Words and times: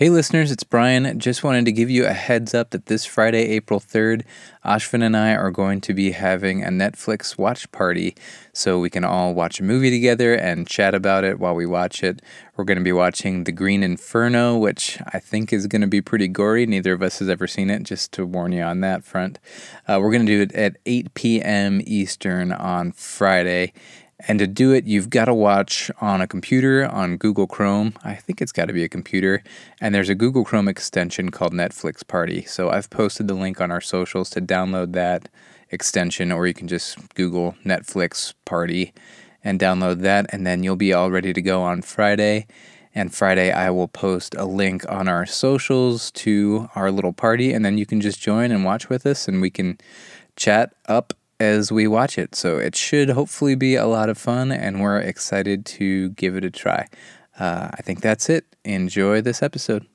Hey 0.00 0.08
listeners, 0.08 0.50
it's 0.50 0.64
Brian. 0.64 1.18
Just 1.18 1.44
wanted 1.44 1.66
to 1.66 1.72
give 1.72 1.90
you 1.90 2.06
a 2.06 2.14
heads 2.14 2.54
up 2.54 2.70
that 2.70 2.86
this 2.86 3.04
Friday, 3.04 3.50
April 3.50 3.78
3rd, 3.78 4.22
Ashvin 4.64 5.02
and 5.02 5.14
I 5.14 5.34
are 5.34 5.50
going 5.50 5.82
to 5.82 5.92
be 5.92 6.12
having 6.12 6.64
a 6.64 6.68
Netflix 6.68 7.36
watch 7.36 7.70
party 7.70 8.16
so 8.54 8.78
we 8.78 8.88
can 8.88 9.04
all 9.04 9.34
watch 9.34 9.60
a 9.60 9.62
movie 9.62 9.90
together 9.90 10.32
and 10.32 10.66
chat 10.66 10.94
about 10.94 11.24
it 11.24 11.38
while 11.38 11.54
we 11.54 11.66
watch 11.66 12.02
it. 12.02 12.22
We're 12.56 12.64
going 12.64 12.78
to 12.78 12.84
be 12.84 12.92
watching 12.92 13.44
The 13.44 13.52
Green 13.52 13.82
Inferno, 13.82 14.56
which 14.56 14.98
I 15.12 15.18
think 15.18 15.52
is 15.52 15.66
going 15.66 15.82
to 15.82 15.86
be 15.86 16.00
pretty 16.00 16.28
gory. 16.28 16.64
Neither 16.64 16.94
of 16.94 17.02
us 17.02 17.18
has 17.18 17.28
ever 17.28 17.46
seen 17.46 17.68
it, 17.68 17.82
just 17.82 18.10
to 18.12 18.24
warn 18.24 18.52
you 18.52 18.62
on 18.62 18.80
that 18.80 19.04
front. 19.04 19.38
Uh, 19.86 19.98
we're 20.00 20.12
going 20.12 20.24
to 20.24 20.32
do 20.32 20.40
it 20.40 20.52
at 20.54 20.78
8 20.86 21.12
p.m. 21.12 21.82
Eastern 21.84 22.52
on 22.52 22.92
Friday. 22.92 23.74
And 24.28 24.38
to 24.38 24.46
do 24.46 24.72
it, 24.72 24.86
you've 24.86 25.10
got 25.10 25.26
to 25.26 25.34
watch 25.34 25.90
on 26.00 26.20
a 26.20 26.26
computer 26.26 26.86
on 26.86 27.16
Google 27.16 27.46
Chrome. 27.46 27.94
I 28.04 28.14
think 28.14 28.40
it's 28.42 28.52
got 28.52 28.66
to 28.66 28.72
be 28.72 28.84
a 28.84 28.88
computer. 28.88 29.42
And 29.80 29.94
there's 29.94 30.08
a 30.08 30.14
Google 30.14 30.44
Chrome 30.44 30.68
extension 30.68 31.30
called 31.30 31.52
Netflix 31.52 32.06
Party. 32.06 32.44
So 32.44 32.70
I've 32.70 32.90
posted 32.90 33.28
the 33.28 33.34
link 33.34 33.60
on 33.60 33.70
our 33.70 33.80
socials 33.80 34.30
to 34.30 34.40
download 34.40 34.92
that 34.92 35.28
extension, 35.70 36.32
or 36.32 36.46
you 36.46 36.54
can 36.54 36.68
just 36.68 37.14
Google 37.14 37.54
Netflix 37.64 38.34
Party 38.44 38.92
and 39.42 39.58
download 39.58 40.00
that. 40.00 40.26
And 40.30 40.46
then 40.46 40.62
you'll 40.62 40.76
be 40.76 40.92
all 40.92 41.10
ready 41.10 41.32
to 41.32 41.40
go 41.42 41.62
on 41.62 41.80
Friday. 41.80 42.46
And 42.94 43.14
Friday, 43.14 43.52
I 43.52 43.70
will 43.70 43.88
post 43.88 44.34
a 44.34 44.44
link 44.44 44.84
on 44.90 45.08
our 45.08 45.24
socials 45.24 46.10
to 46.12 46.68
our 46.74 46.90
little 46.90 47.12
party. 47.12 47.52
And 47.52 47.64
then 47.64 47.78
you 47.78 47.86
can 47.86 48.00
just 48.00 48.20
join 48.20 48.50
and 48.50 48.64
watch 48.64 48.88
with 48.88 49.06
us, 49.06 49.28
and 49.28 49.40
we 49.40 49.48
can 49.48 49.78
chat 50.36 50.74
up 50.86 51.14
as 51.40 51.72
we 51.72 51.88
watch 51.88 52.18
it. 52.18 52.34
So 52.36 52.58
it 52.58 52.76
should 52.76 53.10
hopefully 53.10 53.56
be 53.56 53.74
a 53.74 53.86
lot 53.86 54.08
of 54.08 54.18
fun, 54.18 54.52
and 54.52 54.80
we're 54.80 55.00
excited 55.00 55.64
to 55.66 56.10
give 56.10 56.36
it 56.36 56.44
a 56.44 56.50
try. 56.50 56.86
Uh, 57.38 57.70
I 57.72 57.82
think 57.82 58.02
that's 58.02 58.28
it. 58.28 58.44
Enjoy 58.64 59.20
this 59.22 59.42
episode. 59.42 59.86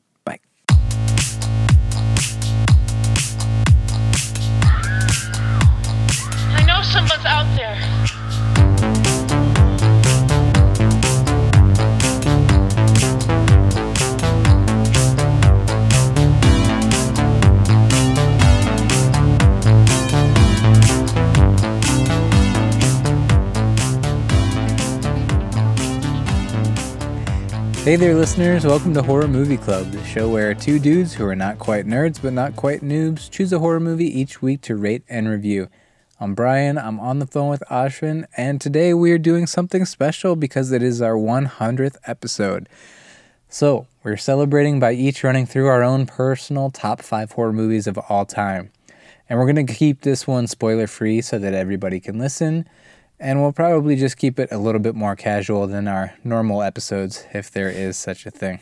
Hey 27.86 27.98
there, 27.98 28.16
listeners. 28.16 28.66
Welcome 28.66 28.96
to 28.96 29.04
Horror 29.04 29.28
Movie 29.28 29.58
Club, 29.58 29.92
the 29.92 30.04
show 30.06 30.28
where 30.28 30.56
two 30.56 30.80
dudes 30.80 31.14
who 31.14 31.24
are 31.24 31.36
not 31.36 31.60
quite 31.60 31.86
nerds 31.86 32.20
but 32.20 32.34
not 32.34 32.56
quite 32.56 32.82
noobs 32.82 33.30
choose 33.30 33.54
a 33.54 33.60
horror 33.60 33.80
movie 33.80 34.08
each 34.08 34.42
week 34.42 34.62
to 34.62 34.76
rate 34.76 35.04
and 35.08 35.30
review. 35.30 35.70
I'm 36.20 36.34
Brian, 36.34 36.80
I'm 36.80 37.00
on 37.00 37.20
the 37.20 37.28
phone 37.28 37.48
with 37.48 37.62
Ashwin, 37.70 38.26
and 38.36 38.60
today 38.60 38.96
we 38.96 39.12
are 39.12 39.20
doing 39.20 39.46
something 39.46 39.86
special 39.86 40.36
because 40.36 40.72
it 40.72 40.82
is 40.82 41.00
our 41.00 41.14
100th 41.14 41.98
episode. 42.08 42.68
So, 43.50 43.86
we're 44.02 44.18
celebrating 44.18 44.80
by 44.80 44.94
each 44.94 45.24
running 45.24 45.46
through 45.46 45.68
our 45.68 45.84
own 45.84 46.08
personal 46.08 46.72
top 46.72 47.04
five 47.04 47.34
horror 47.34 47.54
movies 47.54 47.86
of 47.86 48.00
all 48.10 48.26
time. 48.26 48.72
And 49.30 49.38
we're 49.38 49.52
going 49.52 49.64
to 49.68 49.74
keep 49.74 50.02
this 50.02 50.26
one 50.26 50.48
spoiler 50.48 50.88
free 50.88 51.22
so 51.22 51.38
that 51.38 51.54
everybody 51.54 52.00
can 52.00 52.18
listen. 52.18 52.68
And 53.20 53.42
we'll 53.42 53.54
probably 53.54 53.96
just 53.96 54.18
keep 54.18 54.40
it 54.40 54.50
a 54.52 54.58
little 54.58 54.82
bit 54.82 54.94
more 54.96 55.16
casual 55.16 55.68
than 55.68 55.88
our 55.88 56.14
normal 56.24 56.62
episodes, 56.62 57.26
if 57.34 57.50
there 57.50 57.70
is 57.70 57.98
such 57.98 58.26
a 58.26 58.32
thing. 58.32 58.60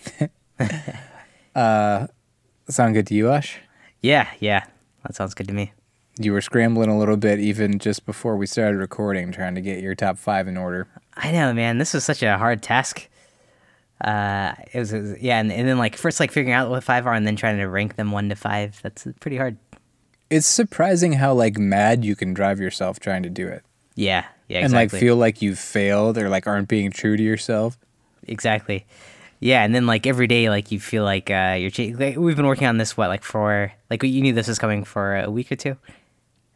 uh, 1.55 2.07
sound 2.69 2.93
good 2.93 3.07
to 3.07 3.15
you, 3.15 3.29
Ash? 3.29 3.59
Yeah, 4.01 4.29
yeah. 4.39 4.65
That 5.03 5.15
sounds 5.15 5.33
good 5.33 5.47
to 5.47 5.53
me. 5.53 5.73
You 6.19 6.31
were 6.33 6.41
scrambling 6.41 6.89
a 6.89 6.97
little 6.97 7.17
bit 7.17 7.39
even 7.39 7.79
just 7.79 8.05
before 8.05 8.35
we 8.37 8.45
started 8.45 8.77
recording, 8.77 9.31
trying 9.31 9.55
to 9.55 9.61
get 9.61 9.81
your 9.81 9.95
top 9.95 10.17
five 10.19 10.47
in 10.47 10.57
order. 10.57 10.87
I 11.15 11.31
know, 11.31 11.51
man. 11.53 11.79
This 11.79 11.93
was 11.93 12.03
such 12.03 12.21
a 12.21 12.37
hard 12.37 12.61
task. 12.61 13.09
Uh, 14.01 14.53
it 14.71 14.79
was, 14.79 14.93
it 14.93 15.01
was- 15.01 15.21
yeah, 15.21 15.39
and, 15.39 15.51
and 15.51 15.67
then 15.67 15.77
like 15.79 15.95
first 15.95 16.19
like 16.19 16.31
figuring 16.31 16.53
out 16.53 16.69
what 16.69 16.83
five 16.83 17.07
are, 17.07 17.13
and 17.13 17.25
then 17.25 17.35
trying 17.35 17.57
to 17.57 17.65
rank 17.65 17.95
them 17.95 18.11
one 18.11 18.29
to 18.29 18.35
five. 18.35 18.79
That's 18.83 19.07
pretty 19.19 19.37
hard. 19.37 19.57
It's 20.29 20.45
surprising 20.47 21.13
how 21.13 21.33
like 21.33 21.57
mad 21.57 22.05
you 22.05 22.15
can 22.15 22.33
drive 22.33 22.59
yourself 22.59 22.99
trying 22.99 23.23
to 23.23 23.29
do 23.29 23.47
it, 23.47 23.63
Yeah, 23.95 24.25
yeah, 24.53 24.63
and 24.65 24.73
like 24.73 24.91
feel 24.91 25.15
like 25.15 25.41
you've 25.41 25.59
failed 25.59 26.17
or 26.17 26.29
like 26.29 26.47
aren't 26.47 26.67
being 26.67 26.91
true 26.91 27.17
to 27.17 27.23
yourself. 27.23 27.77
exactly. 28.27 28.85
Yeah, 29.39 29.63
and 29.65 29.75
then 29.75 29.85
like 29.85 30.07
every 30.07 30.27
day, 30.27 30.49
like 30.49 30.71
you 30.71 30.79
feel 30.79 31.03
like 31.03 31.29
uh, 31.29 31.57
you're. 31.59 31.69
Cha- 31.69 31.91
like, 31.97 32.15
we've 32.15 32.35
been 32.37 32.45
working 32.45 32.67
on 32.67 32.77
this 32.77 32.95
what 32.95 33.09
like 33.09 33.23
for 33.23 33.73
like 33.89 34.01
you 34.03 34.21
knew 34.21 34.31
this 34.31 34.47
was 34.47 34.57
coming 34.57 34.85
for 34.85 35.17
a 35.17 35.29
week 35.29 35.51
or 35.51 35.57
two, 35.57 35.75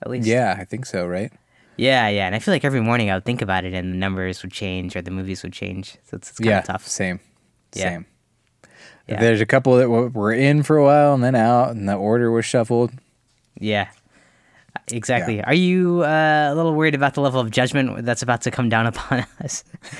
at 0.02 0.10
least. 0.10 0.26
Yeah, 0.28 0.56
I 0.58 0.64
think 0.64 0.86
so, 0.86 1.06
right? 1.06 1.32
yeah, 1.76 2.08
yeah. 2.08 2.26
And 2.28 2.34
I 2.34 2.40
feel 2.40 2.54
like 2.54 2.64
every 2.64 2.80
morning 2.82 3.12
I 3.12 3.16
would 3.16 3.26
think 3.26 3.42
about 3.42 3.66
it, 3.66 3.74
and 3.74 3.92
the 3.94 3.98
numbers 3.98 4.42
would 4.42 4.54
change 4.54 4.96
or 4.96 5.02
the 5.02 5.12
movies 5.12 5.44
would 5.44 5.52
change. 5.54 5.98
So 6.06 6.16
it's, 6.18 6.30
it's 6.30 6.40
kind 6.40 6.48
of 6.50 6.52
yeah, 6.54 6.62
tough. 6.62 6.88
same, 6.88 7.20
Yeah. 7.76 7.90
same. 7.90 8.06
Yeah. 9.10 9.20
There's 9.20 9.42
a 9.42 9.46
couple 9.46 9.76
that 9.78 9.90
were 9.90 10.32
in 10.34 10.64
for 10.64 10.78
a 10.78 10.84
while 10.84 11.14
and 11.14 11.22
then 11.24 11.36
out, 11.36 11.72
and 11.72 11.90
the 11.90 11.96
order 11.96 12.32
was 12.32 12.46
shuffled. 12.46 12.92
Yeah. 13.60 13.90
Exactly. 14.92 15.44
Are 15.44 15.54
you 15.54 16.04
uh, 16.04 16.50
a 16.52 16.56
little 16.56 16.74
worried 16.74 16.96
about 16.96 17.14
the 17.14 17.22
level 17.22 17.40
of 17.40 17.52
judgment 17.52 18.06
that's 18.06 18.22
about 18.22 18.42
to 18.42 18.52
come 18.52 18.70
down 18.70 18.88
upon 18.88 19.26
us? 19.44 19.64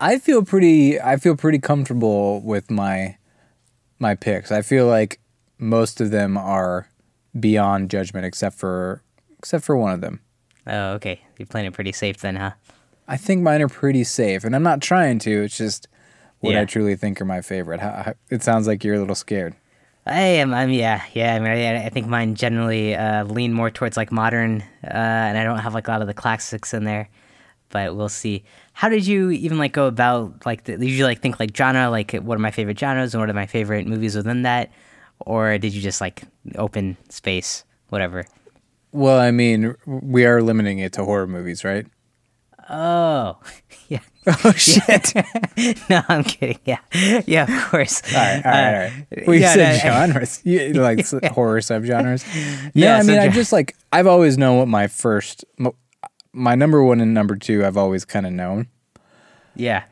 I 0.00 0.18
feel 0.18 0.44
pretty. 0.44 1.00
I 1.00 1.16
feel 1.16 1.36
pretty 1.36 1.58
comfortable 1.58 2.40
with 2.40 2.70
my 2.70 3.16
my 3.98 4.14
picks. 4.14 4.50
I 4.52 4.62
feel 4.62 4.86
like 4.86 5.20
most 5.58 6.00
of 6.00 6.10
them 6.10 6.36
are 6.36 6.88
beyond 7.38 7.90
judgment, 7.90 8.26
except 8.26 8.56
for 8.56 9.02
except 9.38 9.64
for 9.64 9.76
one 9.76 9.92
of 9.92 10.00
them. 10.00 10.20
oh, 10.66 10.92
okay. 10.92 11.20
You're 11.38 11.46
playing 11.46 11.66
it 11.66 11.72
pretty 11.74 11.92
safe 11.92 12.18
then, 12.18 12.36
huh? 12.36 12.52
I 13.06 13.16
think 13.16 13.42
mine 13.42 13.60
are 13.60 13.68
pretty 13.68 14.04
safe, 14.04 14.44
and 14.44 14.54
I'm 14.56 14.62
not 14.62 14.80
trying 14.80 15.18
to. 15.20 15.42
It's 15.44 15.58
just 15.58 15.88
what 16.40 16.56
I 16.56 16.64
truly 16.64 16.96
think 16.96 17.20
are 17.20 17.24
my 17.26 17.40
favorite. 17.40 17.80
How, 17.80 18.14
it 18.30 18.42
sounds 18.42 18.66
like 18.66 18.84
you're 18.84 18.94
a 18.94 18.98
little 18.98 19.14
scared. 19.14 19.54
I 20.06 20.20
am. 20.20 20.52
I'm. 20.52 20.70
Yeah. 20.70 21.02
Yeah. 21.14 21.34
I 21.34 21.38
mean, 21.38 21.50
I, 21.50 21.86
I 21.86 21.88
think 21.88 22.06
mine 22.06 22.34
generally 22.34 22.94
uh, 22.94 23.24
lean 23.24 23.52
more 23.52 23.70
towards 23.70 23.96
like 23.96 24.12
modern, 24.12 24.62
uh, 24.84 24.88
and 24.92 25.38
I 25.38 25.44
don't 25.44 25.58
have 25.58 25.74
like 25.74 25.88
a 25.88 25.90
lot 25.90 26.02
of 26.02 26.06
the 26.06 26.14
classics 26.14 26.74
in 26.74 26.84
there. 26.84 27.08
But 27.70 27.96
we'll 27.96 28.10
see. 28.10 28.44
How 28.74 28.88
did 28.88 29.06
you 29.06 29.30
even 29.30 29.58
like 29.58 29.72
go 29.72 29.86
about 29.86 30.44
like? 30.44 30.64
The, 30.64 30.76
you 30.86 31.04
like 31.04 31.20
think 31.20 31.40
like 31.40 31.56
genre? 31.56 31.88
Like, 31.90 32.12
what 32.12 32.36
are 32.36 32.40
my 32.40 32.50
favorite 32.50 32.78
genres 32.78 33.14
and 33.14 33.20
what 33.20 33.30
are 33.30 33.34
my 33.34 33.46
favorite 33.46 33.86
movies 33.86 34.14
within 34.14 34.42
that? 34.42 34.70
Or 35.20 35.56
did 35.58 35.72
you 35.72 35.80
just 35.80 36.00
like 36.00 36.24
open 36.56 36.96
space, 37.08 37.64
whatever? 37.88 38.26
Well, 38.92 39.18
I 39.18 39.30
mean, 39.30 39.74
we 39.86 40.24
are 40.26 40.42
limiting 40.42 40.78
it 40.78 40.92
to 40.94 41.04
horror 41.04 41.26
movies, 41.26 41.64
right? 41.64 41.86
Oh, 42.70 43.38
yeah. 43.88 44.00
Oh 44.26 44.52
shit! 44.56 45.12
no, 45.90 46.02
I'm 46.08 46.24
kidding. 46.24 46.58
Yeah, 46.64 46.78
yeah, 47.26 47.42
of 47.42 47.70
course. 47.70 48.02
All 48.14 48.20
right, 48.20 48.42
all 48.44 48.50
right, 48.52 48.66
all 48.66 48.72
right. 48.72 49.26
Well, 49.26 49.36
you 49.36 49.44
Uh, 49.44 49.48
yeah, 49.48 49.52
said 49.54 49.84
no, 49.84 49.90
genres, 50.12 50.40
you, 50.44 50.72
like 50.72 51.00
s- 51.00 51.14
horror 51.32 51.60
subgenres. 51.60 52.24
Yeah, 52.34 52.70
Yeah, 52.74 52.96
I 52.98 53.02
mean, 53.02 53.18
I 53.18 53.28
just 53.28 53.52
like 53.52 53.76
I've 53.92 54.06
always 54.06 54.38
known 54.38 54.58
what 54.58 54.68
my 54.68 54.86
first, 54.86 55.44
my 56.32 56.54
number 56.54 56.82
one 56.82 57.00
and 57.00 57.12
number 57.12 57.36
two, 57.36 57.64
I've 57.66 57.76
always 57.76 58.04
kind 58.06 58.26
of 58.26 58.32
known. 58.32 58.68
Yeah. 59.54 59.84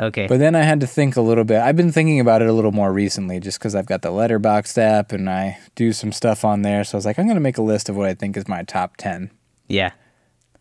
Okay. 0.00 0.26
But 0.28 0.38
then 0.38 0.54
I 0.54 0.62
had 0.62 0.80
to 0.82 0.86
think 0.86 1.16
a 1.16 1.20
little 1.20 1.42
bit. 1.42 1.60
I've 1.60 1.74
been 1.76 1.90
thinking 1.90 2.20
about 2.20 2.40
it 2.40 2.48
a 2.48 2.52
little 2.52 2.70
more 2.70 2.92
recently, 2.92 3.40
just 3.40 3.58
because 3.58 3.74
I've 3.74 3.86
got 3.86 4.02
the 4.02 4.10
Letterboxd 4.10 4.78
app 4.78 5.10
and 5.12 5.28
I 5.28 5.58
do 5.74 5.92
some 5.92 6.12
stuff 6.12 6.44
on 6.44 6.62
there. 6.62 6.84
So 6.84 6.94
I 6.94 6.98
was 6.98 7.06
like, 7.06 7.18
I'm 7.18 7.26
gonna 7.26 7.40
make 7.40 7.58
a 7.58 7.62
list 7.62 7.88
of 7.88 7.96
what 7.96 8.06
I 8.06 8.14
think 8.14 8.36
is 8.36 8.46
my 8.46 8.62
top 8.62 8.96
ten, 8.98 9.30
yeah. 9.66 9.90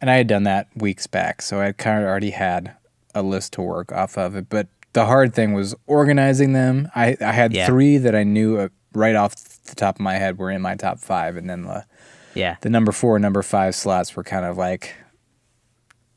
And 0.01 0.09
I 0.09 0.15
had 0.15 0.27
done 0.27 0.43
that 0.43 0.67
weeks 0.75 1.07
back, 1.07 1.41
so 1.41 1.59
I 1.61 1.71
kind 1.71 1.99
of 2.01 2.05
already 2.07 2.31
had 2.31 2.73
a 3.15 3.21
list 3.21 3.53
to 3.53 3.61
work 3.61 3.91
off 3.91 4.17
of 4.17 4.35
it. 4.35 4.47
But 4.49 4.67
the 4.93 5.05
hard 5.05 5.33
thing 5.33 5.53
was 5.53 5.75
organizing 5.87 6.53
them. 6.53 6.89
I 6.95 7.17
I 7.21 7.31
had 7.31 7.53
Yeah. 7.53 7.65
three 7.67 7.97
that 7.97 8.15
I 8.15 8.23
knew 8.23 8.57
uh, 8.57 8.69
right 8.93 9.15
off 9.15 9.35
the 9.65 9.75
top 9.75 9.95
of 9.95 10.01
my 10.01 10.15
head 10.15 10.37
were 10.37 10.51
in 10.51 10.61
my 10.61 10.75
top 10.75 10.99
five, 10.99 11.35
and 11.37 11.49
then 11.49 11.63
the 11.63 11.85
Yeah. 12.33 12.55
the 12.61 12.69
number 12.69 12.91
four, 12.91 13.15
and 13.15 13.23
number 13.23 13.41
five 13.43 13.75
slots 13.75 14.15
were 14.15 14.23
kind 14.23 14.45
of 14.45 14.57
like 14.57 14.93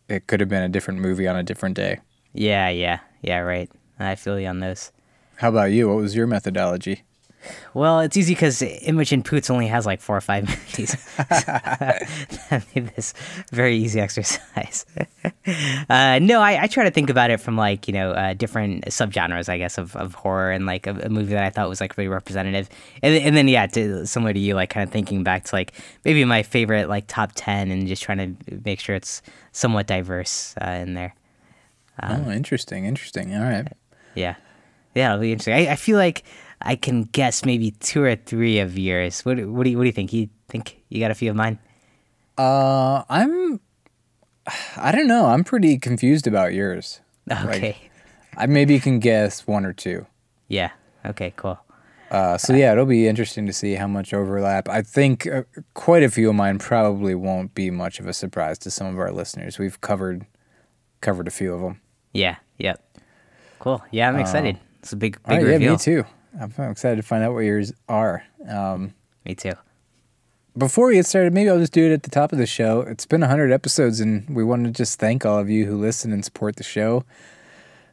it 0.09 0.26
could 0.26 0.41
have 0.41 0.49
been 0.49 0.62
a 0.62 0.69
different 0.69 1.00
movie 1.00 1.26
on 1.29 1.37
a 1.37 1.43
different 1.43 1.76
day. 1.76 2.00
Yeah. 2.33 2.69
Yeah. 2.69 2.99
Yeah. 3.23 3.38
Right. 3.38 3.71
I 3.99 4.15
feel 4.15 4.41
you 4.41 4.49
on 4.49 4.61
those. 4.61 4.93
How 5.37 5.49
about 5.50 5.73
you? 5.73 5.88
What 5.88 5.97
was 5.99 6.15
your 6.17 6.26
methodology? 6.26 7.05
Well, 7.73 8.01
it's 8.01 8.17
easy 8.17 8.35
because 8.35 8.61
Imogen 8.63 9.23
Poots 9.23 9.49
only 9.51 9.67
has 9.69 9.87
like 9.87 10.01
four 10.01 10.17
or 10.17 10.21
five 10.21 10.47
movies. 10.49 10.95
that 11.17 12.65
made 12.75 12.89
this 12.97 13.15
very 13.53 13.77
easy 13.77 14.01
exercise. 14.01 14.85
uh, 15.89 16.19
no, 16.21 16.41
I, 16.41 16.63
I 16.63 16.67
try 16.67 16.85
to 16.85 16.91
think 16.91 17.11
about 17.11 17.31
it 17.31 17.39
from 17.41 17.57
like 17.57 17.87
you 17.89 17.95
know 17.95 18.11
uh, 18.13 18.35
different 18.35 18.85
subgenres, 18.87 19.49
I 19.49 19.59
guess, 19.59 19.79
of, 19.79 19.97
of 19.97 20.15
horror 20.15 20.51
and 20.53 20.67
like 20.67 20.87
a, 20.87 20.91
a 21.05 21.09
movie 21.09 21.35
that 21.35 21.45
I 21.45 21.51
thought 21.51 21.69
was 21.69 21.81
like 21.81 21.97
really 21.97 22.09
representative, 22.09 22.69
and 23.03 23.15
then- 23.15 23.23
and 23.23 23.37
then 23.37 23.49
yeah, 23.49 23.67
to, 23.69 24.07
similar 24.07 24.33
to 24.33 24.39
you, 24.39 24.55
like 24.55 24.71
kind 24.71 24.85
of 24.87 24.93
thinking 24.93 25.23
back 25.23 25.45
to 25.45 25.55
like 25.55 25.73
maybe 26.05 26.25
my 26.25 26.43
favorite 26.43 26.89
like 26.89 27.07
top 27.07 27.33
ten 27.35 27.71
and 27.71 27.87
just 27.87 28.03
trying 28.03 28.37
to 28.37 28.61
make 28.65 28.81
sure 28.81 28.95
it's 28.95 29.23
somewhat 29.53 29.87
diverse 29.87 30.55
uh, 30.61 30.71
in 30.71 30.95
there. 30.95 31.15
oh, 32.03 32.31
interesting, 32.31 32.85
interesting. 32.87 33.35
All 33.35 33.43
right. 33.43 33.69
Yeah. 34.15 34.37
Yeah, 34.95 35.11
it'll 35.13 35.21
be 35.21 35.31
interesting. 35.33 35.55
I, 35.55 35.73
I 35.73 35.77
feel 35.77 35.97
like 35.99 36.25
I 36.62 36.77
can 36.77 37.05
guess 37.05 37.45
maybe 37.45 37.71
two 37.73 38.03
or 38.03 38.17
three 38.17 38.59
of 38.59 38.79
yours. 38.79 39.25
What 39.25 39.39
what 39.47 39.65
do 39.65 39.71
you 39.71 39.79
what 39.79 39.85
do 39.85 39.89
you 39.89 39.93
think? 39.93 40.12
You 40.12 40.29
think 40.49 40.83
you 40.89 41.01
got 41.01 41.11
a 41.11 41.15
few 41.15 41.31
of 41.31 41.37
mine? 41.37 41.59
Uh, 42.37 43.03
I'm. 43.09 43.61
I 44.77 44.93
don't 44.93 45.07
know. 45.07 45.27
I'm 45.27 45.45
pretty 45.45 45.79
confused 45.79 46.27
about 46.27 46.53
yours. 46.55 47.01
Okay. 47.31 47.77
I 48.37 48.47
maybe 48.47 48.79
can 48.81 48.99
guess 48.99 49.47
one 49.47 49.65
or 49.65 49.73
two. 49.73 50.07
yeah. 50.49 50.71
Okay. 51.05 51.33
Cool. 51.37 51.59
Uh, 52.11 52.37
so 52.37 52.53
yeah, 52.53 52.73
it'll 52.73 52.85
be 52.87 53.07
interesting 53.07 53.47
to 53.47 53.53
see 53.53 53.75
how 53.75 53.87
much 53.87 54.12
overlap. 54.12 54.69
I 54.69 54.83
think 54.83 55.27
uh, 55.29 55.45
quite 55.75 56.03
a 56.03 56.11
few 56.11 56.29
of 56.29 56.35
mine 56.35 56.59
probably 56.59 57.15
won't 57.15 57.55
be 57.55 57.71
much 57.71 58.01
of 58.01 58.07
a 58.07 58.12
surprise 58.12 58.59
to 58.61 58.71
some 58.71 58.89
of 58.89 58.99
our 58.99 59.12
listeners. 59.12 59.59
We've 59.59 59.81
covered 59.81 60.27
covered 61.01 61.29
a 61.29 61.31
few 61.31 61.55
of 61.55 61.61
them. 61.61 61.81
Yeah. 62.12 62.37
Yep. 62.59 62.99
Cool. 63.61 63.83
Yeah, 63.93 64.09
I'm 64.09 64.19
excited. 64.19 64.59
It's 64.81 64.93
a 64.93 64.97
big 64.97 65.23
big 65.23 65.37
right, 65.39 65.43
reveal. 65.43 65.61
yeah, 65.62 65.71
me 65.73 65.77
too. 65.79 66.05
I'm 66.38 66.53
excited 66.71 66.97
to 66.97 67.03
find 67.03 67.25
out 67.25 67.32
what 67.32 67.41
yours 67.41 67.73
are. 67.88 68.25
Um, 68.49 68.94
Me 69.25 69.35
too. 69.35 69.55
before 70.56 70.88
we 70.88 70.94
get 70.94 71.06
started, 71.06 71.32
maybe 71.32 71.50
I'll 71.50 71.59
just 71.59 71.73
do 71.73 71.87
it 71.91 71.93
at 71.93 72.03
the 72.03 72.11
top 72.11 72.32
of 72.32 72.38
the 72.38 72.47
show. 72.47 72.82
It's 72.82 73.06
been 73.06 73.21
100 73.21 73.50
episodes, 73.53 74.00
and 74.00 74.29
we 74.29 74.44
want 74.44 74.65
to 74.65 74.71
just 74.71 74.99
thank 74.99 75.25
all 75.27 75.38
of 75.38 75.49
you 75.50 75.67
who 75.67 75.77
listen 75.77 76.12
and 76.12 76.25
support 76.25 76.56
the 76.56 76.62
show. 76.62 77.05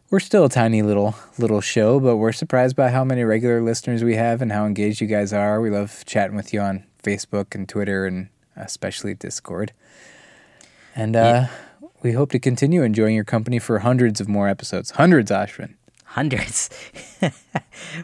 We're 0.10 0.19
still 0.22 0.45
a 0.45 0.50
tiny 0.50 0.81
little 0.81 1.16
little 1.38 1.60
show, 1.60 2.00
but 2.00 2.16
we're 2.16 2.31
surprised 2.31 2.75
by 2.78 2.89
how 2.92 3.04
many 3.04 3.24
regular 3.25 3.62
listeners 3.62 4.04
we 4.04 4.16
have 4.16 4.42
and 4.42 4.51
how 4.54 4.66
engaged 4.66 5.01
you 5.01 5.07
guys 5.07 5.33
are. 5.33 5.60
We 5.60 5.69
love 5.69 6.04
chatting 6.06 6.38
with 6.38 6.54
you 6.54 6.62
on 6.62 6.86
Facebook 7.04 7.54
and 7.54 7.68
Twitter, 7.68 8.06
and 8.06 8.30
especially 8.56 9.13
Discord. 9.16 9.74
And 10.95 11.16
uh, 11.16 11.48
we 12.01 12.13
hope 12.13 12.31
to 12.31 12.40
continue 12.40 12.83
enjoying 12.83 13.16
your 13.16 13.25
company 13.25 13.60
for 13.60 13.80
hundreds 13.80 14.22
of 14.22 14.30
more 14.30 14.48
episodes. 14.48 14.92
Hundreds, 14.92 15.30
Ashwin. 15.30 15.74
Hundreds. 16.07 16.69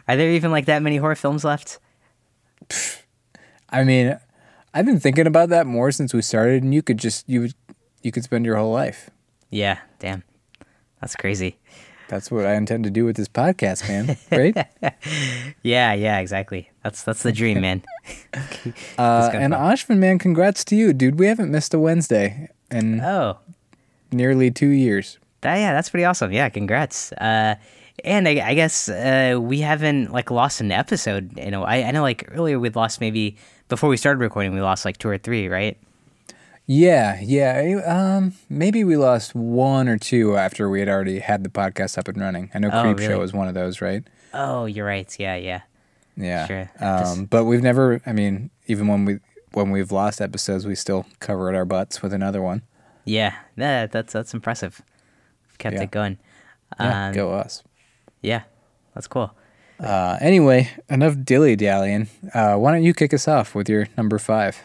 Are 0.08 0.16
there 0.16 0.30
even 0.30 0.50
like 0.52 0.66
that 0.66 0.82
many 0.82 0.98
horror 0.98 1.14
films 1.16 1.44
left? 1.44 1.78
I 3.70 3.82
mean, 3.84 4.18
I've 4.72 4.86
been 4.86 5.00
thinking 5.00 5.26
about 5.26 5.48
that 5.48 5.66
more 5.66 5.90
since 5.90 6.14
we 6.14 6.22
started, 6.22 6.62
and 6.62 6.72
you 6.74 6.82
could 6.82 6.98
just 6.98 7.28
you 7.28 7.40
would 7.40 7.54
you 8.02 8.12
could 8.12 8.22
spend 8.24 8.44
your 8.46 8.56
whole 8.56 8.72
life. 8.72 9.10
Yeah. 9.50 9.78
Damn. 9.98 10.22
That's 11.00 11.16
crazy. 11.16 11.58
That's 12.08 12.30
what 12.30 12.44
I 12.44 12.54
intend 12.54 12.84
to 12.84 12.90
do 12.90 13.04
with 13.04 13.16
this 13.16 13.28
podcast, 13.28 13.88
man. 13.88 14.16
Right? 14.30 14.56
Yeah. 15.62 15.94
Yeah. 15.94 16.18
Exactly. 16.18 16.70
That's 16.82 17.02
that's 17.02 17.22
the 17.22 17.32
dream, 17.32 17.60
man. 17.62 17.82
uh, 18.98 19.30
and 19.32 19.52
fun. 19.54 19.60
Ashvin, 19.76 19.96
man, 19.98 20.18
congrats 20.18 20.64
to 20.66 20.76
you, 20.76 20.92
dude. 20.92 21.18
We 21.18 21.26
haven't 21.26 21.50
missed 21.50 21.72
a 21.74 21.78
Wednesday 21.78 22.48
in 22.70 23.00
Oh. 23.00 23.38
nearly 24.12 24.50
two 24.50 24.68
years. 24.68 25.18
That, 25.40 25.56
yeah, 25.56 25.72
that's 25.72 25.88
pretty 25.90 26.04
awesome. 26.04 26.32
Yeah, 26.32 26.48
congrats. 26.48 27.12
Uh, 27.12 27.56
and 28.04 28.26
I, 28.26 28.40
I 28.48 28.54
guess 28.54 28.88
uh, 28.88 29.38
we 29.40 29.60
haven't 29.60 30.10
like 30.12 30.30
lost 30.30 30.60
an 30.60 30.72
episode. 30.72 31.38
You 31.38 31.50
know, 31.50 31.62
I, 31.64 31.84
I 31.84 31.90
know 31.90 32.02
like 32.02 32.28
earlier 32.32 32.58
we'd 32.58 32.74
lost 32.76 33.00
maybe 33.00 33.36
before 33.68 33.88
we 33.88 33.96
started 33.96 34.18
recording 34.20 34.54
we 34.54 34.60
lost 34.60 34.84
like 34.84 34.98
two 34.98 35.08
or 35.08 35.18
three, 35.18 35.48
right? 35.48 35.78
Yeah, 36.66 37.20
yeah. 37.20 37.82
Um, 37.86 38.32
maybe 38.48 38.84
we 38.84 38.96
lost 38.96 39.34
one 39.34 39.86
or 39.86 39.98
two 39.98 40.36
after 40.36 40.70
we 40.70 40.80
had 40.80 40.88
already 40.88 41.18
had 41.18 41.44
the 41.44 41.50
podcast 41.50 41.98
up 41.98 42.08
and 42.08 42.18
running. 42.18 42.50
I 42.54 42.58
know 42.58 42.68
Oh, 42.72 42.82
Creepshow 42.84 43.18
was 43.18 43.32
one 43.34 43.48
of 43.48 43.54
those, 43.54 43.80
right? 43.82 44.02
Oh, 44.32 44.64
you're 44.64 44.86
right. 44.86 45.14
Yeah, 45.20 45.36
yeah. 45.36 45.60
Yeah. 46.16 46.46
Sure. 46.46 46.70
Um, 46.80 47.26
but 47.26 47.44
we've 47.44 47.62
never. 47.62 48.00
I 48.06 48.12
mean, 48.12 48.50
even 48.66 48.86
when 48.88 49.04
we 49.04 49.18
when 49.52 49.70
we've 49.70 49.92
lost 49.92 50.20
episodes, 50.20 50.66
we 50.66 50.74
still 50.74 51.06
covered 51.20 51.54
our 51.54 51.64
butts 51.64 52.02
with 52.02 52.12
another 52.12 52.40
one. 52.40 52.62
Yeah, 53.04 53.34
that, 53.56 53.92
that's 53.92 54.12
that's 54.14 54.32
impressive. 54.32 54.80
We've 55.50 55.58
kept 55.58 55.74
Yeah. 55.76 55.82
it 55.82 55.90
going. 55.90 56.18
Yeah, 56.80 57.08
Um, 57.08 57.14
go 57.14 57.32
us. 57.34 57.62
Yeah, 58.24 58.42
that's 58.94 59.06
cool. 59.06 59.30
Uh, 59.78 60.16
anyway, 60.20 60.70
enough 60.88 61.14
dilly 61.22 61.56
dallying. 61.56 62.08
Uh, 62.32 62.56
why 62.56 62.72
don't 62.72 62.84
you 62.84 62.94
kick 62.94 63.12
us 63.12 63.28
off 63.28 63.54
with 63.54 63.68
your 63.68 63.86
number 63.96 64.18
five? 64.18 64.56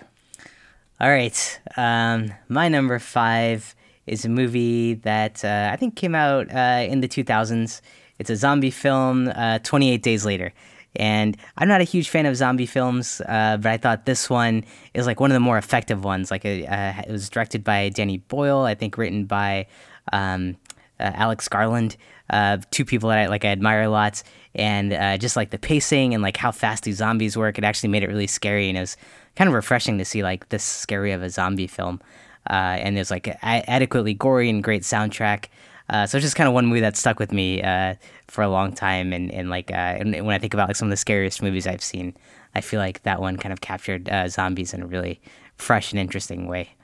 All 1.02 1.10
right. 1.10 1.60
Um, 1.76 2.34
my 2.48 2.70
number 2.70 3.00
five 3.00 3.76
is 4.08 4.24
a 4.26 4.30
movie 4.30 4.96
that 4.96 5.44
uh, 5.44 5.70
I 5.72 5.76
think 5.76 5.96
came 5.96 6.16
out 6.16 6.54
uh, 6.54 6.86
in 6.88 7.02
the 7.02 7.08
2000s. 7.08 7.82
It's 8.18 8.30
a 8.30 8.36
zombie 8.36 8.72
film, 8.72 9.30
uh, 9.30 9.60
28 9.60 10.02
Days 10.04 10.26
Later. 10.26 10.54
And 10.96 11.38
I'm 11.58 11.68
not 11.68 11.82
a 11.82 11.86
huge 11.86 12.10
fan 12.10 12.26
of 12.26 12.36
zombie 12.36 12.66
films, 12.66 13.22
uh, 13.28 13.58
but 13.58 13.72
I 13.72 13.78
thought 13.78 14.06
this 14.06 14.30
one 14.30 14.66
is 14.94 15.06
like 15.06 15.20
one 15.20 15.32
of 15.32 15.36
the 15.36 15.40
more 15.40 15.58
effective 15.58 16.04
ones. 16.04 16.32
Like 16.32 16.46
it 16.46 16.68
was 17.10 17.30
directed 17.30 17.64
by 17.64 17.90
Danny 17.90 18.18
Boyle, 18.18 18.62
I 18.62 18.74
think 18.74 18.98
written 18.98 19.26
by 19.26 19.68
um, 20.12 20.58
uh, 21.00 21.12
Alex 21.16 21.48
Garland, 21.48 21.96
uh, 22.30 22.58
two 22.72 22.86
people 22.86 23.10
that 23.10 23.18
I 23.18 23.28
like 23.28 23.46
I 23.46 23.50
admire 23.50 23.84
a 23.84 23.90
lot, 23.90 24.22
and 24.56 24.94
uh, 24.94 25.18
just 25.18 25.36
like 25.36 25.50
the 25.50 25.60
pacing 25.60 26.14
and 26.14 26.22
like 26.22 26.38
how 26.38 26.52
fast 26.52 26.84
these 26.84 26.98
zombies 26.98 27.38
work, 27.38 27.58
it 27.58 27.64
actually 27.64 27.90
made 27.90 28.04
it 28.04 28.08
really 28.10 28.28
scary, 28.28 28.70
and 28.70 28.78
it 28.78 28.82
was 28.82 28.98
kind 29.36 29.48
of 29.48 29.54
refreshing 29.54 29.98
to 29.98 30.06
see 30.06 30.24
like 30.24 30.50
this 30.50 30.64
scary 30.64 31.12
of 31.12 31.24
a 31.24 31.30
zombie 31.30 31.68
film, 31.68 32.02
uh, 32.50 32.54
and 32.54 32.96
there's 32.96 33.12
like 33.12 33.28
a- 33.28 33.70
adequately 33.70 34.14
gory 34.14 34.50
and 34.50 34.64
great 34.64 34.84
soundtrack. 34.84 35.46
Uh, 35.90 36.06
so 36.06 36.18
it's 36.18 36.24
just 36.24 36.36
kind 36.36 36.48
of 36.48 36.54
one 36.54 36.68
movie 36.68 36.82
that 36.82 36.96
stuck 36.96 37.18
with 37.20 37.32
me 37.32 37.64
uh, 37.64 37.96
for 38.28 38.44
a 38.44 38.50
long 38.50 38.72
time, 38.74 39.12
and 39.12 39.32
and 39.32 39.50
like 39.50 39.72
and 39.72 40.14
when 40.14 40.36
I 40.36 40.38
think 40.38 40.54
about 40.54 40.68
like 40.70 40.76
some 40.76 40.88
of 40.88 40.92
the 40.92 40.98
scariest 40.98 41.42
movies 41.42 41.66
I've 41.66 41.84
seen, 41.84 42.16
I 42.54 42.62
feel 42.62 42.80
like 42.80 43.02
that 43.04 43.22
one 43.22 43.38
kind 43.38 43.54
of 43.54 43.62
captured 43.62 44.10
zombies 44.28 44.74
in 44.74 44.84
a 44.84 44.88
really 44.88 45.20
fresh 45.56 45.92
and 45.92 46.00
interesting 46.00 46.48
way. 46.48 46.76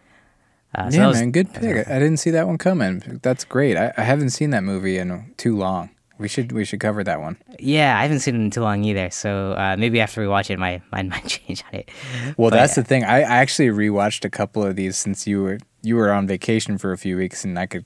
Uh, 0.75 0.91
so 0.91 0.97
yeah, 0.97 1.07
was- 1.07 1.19
man, 1.19 1.31
good 1.31 1.53
pick. 1.53 1.87
I 1.87 1.99
didn't 1.99 2.17
see 2.17 2.31
that 2.31 2.47
one 2.47 2.57
coming. 2.57 3.19
That's 3.23 3.45
great. 3.45 3.77
I, 3.77 3.93
I 3.97 4.01
haven't 4.03 4.31
seen 4.31 4.49
that 4.51 4.63
movie 4.63 4.97
in 4.97 5.33
too 5.37 5.55
long. 5.55 5.89
We 6.17 6.29
should 6.29 6.53
we 6.53 6.63
should 6.63 6.79
cover 6.79 7.03
that 7.03 7.19
one. 7.19 7.35
Yeah, 7.59 7.97
I 7.99 8.03
haven't 8.03 8.19
seen 8.21 8.35
it 8.35 8.39
in 8.39 8.49
too 8.49 8.61
long 8.61 8.85
either. 8.85 9.09
So 9.09 9.51
uh, 9.51 9.75
maybe 9.77 9.99
after 9.99 10.21
we 10.21 10.27
watch 10.29 10.49
it, 10.49 10.57
my 10.57 10.81
mind 10.91 11.09
might 11.09 11.25
change 11.27 11.61
on 11.71 11.79
it. 11.79 11.89
Well, 12.37 12.51
But, 12.51 12.55
that's 12.57 12.75
the 12.75 12.85
thing. 12.85 13.03
I, 13.03 13.17
I 13.17 13.37
actually 13.37 13.67
rewatched 13.67 14.23
a 14.23 14.29
couple 14.29 14.63
of 14.63 14.75
these 14.77 14.95
since 14.97 15.27
you 15.27 15.41
were 15.43 15.57
you 15.81 15.97
were 15.97 16.11
on 16.13 16.25
vacation 16.25 16.77
for 16.77 16.93
a 16.93 16.97
few 16.97 17.17
weeks, 17.17 17.43
and 17.43 17.59
I 17.59 17.65
could 17.65 17.83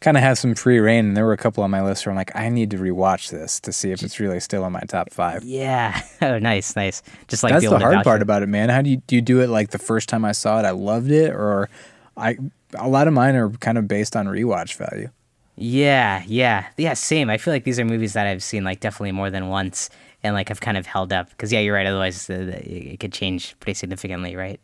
kind 0.00 0.18
of 0.18 0.22
have 0.22 0.36
some 0.38 0.54
free 0.54 0.78
reign. 0.78 1.06
And 1.06 1.16
there 1.16 1.24
were 1.24 1.32
a 1.32 1.38
couple 1.38 1.64
on 1.64 1.70
my 1.70 1.82
list 1.82 2.04
where 2.04 2.10
I'm 2.12 2.16
like, 2.16 2.36
I 2.36 2.50
need 2.50 2.70
to 2.72 2.76
rewatch 2.76 3.30
this 3.30 3.58
to 3.60 3.72
see 3.72 3.90
if 3.92 4.02
it's 4.02 4.20
really 4.20 4.40
still 4.40 4.64
in 4.66 4.72
my 4.72 4.82
top 4.86 5.10
five. 5.10 5.42
Yeah. 5.42 6.00
Oh, 6.22 6.38
nice, 6.38 6.74
nice. 6.76 7.02
Just 7.28 7.42
like 7.42 7.52
That's 7.52 7.64
the 7.68 7.78
hard 7.78 8.02
part 8.04 8.18
for- 8.18 8.22
about 8.22 8.42
it, 8.42 8.46
man. 8.48 8.68
How 8.70 8.82
do 8.82 8.88
you 8.90 8.98
do 9.06 9.16
you 9.16 9.22
do 9.22 9.40
it 9.40 9.48
like 9.48 9.70
the 9.70 9.78
first 9.78 10.08
time 10.10 10.24
I 10.26 10.32
saw 10.32 10.58
it, 10.58 10.64
I 10.66 10.70
loved 10.70 11.10
it, 11.10 11.32
or 11.32 11.68
I 12.16 12.36
a 12.78 12.88
lot 12.88 13.08
of 13.08 13.14
mine 13.14 13.34
are 13.36 13.50
kind 13.50 13.78
of 13.78 13.88
based 13.88 14.16
on 14.16 14.26
rewatch 14.26 14.76
value. 14.76 15.10
Yeah, 15.56 16.24
yeah, 16.26 16.66
yeah. 16.76 16.94
Same. 16.94 17.30
I 17.30 17.38
feel 17.38 17.54
like 17.54 17.64
these 17.64 17.78
are 17.78 17.84
movies 17.84 18.14
that 18.14 18.26
I've 18.26 18.42
seen 18.42 18.64
like 18.64 18.80
definitely 18.80 19.12
more 19.12 19.30
than 19.30 19.48
once, 19.48 19.88
and 20.22 20.34
like 20.34 20.48
have 20.48 20.60
kind 20.60 20.76
of 20.76 20.86
held 20.86 21.12
up. 21.12 21.30
Because 21.30 21.52
yeah, 21.52 21.60
you're 21.60 21.74
right. 21.74 21.86
Otherwise, 21.86 22.26
the, 22.26 22.38
the, 22.38 22.92
it 22.92 23.00
could 23.00 23.12
change 23.12 23.58
pretty 23.60 23.74
significantly, 23.74 24.34
right? 24.34 24.60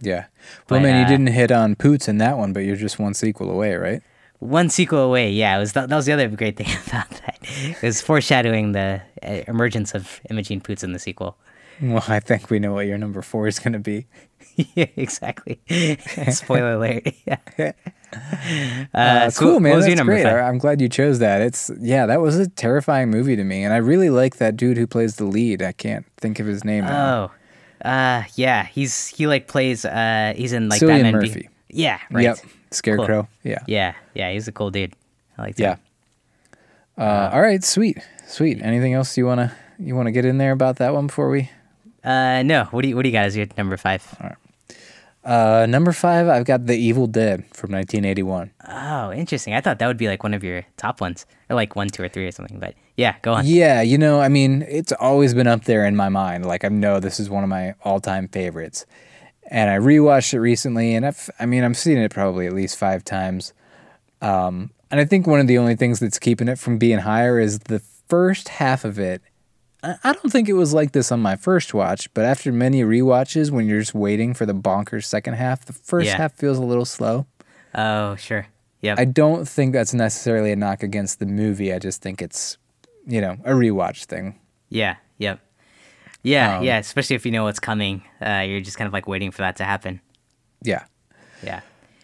Yeah. 0.00 0.26
Well, 0.68 0.80
But, 0.80 0.82
man, 0.82 0.98
you 0.98 1.04
uh, 1.04 1.08
didn't 1.08 1.28
hit 1.28 1.52
on 1.52 1.76
Poots 1.76 2.08
in 2.08 2.18
that 2.18 2.36
one, 2.36 2.52
but 2.52 2.60
you're 2.60 2.76
just 2.76 2.98
one 2.98 3.14
sequel 3.14 3.50
away, 3.50 3.74
right? 3.76 4.02
One 4.40 4.68
sequel 4.68 4.98
away. 4.98 5.30
Yeah, 5.30 5.56
it 5.56 5.60
was 5.60 5.74
that, 5.74 5.88
that 5.88 5.96
was 5.96 6.06
the 6.06 6.12
other 6.12 6.28
great 6.28 6.56
thing 6.56 6.66
about 6.86 7.08
that. 7.10 7.38
It 7.52 7.82
was 7.82 8.00
foreshadowing 8.00 8.72
the 8.72 9.02
uh, 9.22 9.42
emergence 9.46 9.94
of 9.94 10.20
Imogen 10.28 10.60
Poots 10.60 10.82
in 10.82 10.92
the 10.92 10.98
sequel. 10.98 11.36
Well, 11.80 12.04
I 12.08 12.20
think 12.20 12.50
we 12.50 12.58
know 12.58 12.74
what 12.74 12.86
your 12.86 12.98
number 12.98 13.22
four 13.22 13.46
is 13.46 13.58
going 13.58 13.72
to 13.72 13.78
be. 13.78 14.06
yeah, 14.74 14.86
exactly. 14.96 15.60
Spoiler 16.30 16.72
alert. 16.72 17.08
Yeah. 17.26 17.72
Uh, 18.12 18.98
Uh, 18.98 19.30
so 19.30 19.40
cool, 19.40 19.60
man. 19.60 19.74
was 19.74 19.84
That's 19.84 19.88
your 19.90 19.96
number 19.96 20.12
great. 20.12 20.26
I- 20.26 20.40
I'm 20.46 20.58
glad 20.58 20.80
you 20.82 20.88
chose 20.88 21.18
that. 21.20 21.40
It's 21.40 21.70
yeah, 21.80 22.04
that 22.06 22.20
was 22.20 22.38
a 22.38 22.46
terrifying 22.46 23.10
movie 23.10 23.36
to 23.36 23.44
me, 23.44 23.64
and 23.64 23.72
I 23.72 23.78
really 23.78 24.10
like 24.10 24.36
that 24.36 24.54
dude 24.56 24.76
who 24.76 24.86
plays 24.86 25.16
the 25.16 25.24
lead. 25.24 25.62
I 25.62 25.72
can't 25.72 26.04
think 26.18 26.38
of 26.38 26.46
his 26.46 26.62
name 26.64 26.84
now. 26.84 27.32
Oh, 27.84 27.88
uh, 27.88 28.24
yeah. 28.34 28.64
He's 28.66 29.06
he 29.08 29.26
like 29.26 29.48
plays. 29.48 29.84
Uh, 29.86 30.34
he's 30.36 30.52
in 30.52 30.68
like 30.68 30.80
Cillian 30.82 31.04
Batman. 31.04 31.20
Be- 31.22 31.28
Murphy. 31.28 31.48
yeah, 31.70 32.00
right. 32.10 32.24
Yep, 32.24 32.38
Scarecrow. 32.70 33.28
Yeah, 33.44 33.60
Yeah, 33.66 33.94
yeah. 34.12 34.30
He's 34.32 34.46
a 34.46 34.52
cool 34.52 34.70
dude. 34.70 34.92
I 35.38 35.42
like 35.42 35.58
yeah. 35.58 35.76
that. 36.96 37.02
Uh, 37.02 37.30
all 37.32 37.40
right, 37.40 37.64
sweet, 37.64 37.96
sweet. 38.26 38.60
Anything 38.60 38.92
else 38.92 39.16
you 39.16 39.24
wanna 39.24 39.56
you 39.78 39.96
wanna 39.96 40.12
get 40.12 40.26
in 40.26 40.36
there 40.36 40.52
about 40.52 40.76
that 40.76 40.92
one 40.92 41.06
before 41.06 41.30
we? 41.30 41.48
Uh, 42.04 42.42
no. 42.42 42.64
What 42.72 42.82
do 42.82 42.88
you 42.88 42.96
What 42.96 43.04
do 43.04 43.08
you 43.08 43.12
got 43.14 43.24
as 43.24 43.36
your 43.38 43.46
number 43.56 43.78
five? 43.78 44.04
Uh, 45.24 45.66
number 45.68 45.92
five, 45.92 46.26
I've 46.26 46.44
got 46.44 46.66
The 46.66 46.76
Evil 46.76 47.06
Dead 47.06 47.44
from 47.54 47.70
1981. 47.72 48.50
Oh, 48.68 49.12
interesting. 49.12 49.54
I 49.54 49.60
thought 49.60 49.78
that 49.78 49.86
would 49.86 49.96
be 49.96 50.08
like 50.08 50.24
one 50.24 50.34
of 50.34 50.42
your 50.42 50.64
top 50.76 51.00
ones, 51.00 51.26
or 51.48 51.54
like 51.54 51.76
one, 51.76 51.88
two, 51.88 52.02
or 52.02 52.08
three, 52.08 52.26
or 52.26 52.32
something. 52.32 52.58
But 52.58 52.74
yeah, 52.96 53.14
go 53.22 53.34
on. 53.34 53.46
Yeah, 53.46 53.82
you 53.82 53.98
know, 53.98 54.20
I 54.20 54.28
mean, 54.28 54.62
it's 54.68 54.92
always 54.92 55.32
been 55.32 55.46
up 55.46 55.64
there 55.64 55.86
in 55.86 55.94
my 55.94 56.08
mind. 56.08 56.44
Like 56.46 56.64
I 56.64 56.68
know 56.68 56.98
this 56.98 57.20
is 57.20 57.30
one 57.30 57.44
of 57.44 57.48
my 57.48 57.74
all-time 57.84 58.26
favorites, 58.28 58.84
and 59.46 59.70
I 59.70 59.78
rewatched 59.78 60.34
it 60.34 60.40
recently, 60.40 60.94
and 60.94 61.06
I've, 61.06 61.30
I 61.38 61.46
mean, 61.46 61.62
I'm 61.62 61.74
seeing 61.74 61.98
it 61.98 62.10
probably 62.10 62.46
at 62.46 62.52
least 62.52 62.76
five 62.76 63.04
times. 63.04 63.52
Um, 64.20 64.70
and 64.90 65.00
I 65.00 65.04
think 65.04 65.26
one 65.26 65.40
of 65.40 65.46
the 65.46 65.58
only 65.58 65.76
things 65.76 66.00
that's 66.00 66.18
keeping 66.18 66.48
it 66.48 66.58
from 66.58 66.78
being 66.78 66.98
higher 66.98 67.38
is 67.38 67.60
the 67.60 67.80
first 68.08 68.48
half 68.48 68.84
of 68.84 68.98
it. 68.98 69.22
I 69.82 70.12
don't 70.12 70.30
think 70.30 70.48
it 70.48 70.52
was 70.52 70.72
like 70.72 70.92
this 70.92 71.10
on 71.10 71.20
my 71.20 71.34
first 71.36 71.74
watch, 71.74 72.12
but 72.14 72.24
after 72.24 72.52
many 72.52 72.82
rewatches, 72.82 73.50
when 73.50 73.66
you're 73.66 73.80
just 73.80 73.94
waiting 73.94 74.32
for 74.32 74.46
the 74.46 74.54
bonkers 74.54 75.04
second 75.04 75.34
half, 75.34 75.64
the 75.64 75.72
first 75.72 76.06
Yeah. 76.06 76.16
half 76.18 76.34
feels 76.34 76.58
a 76.58 76.62
little 76.62 76.84
slow. 76.84 77.26
Oh, 77.74 78.14
sure. 78.16 78.46
Yeah. 78.80 78.94
I 78.98 79.04
don't 79.04 79.48
think 79.48 79.72
that's 79.72 79.92
necessarily 79.94 80.52
a 80.52 80.56
knock 80.56 80.82
against 80.82 81.18
the 81.18 81.26
movie. 81.26 81.72
I 81.72 81.78
just 81.78 82.00
think 82.02 82.22
it's 82.22 82.58
you 83.06 83.20
know, 83.20 83.32
a 83.44 83.50
rewatch 83.50 84.04
thing. 84.04 84.38
Yeah. 84.68 84.94
Yep. 85.18 85.40
Yeah. 86.22 86.58
Um, 86.58 86.64
yeah. 86.64 86.78
Especially 86.78 87.16
if 87.16 87.26
you 87.26 87.32
know 87.32 87.42
what's 87.44 87.58
coming, 87.58 88.02
uh, 88.24 88.44
you're 88.46 88.60
just 88.60 88.76
kind 88.78 88.86
of 88.86 88.92
like 88.92 89.08
waiting 89.08 89.32
for 89.32 89.42
that 89.42 89.56
to 89.56 89.64
happen. 89.64 90.00
Yeah. 90.62 90.84
Yeah. 91.42 91.62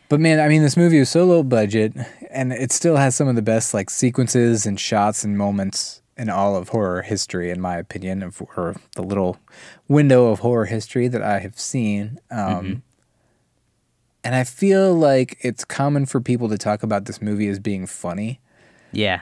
But 0.08 0.18
man, 0.18 0.40
I 0.40 0.48
mean, 0.48 0.62
this 0.62 0.76
movie 0.76 0.98
was 0.98 1.10
so 1.10 1.24
low 1.24 1.44
budget, 1.44 1.92
and 2.30 2.52
it 2.52 2.72
still 2.72 2.96
has 2.96 3.14
some 3.14 3.28
of 3.28 3.36
the 3.36 3.42
best 3.42 3.74
like 3.74 3.90
sequences 3.90 4.66
and 4.66 4.80
shots 4.80 5.22
and 5.22 5.38
moments 5.38 6.02
in 6.18 6.28
all 6.28 6.56
of 6.56 6.70
horror 6.70 7.02
history, 7.02 7.50
in 7.50 7.60
my 7.60 7.76
opinion, 7.76 8.22
of 8.22 8.42
or 8.56 8.74
the 8.96 9.02
little 9.02 9.38
window 9.86 10.26
of 10.26 10.40
horror 10.40 10.66
history 10.66 11.08
that 11.08 11.22
I 11.22 11.38
have 11.38 11.58
seen. 11.58 12.18
Um, 12.30 12.82
And 14.24 14.34
I 14.34 14.44
feel 14.44 14.92
like 14.94 15.38
it's 15.40 15.64
common 15.64 16.04
for 16.04 16.20
people 16.20 16.48
to 16.48 16.58
talk 16.58 16.82
about 16.82 17.04
this 17.06 17.22
movie 17.22 17.48
as 17.48 17.58
being 17.60 17.86
funny, 17.86 18.40
Yeah. 18.92 19.20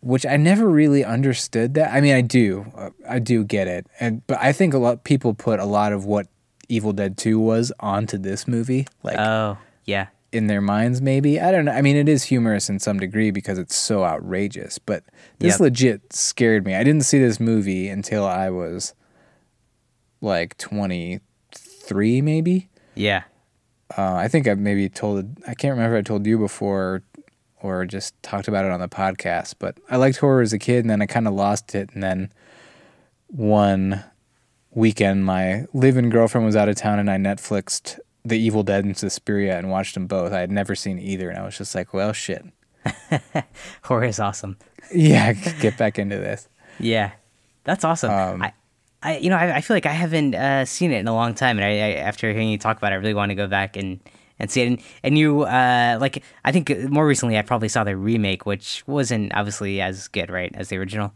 which 0.00 0.24
I 0.24 0.36
never 0.36 0.68
really 0.68 1.04
understood. 1.04 1.74
That 1.74 1.92
I 1.92 2.00
mean, 2.00 2.14
I 2.14 2.20
do, 2.20 2.72
uh, 2.76 2.90
I 3.08 3.18
do 3.18 3.44
get 3.44 3.66
it, 3.66 3.86
and 4.00 4.24
but 4.28 4.38
I 4.40 4.52
think 4.52 4.72
a 4.72 4.78
lot 4.78 5.02
people 5.04 5.34
put 5.34 5.58
a 5.60 5.64
lot 5.66 5.92
of 5.92 6.04
what 6.06 6.28
Evil 6.68 6.92
Dead 6.92 7.16
Two 7.18 7.38
was 7.40 7.72
onto 7.80 8.16
this 8.18 8.46
movie, 8.46 8.86
like 9.02 9.18
Oh. 9.18 9.58
Yeah. 9.84 10.06
In 10.32 10.48
their 10.48 10.60
minds 10.60 11.00
maybe 11.00 11.40
i 11.40 11.50
don't 11.50 11.64
know 11.64 11.72
i 11.72 11.80
mean 11.80 11.96
it 11.96 12.08
is 12.08 12.24
humorous 12.24 12.68
in 12.68 12.78
some 12.78 12.98
degree 12.98 13.30
because 13.30 13.58
it's 13.58 13.74
so 13.76 14.04
outrageous 14.04 14.78
but 14.78 15.04
this 15.38 15.54
Yep. 15.54 15.60
legit 15.60 16.12
scared 16.12 16.66
me 16.66 16.74
i 16.74 16.82
didn't 16.84 17.04
see 17.04 17.18
this 17.18 17.38
movie 17.40 17.88
until 17.88 18.24
i 18.26 18.50
was 18.50 18.92
like 20.20 20.56
23 20.58 22.20
maybe 22.22 22.68
Yeah. 22.94 23.22
uh, 23.96 24.14
i 24.14 24.28
think 24.28 24.48
i 24.48 24.54
maybe 24.54 24.88
told 24.88 25.24
i 25.46 25.54
can't 25.54 25.72
remember 25.76 25.96
if 25.96 26.00
i 26.00 26.02
told 26.02 26.26
you 26.26 26.38
before 26.38 27.02
or 27.62 27.84
just 27.86 28.20
talked 28.22 28.48
about 28.48 28.64
it 28.64 28.70
on 28.70 28.80
the 28.80 28.88
podcast 28.88 29.54
but 29.58 29.78
i 29.90 29.96
liked 29.96 30.18
horror 30.18 30.42
as 30.42 30.52
a 30.52 30.58
kid 30.58 30.80
and 30.80 30.90
then 30.90 31.00
i 31.02 31.06
kind 31.06 31.26
of 31.28 31.34
lost 31.34 31.74
it 31.74 31.88
and 31.94 32.02
then 32.02 32.30
one 33.28 34.04
weekend 34.72 35.24
my 35.24 35.64
live-in 35.72 36.10
girlfriend 36.10 36.44
was 36.44 36.56
out 36.56 36.68
of 36.68 36.76
town 36.76 36.98
and 36.98 37.10
i 37.10 37.16
netflixed 37.16 37.98
the 38.28 38.38
evil 38.38 38.62
dead 38.62 38.84
and 38.84 38.96
suspiria 38.96 39.56
and 39.58 39.70
watched 39.70 39.94
them 39.94 40.06
both 40.06 40.32
i 40.32 40.40
had 40.40 40.50
never 40.50 40.74
seen 40.74 40.98
either 40.98 41.28
and 41.30 41.38
i 41.38 41.44
was 41.44 41.56
just 41.58 41.74
like 41.74 41.92
well 41.94 42.12
shit 42.12 42.44
Horror 43.82 44.04
is 44.04 44.20
awesome. 44.20 44.56
yeah 44.94 45.32
get 45.60 45.76
back 45.76 45.98
into 45.98 46.16
this 46.16 46.48
Yeah, 46.78 47.12
that's 47.64 47.84
awesome. 47.84 48.10
Um, 48.12 48.42
I, 48.42 48.52
I, 49.02 49.16
you 49.18 49.30
know, 49.30 49.36
I, 49.36 49.56
I 49.56 49.60
feel 49.60 49.76
like 49.76 49.86
I 49.86 49.92
haven't 49.92 50.34
uh, 50.34 50.64
seen 50.64 50.92
it 50.92 50.98
in 50.98 51.08
a 51.08 51.14
long 51.14 51.34
time, 51.34 51.58
and 51.58 51.64
I, 51.64 51.70
I, 51.70 51.92
after 52.04 52.30
hearing 52.32 52.48
you 52.48 52.58
talk 52.58 52.76
about 52.78 52.92
it, 52.92 52.96
I 52.96 52.98
really 52.98 53.14
want 53.14 53.30
to 53.30 53.34
go 53.34 53.46
back 53.46 53.76
and, 53.76 53.98
and 54.38 54.50
see 54.50 54.62
it. 54.62 54.66
And, 54.66 54.82
and 55.02 55.18
you, 55.18 55.42
uh, 55.42 55.98
like, 56.00 56.22
I 56.44 56.52
think 56.52 56.70
more 56.90 57.06
recently, 57.06 57.38
I 57.38 57.42
probably 57.42 57.68
saw 57.68 57.82
the 57.84 57.96
remake, 57.96 58.46
which 58.46 58.82
wasn't 58.86 59.34
obviously 59.34 59.80
as 59.80 60.06
good, 60.08 60.30
right, 60.30 60.52
as 60.54 60.68
the 60.68 60.76
original. 60.76 61.12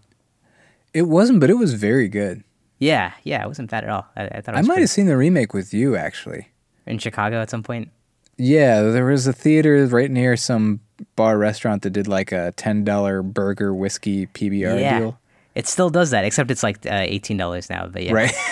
it 0.95 1.03
wasn't 1.03 1.41
but 1.41 1.51
it 1.51 1.55
was 1.59 1.75
very 1.75 2.09
good 2.09 2.43
Yeah, 2.79 3.13
yeah, 3.23 3.45
it 3.45 3.49
wasn't 3.49 3.71
bad 3.71 3.85
at 3.85 3.91
all. 3.91 4.07
I, 4.17 4.23
I 4.27 4.41
thought 4.41 4.55
it 4.55 4.59
i 4.59 4.63
might 4.63 4.67
pretty- 4.69 4.81
have 4.83 4.91
seen 4.91 5.07
the 5.07 5.17
remake 5.17 5.53
with 5.55 5.73
you 5.75 5.95
actually 5.97 6.49
in 6.87 6.99
Chicago 6.99 7.41
at 7.41 7.51
some 7.51 7.63
point. 7.63 7.91
Yeah, 8.37 8.83
there 8.83 9.05
was 9.05 9.27
a 9.27 9.33
theater 9.33 9.87
right 9.87 10.11
near 10.11 10.37
some 10.37 10.81
bar 11.17 11.37
restaurant 11.37 11.83
that 11.83 11.91
did 11.91 12.09
like 12.09 12.33
a 12.33 12.53
ten 12.53 12.85
dollar 12.85 13.23
burger 13.23 13.75
whiskey 13.75 14.27
PBR 14.27 14.81
yeah, 14.81 14.99
deal. 14.99 15.19
it 15.55 15.67
still 15.67 15.91
does 15.91 16.11
that, 16.11 16.25
except 16.25 16.51
it's 16.51 16.63
like 16.63 16.87
uh, 16.87 17.05
eighteen 17.07 17.37
dollars 17.37 17.69
now. 17.69 17.87
But 17.87 18.05
yeah, 18.05 18.13
Right. 18.13 18.33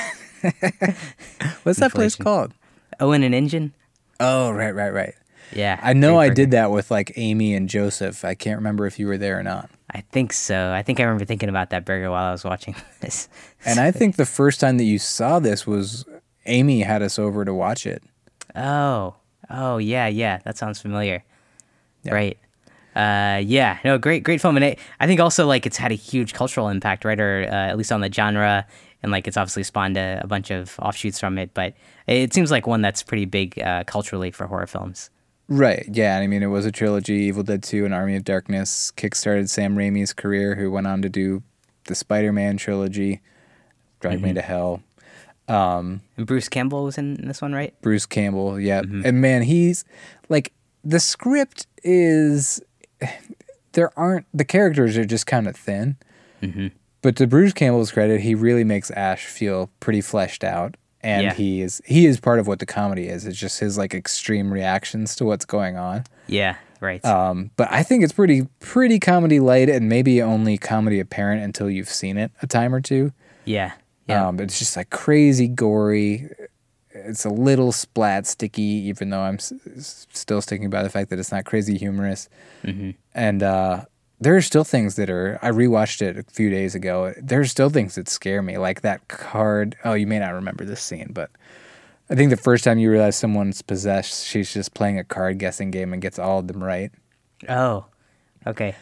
What's 1.63 1.81
that 1.81 1.93
place 1.93 2.15
called? 2.15 2.55
Owen 3.01 3.23
and 3.23 3.35
Engine. 3.35 3.73
Oh, 4.21 4.51
right, 4.51 4.75
right, 4.75 4.93
right. 4.93 5.15
Yeah, 5.53 5.81
I 5.83 5.95
know 5.95 6.19
I 6.19 6.29
did 6.29 6.51
that 6.51 6.71
with 6.71 6.91
like 6.91 7.13
Amy 7.17 7.55
and 7.55 7.69
Joseph. 7.69 8.25
I 8.25 8.35
can't 8.35 8.59
remember 8.59 8.87
if 8.87 8.99
you 8.99 9.07
were 9.07 9.17
there 9.17 9.39
or 9.39 9.43
not. 9.43 9.71
I 9.91 10.03
think 10.03 10.35
so. 10.35 10.73
I 10.73 10.83
think 10.83 11.01
I 11.01 11.05
remember 11.05 11.25
thinking 11.25 11.49
about 11.49 11.71
that 11.71 11.87
burger 11.87 12.11
while 12.11 12.25
I 12.25 12.33
was 12.33 12.45
watching 12.45 12.77
this. 13.01 13.29
And 13.65 13.81
I 13.81 13.91
think 13.91 14.17
the 14.17 14.27
first 14.27 14.61
time 14.61 14.77
that 14.79 14.85
you 14.85 14.99
saw 14.99 15.39
this 15.39 15.67
was 15.67 16.05
Amy 16.45 16.83
had 16.83 17.03
us 17.03 17.19
over 17.19 17.45
to 17.45 17.55
watch 17.55 17.87
it. 17.87 18.03
Oh, 18.55 19.15
oh 19.51 19.79
yeah, 19.79 20.07
yeah. 20.07 20.39
That 20.45 20.57
sounds 20.57 20.81
familiar. 20.81 21.25
Yeah. 22.05 22.15
Right. 22.15 22.39
Uh, 22.95 23.41
yeah. 23.45 23.79
No, 23.85 23.99
great, 23.99 24.25
great 24.25 24.41
film, 24.41 24.57
and 24.57 24.65
it, 24.65 24.79
I 24.99 25.07
think 25.07 25.21
also 25.21 25.47
like 25.47 25.67
it's 25.67 25.77
had 25.77 25.93
a 25.93 25.97
huge 25.97 26.33
cultural 26.35 26.69
impact, 26.69 27.05
right? 27.05 27.21
Or 27.21 27.43
uh, 27.43 27.69
at 27.69 27.77
least 27.77 27.93
on 27.93 28.01
the 28.01 28.13
genre, 28.13 28.67
and 29.03 29.13
like 29.13 29.29
it's 29.29 29.37
obviously 29.37 29.63
spawned 29.63 29.97
a, 29.97 30.21
a 30.23 30.27
bunch 30.27 30.51
of 30.51 30.79
offshoots 30.81 31.21
from 31.21 31.39
it. 31.39 31.55
But 31.55 31.75
it 32.07 32.35
seems 32.35 32.51
like 32.51 32.67
one 32.67 32.83
that's 32.83 33.03
pretty 33.03 33.25
big 33.25 33.59
uh, 33.61 33.85
culturally 33.85 34.31
for 34.31 34.47
horror 34.47 34.67
films. 34.67 35.11
Right. 35.49 35.87
Yeah. 35.91 36.19
I 36.19 36.27
mean, 36.27 36.43
it 36.43 36.49
was 36.49 36.67
a 36.67 36.73
trilogy 36.73 37.15
Evil 37.15 37.43
Dead 37.43 37.63
2 37.63 37.87
and 37.87 37.95
Army 37.95 38.17
of 38.17 38.25
Darkness. 38.25 38.93
Kickstarted 38.97 39.49
Sam 39.49 39.77
Raimi's 39.77 40.13
career, 40.13 40.57
who 40.57 40.71
went 40.71 40.87
on 40.87 41.01
to 41.03 41.09
do 41.09 41.43
the 41.85 41.95
Spider 41.95 42.33
Man 42.33 42.59
trilogy, 42.59 43.23
Drag 44.01 44.21
Me 44.21 44.35
to 44.35 44.43
Hell. 44.43 44.83
Um, 45.49 46.03
and 46.17 46.27
Bruce 46.27 46.49
Campbell 46.49 46.85
was 46.85 46.99
in 46.99 47.27
this 47.27 47.41
one, 47.41 47.53
right? 47.53 47.75
Bruce 47.81 48.07
Campbell, 48.07 48.61
yeah. 48.61 48.83
Mm-hmm. 48.83 49.03
And 49.07 49.21
man, 49.21 49.43
he's 49.43 49.85
like 50.29 50.53
the 50.85 51.01
script 51.01 51.67
is 51.83 52.61
there 53.73 53.91
aren't 53.99 54.27
the 54.35 54.45
characters 54.45 54.97
are 54.97 55.05
just 55.05 55.27
kind 55.27 55.47
of 55.49 55.57
thin. 55.57 55.97
Mm-hmm. 56.43 56.69
But 57.03 57.17
to 57.17 57.27
Bruce 57.27 57.53
Campbell's 57.53 57.93
credit, 57.93 58.21
he 58.21 58.35
really 58.35 58.65
makes 58.65 58.91
Ash 58.91 59.27
feel 59.27 59.71
pretty 59.81 60.01
fleshed 60.01 60.43
out, 60.45 60.77
and 61.01 61.23
Yeah. 61.23 61.35
he 61.35 61.63
is 61.63 61.81
he 61.87 62.07
is 62.07 62.19
part 62.21 62.39
of 62.41 62.47
what 62.47 62.59
the 62.59 62.67
comedy 62.67 63.07
is. 63.09 63.25
It's 63.27 63.39
just 63.39 63.61
his 63.61 63.79
like 63.79 63.95
extreme 63.95 64.53
reactions 64.53 65.15
to 65.17 65.25
what's 65.25 65.45
going 65.45 65.77
on. 65.77 66.05
Yeah. 66.27 66.57
Right. 66.81 67.05
Um, 67.05 67.51
but 67.57 67.69
I 67.73 67.83
think 67.83 68.05
it's 68.05 68.13
pretty 68.13 68.47
pretty 68.61 68.99
comedy 69.01 69.41
light, 69.41 69.69
and 69.69 69.89
maybe 69.89 70.21
only 70.23 70.59
comedy 70.59 71.01
apparent 71.01 71.43
until 71.43 71.69
you've 71.71 71.89
seen 71.89 72.17
it 72.19 72.31
a 72.43 72.47
time 72.47 72.75
or 72.75 72.81
two. 72.81 73.13
yeah. 73.45 73.73
Yeah. 74.09 74.27
Um, 74.29 74.37
but 74.37 74.45
it's 74.45 74.59
just 74.59 74.77
like 74.77 74.91
crazy 74.91 75.49
gory. 75.49 76.29
It's 76.91 77.25
a 77.25 77.31
little 77.31 77.71
splat 77.73 78.27
sticky, 78.27 78.63
even 78.63 79.11
though 79.11 79.21
I'm 79.21 79.35
s- 79.37 79.53
still 80.13 80.41
sticking 80.41 80.71
by 80.71 80.83
the 80.83 80.89
fact 80.91 81.11
that 81.11 81.19
it's 81.19 81.31
not 81.31 81.45
crazy 81.45 81.77
humorous. 81.79 82.29
And 83.15 83.43
uh, 83.43 83.85
there 84.21 84.35
are 84.37 84.43
still 84.43 84.65
things 84.65 84.97
that 84.97 85.09
are. 85.11 85.39
I 85.43 85.51
rewatched 85.51 86.03
it 86.03 86.17
a 86.19 86.23
few 86.25 86.51
days 86.51 86.75
ago. 86.75 87.15
There 87.23 87.41
are 87.41 87.45
still 87.45 87.69
things 87.71 87.95
that 87.95 88.09
scare 88.09 88.43
me, 88.43 88.59
like 88.59 88.81
that 88.81 89.07
card. 89.09 89.77
Oh, 89.85 89.93
you 89.95 90.07
may 90.07 90.19
not 90.19 90.33
remember 90.35 90.65
this 90.65 90.81
scene, 90.83 91.11
but 91.13 91.31
I 92.11 92.15
think 92.15 92.31
the 92.31 92.37
first 92.37 92.65
time 92.65 92.79
you 92.79 92.91
realize 92.91 93.15
someone's 93.17 93.61
possessed, 93.63 94.27
she's 94.27 94.53
just 94.53 94.75
playing 94.75 94.99
a 94.99 95.05
card 95.05 95.39
guessing 95.39 95.71
game 95.71 95.93
and 95.93 96.01
gets 96.03 96.19
all 96.19 96.39
of 96.41 96.49
them 96.49 96.65
right. 96.65 96.91
oh. 97.49 97.85
Okay. 98.47 98.75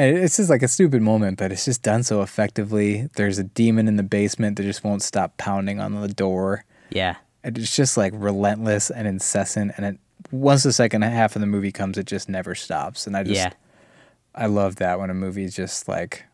And 0.00 0.16
it's 0.16 0.36
just 0.38 0.48
like 0.48 0.62
a 0.62 0.68
stupid 0.68 1.02
moment, 1.02 1.36
but 1.36 1.52
it's 1.52 1.66
just 1.66 1.82
done 1.82 2.02
so 2.04 2.22
effectively. 2.22 3.08
There's 3.16 3.38
a 3.38 3.44
demon 3.44 3.86
in 3.86 3.96
the 3.96 4.02
basement 4.02 4.56
that 4.56 4.62
just 4.62 4.82
won't 4.82 5.02
stop 5.02 5.36
pounding 5.36 5.78
on 5.78 6.00
the 6.00 6.08
door. 6.08 6.64
Yeah. 6.88 7.16
And 7.44 7.58
It's 7.58 7.76
just 7.76 7.98
like 7.98 8.14
relentless 8.16 8.90
and 8.90 9.06
incessant. 9.06 9.72
And 9.76 9.84
it, 9.84 9.98
once 10.30 10.62
the 10.62 10.72
second 10.72 11.02
half 11.02 11.36
of 11.36 11.40
the 11.40 11.46
movie 11.46 11.70
comes, 11.72 11.98
it 11.98 12.06
just 12.06 12.30
never 12.30 12.54
stops. 12.54 13.06
And 13.06 13.14
I 13.14 13.24
just, 13.24 13.36
Yeah. 13.36 13.52
I 14.34 14.46
love 14.46 14.76
that 14.76 14.98
when 14.98 15.10
a 15.10 15.14
movie's 15.14 15.54
just 15.54 15.86
like 15.86 16.24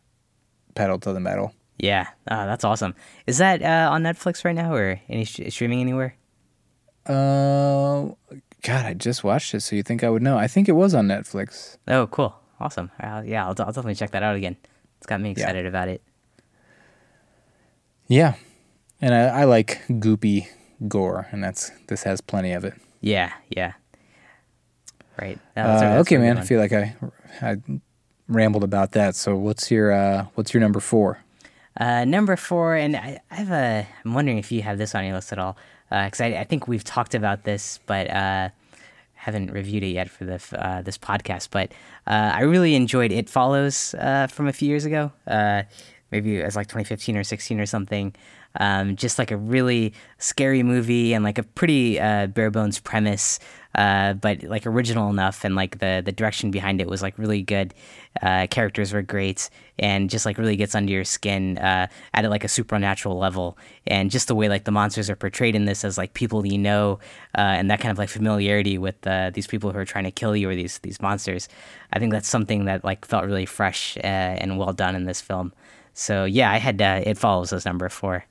pedal 0.75 0.97
to 0.99 1.11
the 1.11 1.19
metal. 1.19 1.53
Yeah. 1.77 2.07
Oh, 2.31 2.45
that's 2.45 2.63
awesome. 2.63 2.95
Is 3.25 3.37
that 3.39 3.61
uh, 3.61 3.89
on 3.91 4.01
Netflix 4.03 4.45
right 4.45 4.55
now 4.55 4.73
or 4.73 5.01
any 5.09 5.25
sh- 5.25 5.41
streaming 5.49 5.81
anywhere? 5.81 6.15
Uh, 7.05 8.13
God, 8.63 8.85
I 8.85 8.93
just 8.93 9.23
watched 9.23 9.53
it, 9.53 9.61
so 9.61 9.75
you 9.75 9.83
think 9.83 10.03
I 10.03 10.09
would 10.09 10.21
know? 10.21 10.37
I 10.37 10.47
think 10.47 10.69
it 10.69 10.73
was 10.73 10.93
on 10.93 11.07
Netflix. 11.07 11.77
Oh, 11.87 12.07
cool. 12.07 12.35
Awesome. 12.59 12.91
Uh, 12.99 13.23
yeah, 13.25 13.43
I'll, 13.43 13.49
I'll 13.59 13.65
definitely 13.67 13.95
check 13.95 14.11
that 14.11 14.23
out 14.23 14.35
again. 14.35 14.55
It's 14.97 15.05
got 15.05 15.21
me 15.21 15.31
excited 15.31 15.65
about 15.67 15.89
it. 15.89 16.01
Yeah, 18.07 18.35
and 19.01 19.13
I, 19.13 19.41
I 19.41 19.43
like 19.43 19.81
goopy 19.89 20.47
gore, 20.87 21.27
and 21.31 21.43
that's 21.43 21.71
this 21.87 22.03
has 22.03 22.21
plenty 22.21 22.53
of 22.53 22.63
it. 22.63 22.73
Yeah, 23.01 23.33
yeah. 23.49 23.73
Right. 25.19 25.37
No, 25.55 25.63
that's 25.67 25.81
a- 25.81 25.85
Uh, 25.97 25.99
okay, 25.99 26.17
man. 26.17 26.37
I 26.37 26.41
feel 26.41 26.59
like 26.59 26.73
I, 26.73 26.95
I 27.41 27.57
rambled 28.27 28.63
about 28.63 28.91
that. 28.93 29.15
So 29.15 29.35
what's 29.35 29.69
your 29.71 29.91
uh, 29.91 30.25
what's 30.35 30.53
your 30.53 30.61
number 30.61 30.79
four? 30.79 31.19
Uh, 31.79 32.05
number 32.05 32.35
four, 32.35 32.75
and 32.75 32.95
I, 32.95 33.19
I 33.29 33.35
have 33.35 33.51
a. 33.51 33.87
I'm 34.05 34.13
wondering 34.13 34.37
if 34.37 34.51
you 34.51 34.61
have 34.63 34.77
this 34.77 34.95
on 34.95 35.03
your 35.05 35.13
list 35.13 35.31
at 35.31 35.37
all, 35.39 35.57
because 35.89 36.21
I, 36.21 36.27
I 36.37 36.43
think 36.43 36.67
we've 36.67 36.83
talked 36.83 37.13
about 37.13 37.43
this, 37.43 37.79
but 37.85 38.09
uh, 38.09 38.49
haven't 39.15 39.51
reviewed 39.51 39.83
it 39.83 39.87
yet 39.89 40.09
for 40.09 40.23
the 40.25 40.41
uh, 40.53 40.81
this 40.81 40.97
podcast. 40.97 41.49
But 41.51 41.71
uh, 41.71 41.73
I 42.07 42.41
really 42.41 42.75
enjoyed 42.75 43.11
It 43.11 43.29
Follows 43.29 43.93
uh, 43.95 44.27
from 44.27 44.47
a 44.47 44.53
few 44.53 44.67
years 44.67 44.85
ago. 44.85 45.11
Maybe 46.11 46.41
was 46.41 46.55
like 46.55 46.67
2015 46.67 47.17
or 47.17 47.23
16 47.23 47.59
or 47.59 47.65
something. 47.65 48.13
Um, 48.59 48.95
just 48.95 49.19
like 49.19 49.29
a 49.29 49.37
really 49.37 49.93
scary 50.17 50.63
movie 50.63 51.13
and 51.13 51.23
like 51.23 51.37
a 51.37 51.43
pretty 51.43 51.99
uh, 51.99 52.27
bare 52.27 52.49
bones 52.49 52.79
premise, 52.79 53.39
uh, 53.75 54.13
but 54.13 54.41
like 54.43 54.65
original 54.65 55.11
enough, 55.11 55.45
and 55.45 55.55
like 55.55 55.77
the 55.77 56.01
the 56.03 56.11
direction 56.11 56.49
behind 56.49 56.81
it 56.81 56.87
was 56.87 57.03
like 57.03 57.19
really 57.19 57.43
good. 57.43 57.75
Uh, 58.19 58.47
characters 58.49 58.93
were 58.93 59.03
great, 59.03 59.51
and 59.77 60.09
just 60.09 60.25
like 60.25 60.39
really 60.39 60.55
gets 60.55 60.73
under 60.73 60.91
your 60.91 61.03
skin 61.03 61.59
uh, 61.59 61.85
at 62.15 62.27
like 62.31 62.43
a 62.43 62.47
supernatural 62.47 63.19
level, 63.19 63.59
and 63.85 64.09
just 64.09 64.27
the 64.27 64.33
way 64.33 64.49
like 64.49 64.63
the 64.63 64.71
monsters 64.71 65.07
are 65.07 65.15
portrayed 65.15 65.55
in 65.55 65.65
this 65.65 65.85
as 65.85 65.95
like 65.95 66.15
people 66.15 66.43
you 66.47 66.57
know, 66.57 66.97
uh, 67.37 67.41
and 67.41 67.69
that 67.69 67.79
kind 67.79 67.91
of 67.91 67.99
like 67.99 68.09
familiarity 68.09 68.79
with 68.79 69.05
uh, 69.05 69.29
these 69.29 69.45
people 69.45 69.71
who 69.71 69.77
are 69.77 69.85
trying 69.85 70.05
to 70.05 70.11
kill 70.11 70.35
you 70.35 70.49
or 70.49 70.55
these 70.55 70.79
these 70.79 70.99
monsters. 70.99 71.47
I 71.93 71.99
think 71.99 72.11
that's 72.11 72.27
something 72.27 72.65
that 72.65 72.83
like 72.83 73.05
felt 73.05 73.25
really 73.25 73.45
fresh 73.45 73.97
and 74.01 74.57
well 74.57 74.73
done 74.73 74.95
in 74.95 75.05
this 75.05 75.21
film. 75.21 75.53
So 75.97 76.25
yeah, 76.25 76.51
I 76.51 76.57
had 76.57 76.79
uh, 76.79 77.01
it 77.03 77.17
follows 77.17 77.51
as 77.51 77.65
number 77.65 77.89
four. 77.89 78.23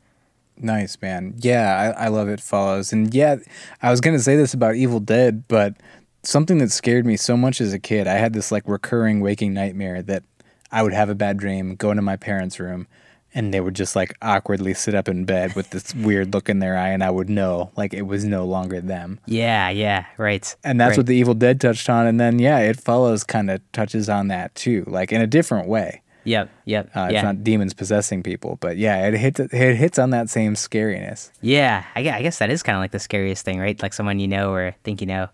Nice, 0.57 0.97
man. 1.03 1.35
Yeah, 1.39 1.95
I, 1.99 2.05
I 2.05 2.09
love 2.09 2.29
it 2.29 2.41
follows. 2.41 2.93
And 2.93 3.13
yeah, 3.13 3.37
I 3.83 3.91
was 3.91 4.01
going 4.01 4.17
to 4.17 4.23
say 4.23 4.37
this 4.37 4.55
about 4.55 4.77
Evil 4.77 5.01
Dead, 5.01 5.49
but 5.49 5.75
something 6.23 6.59
that 6.59 6.71
scared 6.71 7.05
me 7.05 7.17
so 7.17 7.37
much 7.37 7.61
as 7.61 7.73
a 7.73 7.81
kid, 7.81 8.07
I 8.07 8.15
had 8.15 8.35
this 8.35 8.53
like 8.53 8.63
recurring 8.69 9.21
waking 9.21 9.53
nightmare 9.53 10.01
that 10.03 10.23
I 10.71 10.85
would 10.85 10.93
have 10.93 11.11
a 11.11 11.15
bad 11.17 11.39
dream, 11.39 11.75
go 11.75 11.91
into 11.91 12.03
my 12.03 12.17
parents' 12.17 12.61
room, 12.61 12.87
and 13.35 13.53
they 13.53 13.61
would 13.61 13.75
just 13.75 13.97
like 13.97 14.17
awkwardly 14.23 14.73
sit 14.73 14.95
up 14.95 15.09
in 15.09 15.25
bed 15.25 15.57
with 15.57 15.71
this 15.71 15.93
weird 15.97 16.33
look 16.33 16.49
in 16.49 16.61
their 16.61 16.77
eye, 16.77 16.91
and 16.91 17.03
I 17.03 17.11
would 17.11 17.29
know 17.29 17.73
like 17.77 17.93
it 17.93 18.03
was 18.03 18.25
no 18.25 18.45
longer 18.47 18.81
them. 18.81 19.19
Yeah, 19.27 19.71
yeah, 19.71 20.07
right. 20.19 20.55
And 20.63 20.81
that's 20.81 20.91
right. 20.91 20.99
what 20.99 21.07
the 21.07 21.17
Evil 21.17 21.35
Dead 21.35 21.61
touched 21.61 21.91
on. 21.91 22.07
And 22.07 22.21
then, 22.21 22.39
yeah, 22.39 22.61
it 22.61 22.81
follows 22.81 23.25
kind 23.25 23.51
of 23.51 23.61
touches 23.73 24.09
on 24.09 24.29
that 24.29 24.55
too, 24.55 24.85
like 24.87 25.11
in 25.11 25.21
a 25.21 25.27
different 25.27 25.67
way. 25.69 26.03
Yep, 26.27 26.51
yep, 26.65 26.91
Uh, 26.95 27.09
yeah, 27.11 27.19
It's 27.19 27.23
not 27.25 27.45
demons 27.45 27.73
possessing 27.73 28.23
people, 28.23 28.57
but 28.61 28.77
yeah, 28.77 29.07
it 29.09 29.15
hits 29.15 29.41
it 29.41 29.51
hits 29.77 29.99
on 29.99 30.11
that 30.11 30.29
same 30.29 30.55
scariness. 30.55 31.31
yeah. 31.41 31.85
I 31.95 32.03
guess, 32.03 32.15
I 32.15 32.23
guess 32.23 32.39
that 32.39 32.51
is 32.51 32.63
kind 32.63 32.77
of 32.77 32.81
like 32.81 32.91
the 32.91 32.99
scariest 32.99 33.45
thing, 33.45 33.59
right? 33.61 33.81
Like 33.81 33.93
someone 33.95 34.19
you 34.21 34.29
know 34.29 34.53
or 34.53 34.75
think 34.85 35.01
you 35.01 35.07
know 35.07 35.29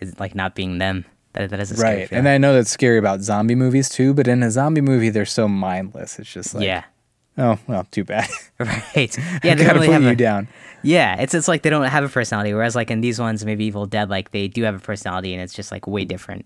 is 0.00 0.18
like 0.20 0.34
not 0.34 0.54
being 0.54 0.78
them. 0.78 1.04
That 1.32 1.50
that 1.50 1.60
is 1.60 1.70
a 1.70 1.76
scary 1.76 1.96
Right. 2.00 2.08
feeling. 2.08 2.20
And 2.20 2.28
I 2.28 2.38
know 2.38 2.54
that's 2.54 2.70
scary 2.70 2.98
about 2.98 3.20
zombie 3.22 3.54
movies 3.54 3.88
too, 3.88 4.14
but 4.14 4.28
in 4.28 4.42
a 4.42 4.50
zombie 4.50 4.80
movie, 4.80 5.10
they're 5.10 5.26
so 5.26 5.48
mindless. 5.48 6.18
It's 6.18 6.32
just 6.32 6.54
like, 6.54 6.64
yeah, 6.64 6.84
oh, 7.38 7.58
well, 7.66 7.84
too 7.90 8.04
bad. 8.04 8.28
right. 8.58 9.16
Yeah, 9.44 9.54
they 9.54 9.64
don't 9.64 9.74
really 9.74 9.86
put 9.88 9.92
have 9.94 10.02
you 10.02 10.08
a, 10.10 10.16
down. 10.16 10.48
Yeah, 10.82 11.20
it's 11.20 11.34
it's 11.34 11.48
like 11.48 11.62
they 11.62 11.70
don't 11.70 11.84
have 11.84 12.04
a 12.04 12.08
personality. 12.08 12.52
Whereas 12.54 12.74
like 12.76 12.90
in 12.90 13.00
these 13.00 13.18
ones, 13.18 13.44
maybe 13.44 13.64
Evil 13.64 13.86
Dead, 13.86 14.08
like 14.10 14.30
they 14.32 14.48
do 14.48 14.62
have 14.64 14.74
a 14.76 14.78
personality, 14.78 15.32
and 15.34 15.42
it's 15.42 15.52
just 15.54 15.72
like 15.72 15.86
way 15.86 16.04
different. 16.04 16.44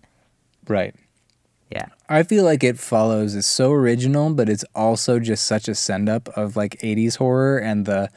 Right. 0.68 0.94
Yeah, 1.71 1.87
I 2.09 2.25
feel 2.25 2.45
like 2.45 2.65
It 2.65 2.79
Follows 2.79 3.35
is 3.35 3.47
so 3.47 3.73
original, 3.73 4.35
but 4.35 4.49
it's 4.49 4.65
also 4.75 5.21
just 5.21 5.47
such 5.47 5.69
a 5.69 5.75
send 5.75 6.09
up 6.09 6.29
of 6.31 6.57
like 6.57 6.79
80s 6.81 7.17
horror 7.19 7.59
and 7.59 7.87
the 7.87 8.11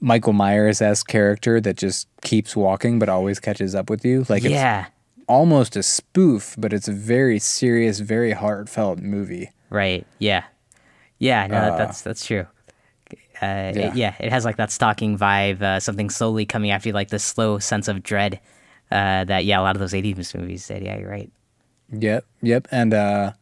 Michael 0.00 0.32
Myers 0.32 0.80
esque 0.80 1.08
character 1.08 1.60
that 1.60 1.76
just 1.76 2.08
keeps 2.22 2.56
walking 2.56 2.98
but 2.98 3.08
always 3.08 3.40
catches 3.40 3.74
up 3.74 3.90
with 3.90 4.04
you. 4.04 4.24
Like 4.28 4.44
it's 4.44 4.52
yeah, 4.52 4.86
almost 5.28 5.76
a 5.76 5.82
spoof, 5.82 6.54
but 6.58 6.72
it's 6.72 6.88
a 6.88 6.92
very 6.92 7.38
serious, 7.38 8.00
very 8.00 8.32
heartfelt 8.32 9.00
movie. 9.00 9.50
right. 9.68 10.06
Yeah, 10.18 10.44
yeah. 11.18 11.46
No, 11.46 11.54
that 11.54 11.78
that's 11.78 12.02
that's 12.02 12.24
true. 12.24 12.46
Uh, 13.42 13.72
yeah. 13.74 13.88
It, 13.88 13.94
yeah, 13.94 14.14
it 14.20 14.30
has 14.30 14.44
like 14.44 14.56
that 14.56 14.70
stalking 14.70 15.16
vibe, 15.18 15.62
uh, 15.62 15.80
something 15.80 16.10
slowly 16.10 16.44
coming 16.44 16.70
after 16.70 16.90
you, 16.90 16.92
like 16.92 17.08
this 17.08 17.24
slow 17.24 17.58
sense 17.58 17.88
of 17.88 18.02
dread. 18.02 18.38
Uh, 18.90 19.24
that 19.24 19.44
yeah, 19.44 19.60
a 19.60 19.62
lot 19.62 19.76
of 19.76 19.80
those 19.80 19.92
'80s 19.92 20.34
movies 20.34 20.66
did. 20.66 20.82
Yeah, 20.82 20.98
you're 20.98 21.10
right. 21.10 21.30
Yep, 21.92 22.24
yep. 22.42 22.68
And 22.70 22.94
uh, 22.94 23.32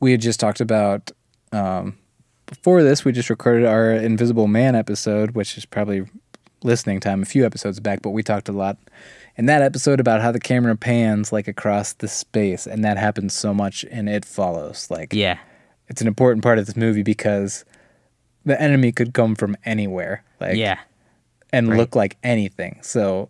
we 0.00 0.12
had 0.12 0.20
just 0.20 0.40
talked 0.40 0.60
about 0.60 1.10
um, 1.52 1.98
before 2.46 2.82
this. 2.82 3.04
We 3.04 3.12
just 3.12 3.30
recorded 3.30 3.66
our 3.66 3.92
Invisible 3.92 4.46
Man 4.48 4.74
episode, 4.74 5.32
which 5.32 5.56
is 5.58 5.64
probably 5.66 6.04
listening 6.62 7.00
time 7.00 7.22
a 7.22 7.26
few 7.26 7.44
episodes 7.44 7.80
back. 7.80 8.02
But 8.02 8.10
we 8.10 8.22
talked 8.22 8.48
a 8.48 8.52
lot 8.52 8.78
in 9.36 9.46
that 9.46 9.62
episode 9.62 10.00
about 10.00 10.20
how 10.20 10.32
the 10.32 10.40
camera 10.40 10.76
pans 10.76 11.32
like 11.32 11.48
across 11.48 11.92
the 11.94 12.08
space, 12.08 12.66
and 12.66 12.84
that 12.84 12.96
happens 12.98 13.34
so 13.34 13.52
much 13.52 13.84
in 13.84 14.08
It 14.08 14.24
Follows. 14.24 14.90
Like, 14.90 15.12
Yeah, 15.12 15.38
it's 15.88 16.00
an 16.00 16.06
important 16.06 16.42
part 16.42 16.58
of 16.58 16.66
this 16.66 16.76
movie 16.76 17.02
because 17.02 17.64
the 18.44 18.60
enemy 18.60 18.92
could 18.92 19.12
come 19.14 19.34
from 19.34 19.56
anywhere. 19.64 20.24
Like, 20.40 20.56
yeah, 20.56 20.78
and 21.52 21.68
Right. 21.68 21.78
look 21.78 21.94
like 21.94 22.16
anything. 22.22 22.78
So 22.82 23.28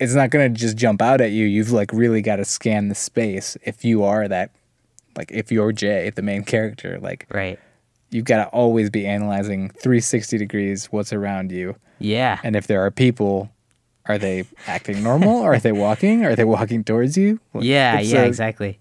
it's 0.00 0.14
not 0.14 0.30
going 0.30 0.52
to 0.52 0.60
just 0.60 0.76
jump 0.76 1.00
out 1.00 1.20
at 1.20 1.30
you. 1.30 1.44
You've 1.46 1.70
like 1.72 1.92
really 1.92 2.20
got 2.22 2.36
to 2.36 2.44
scan 2.44 2.88
the 2.88 2.94
space 2.94 3.56
if 3.62 3.84
you 3.84 4.02
are 4.04 4.26
that 4.28 4.50
like 5.16 5.30
if 5.32 5.52
you're 5.52 5.72
Jay, 5.72 6.10
the 6.10 6.22
main 6.22 6.42
character, 6.44 6.98
like 7.00 7.26
right. 7.30 7.58
you've 8.10 8.24
got 8.24 8.38
to 8.38 8.46
always 8.48 8.90
be 8.90 9.06
analyzing 9.06 9.70
360 9.70 10.38
degrees 10.38 10.86
what's 10.86 11.12
around 11.12 11.52
you. 11.52 11.76
Yeah, 12.00 12.40
And 12.42 12.56
if 12.56 12.66
there 12.66 12.84
are 12.84 12.90
people, 12.90 13.50
are 14.06 14.18
they 14.18 14.44
acting 14.66 15.02
normal? 15.02 15.42
are 15.42 15.58
they 15.58 15.70
walking? 15.72 16.24
Are 16.24 16.34
they 16.34 16.44
walking 16.44 16.82
towards 16.82 17.16
you? 17.16 17.38
yeah, 17.58 17.98
It's 18.00 18.10
yeah. 18.10 18.22
a- 18.22 18.26
exactly. 18.26 18.80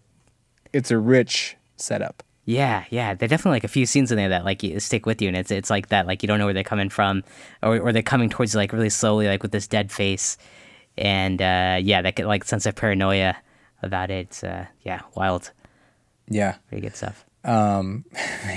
It's 0.73 0.89
a 0.89 0.97
rich 0.97 1.56
setup. 1.78 2.23
Yeah, 2.45 2.84
yeah, 2.89 3.13
there 3.13 3.30
definitely 3.30 3.58
like 3.58 3.63
a 3.63 3.67
few 3.69 3.86
scenes 3.86 4.12
in 4.12 4.17
there 4.17 4.28
that 4.30 4.43
like 4.43 4.63
you- 4.63 4.80
stick 4.82 5.06
with 5.06 5.21
you, 5.21 5.28
and 5.30 5.38
it's 5.38 5.49
it's 5.52 5.69
like 5.69 5.88
that 5.89 6.08
like 6.08 6.23
you 6.23 6.28
don't 6.28 6.39
know 6.39 6.45
where 6.45 6.54
they're 6.54 6.63
coming 6.63 6.89
from, 6.89 7.23
or 7.62 7.80
or 7.80 7.93
they're 7.93 8.02
coming 8.02 8.28
towards 8.30 8.54
you 8.54 8.58
like 8.60 8.73
really 8.73 8.89
slowly, 8.89 9.28
like 9.28 9.41
with 9.43 9.54
this 9.54 9.65
dead 9.67 9.91
face, 9.91 10.36
and 10.97 11.41
uh, 11.41 11.77
yeah, 11.82 12.01
that 12.01 12.19
like 12.19 12.43
sense 12.43 12.65
of 12.65 12.75
paranoia 12.75 13.36
about 13.82 14.10
it. 14.12 14.41
Uh, 14.43 14.65
yeah, 14.82 15.01
wild, 15.15 15.51
Yeah. 16.29 16.56
pretty 16.69 16.82
good 16.82 16.95
stuff. 16.95 17.25
Um, 17.43 18.06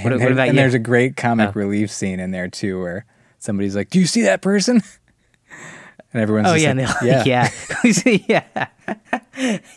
What, 0.03 0.13
and, 0.13 0.23
what 0.23 0.33
about 0.33 0.49
and 0.49 0.57
you? 0.57 0.61
there's 0.63 0.75
a 0.75 0.79
great 0.79 1.17
comic 1.17 1.49
Oh. 1.51 1.53
relief 1.55 1.91
scene 1.91 2.21
in 2.21 2.31
there 2.31 2.49
too, 2.49 2.81
where 2.81 3.05
somebody's 3.39 3.75
like, 3.75 3.91
"Do 3.91 3.99
you 3.99 4.07
see 4.07 4.23
that 4.23 4.43
person?" 4.43 4.83
And 6.13 6.23
everyone's 6.23 6.49
oh 6.49 6.55
yeah, 6.55 6.73
like, 6.73 6.89
like, 7.03 7.27
yeah, 7.27 7.51
yeah, 8.29 8.45
yeah, 8.55 8.67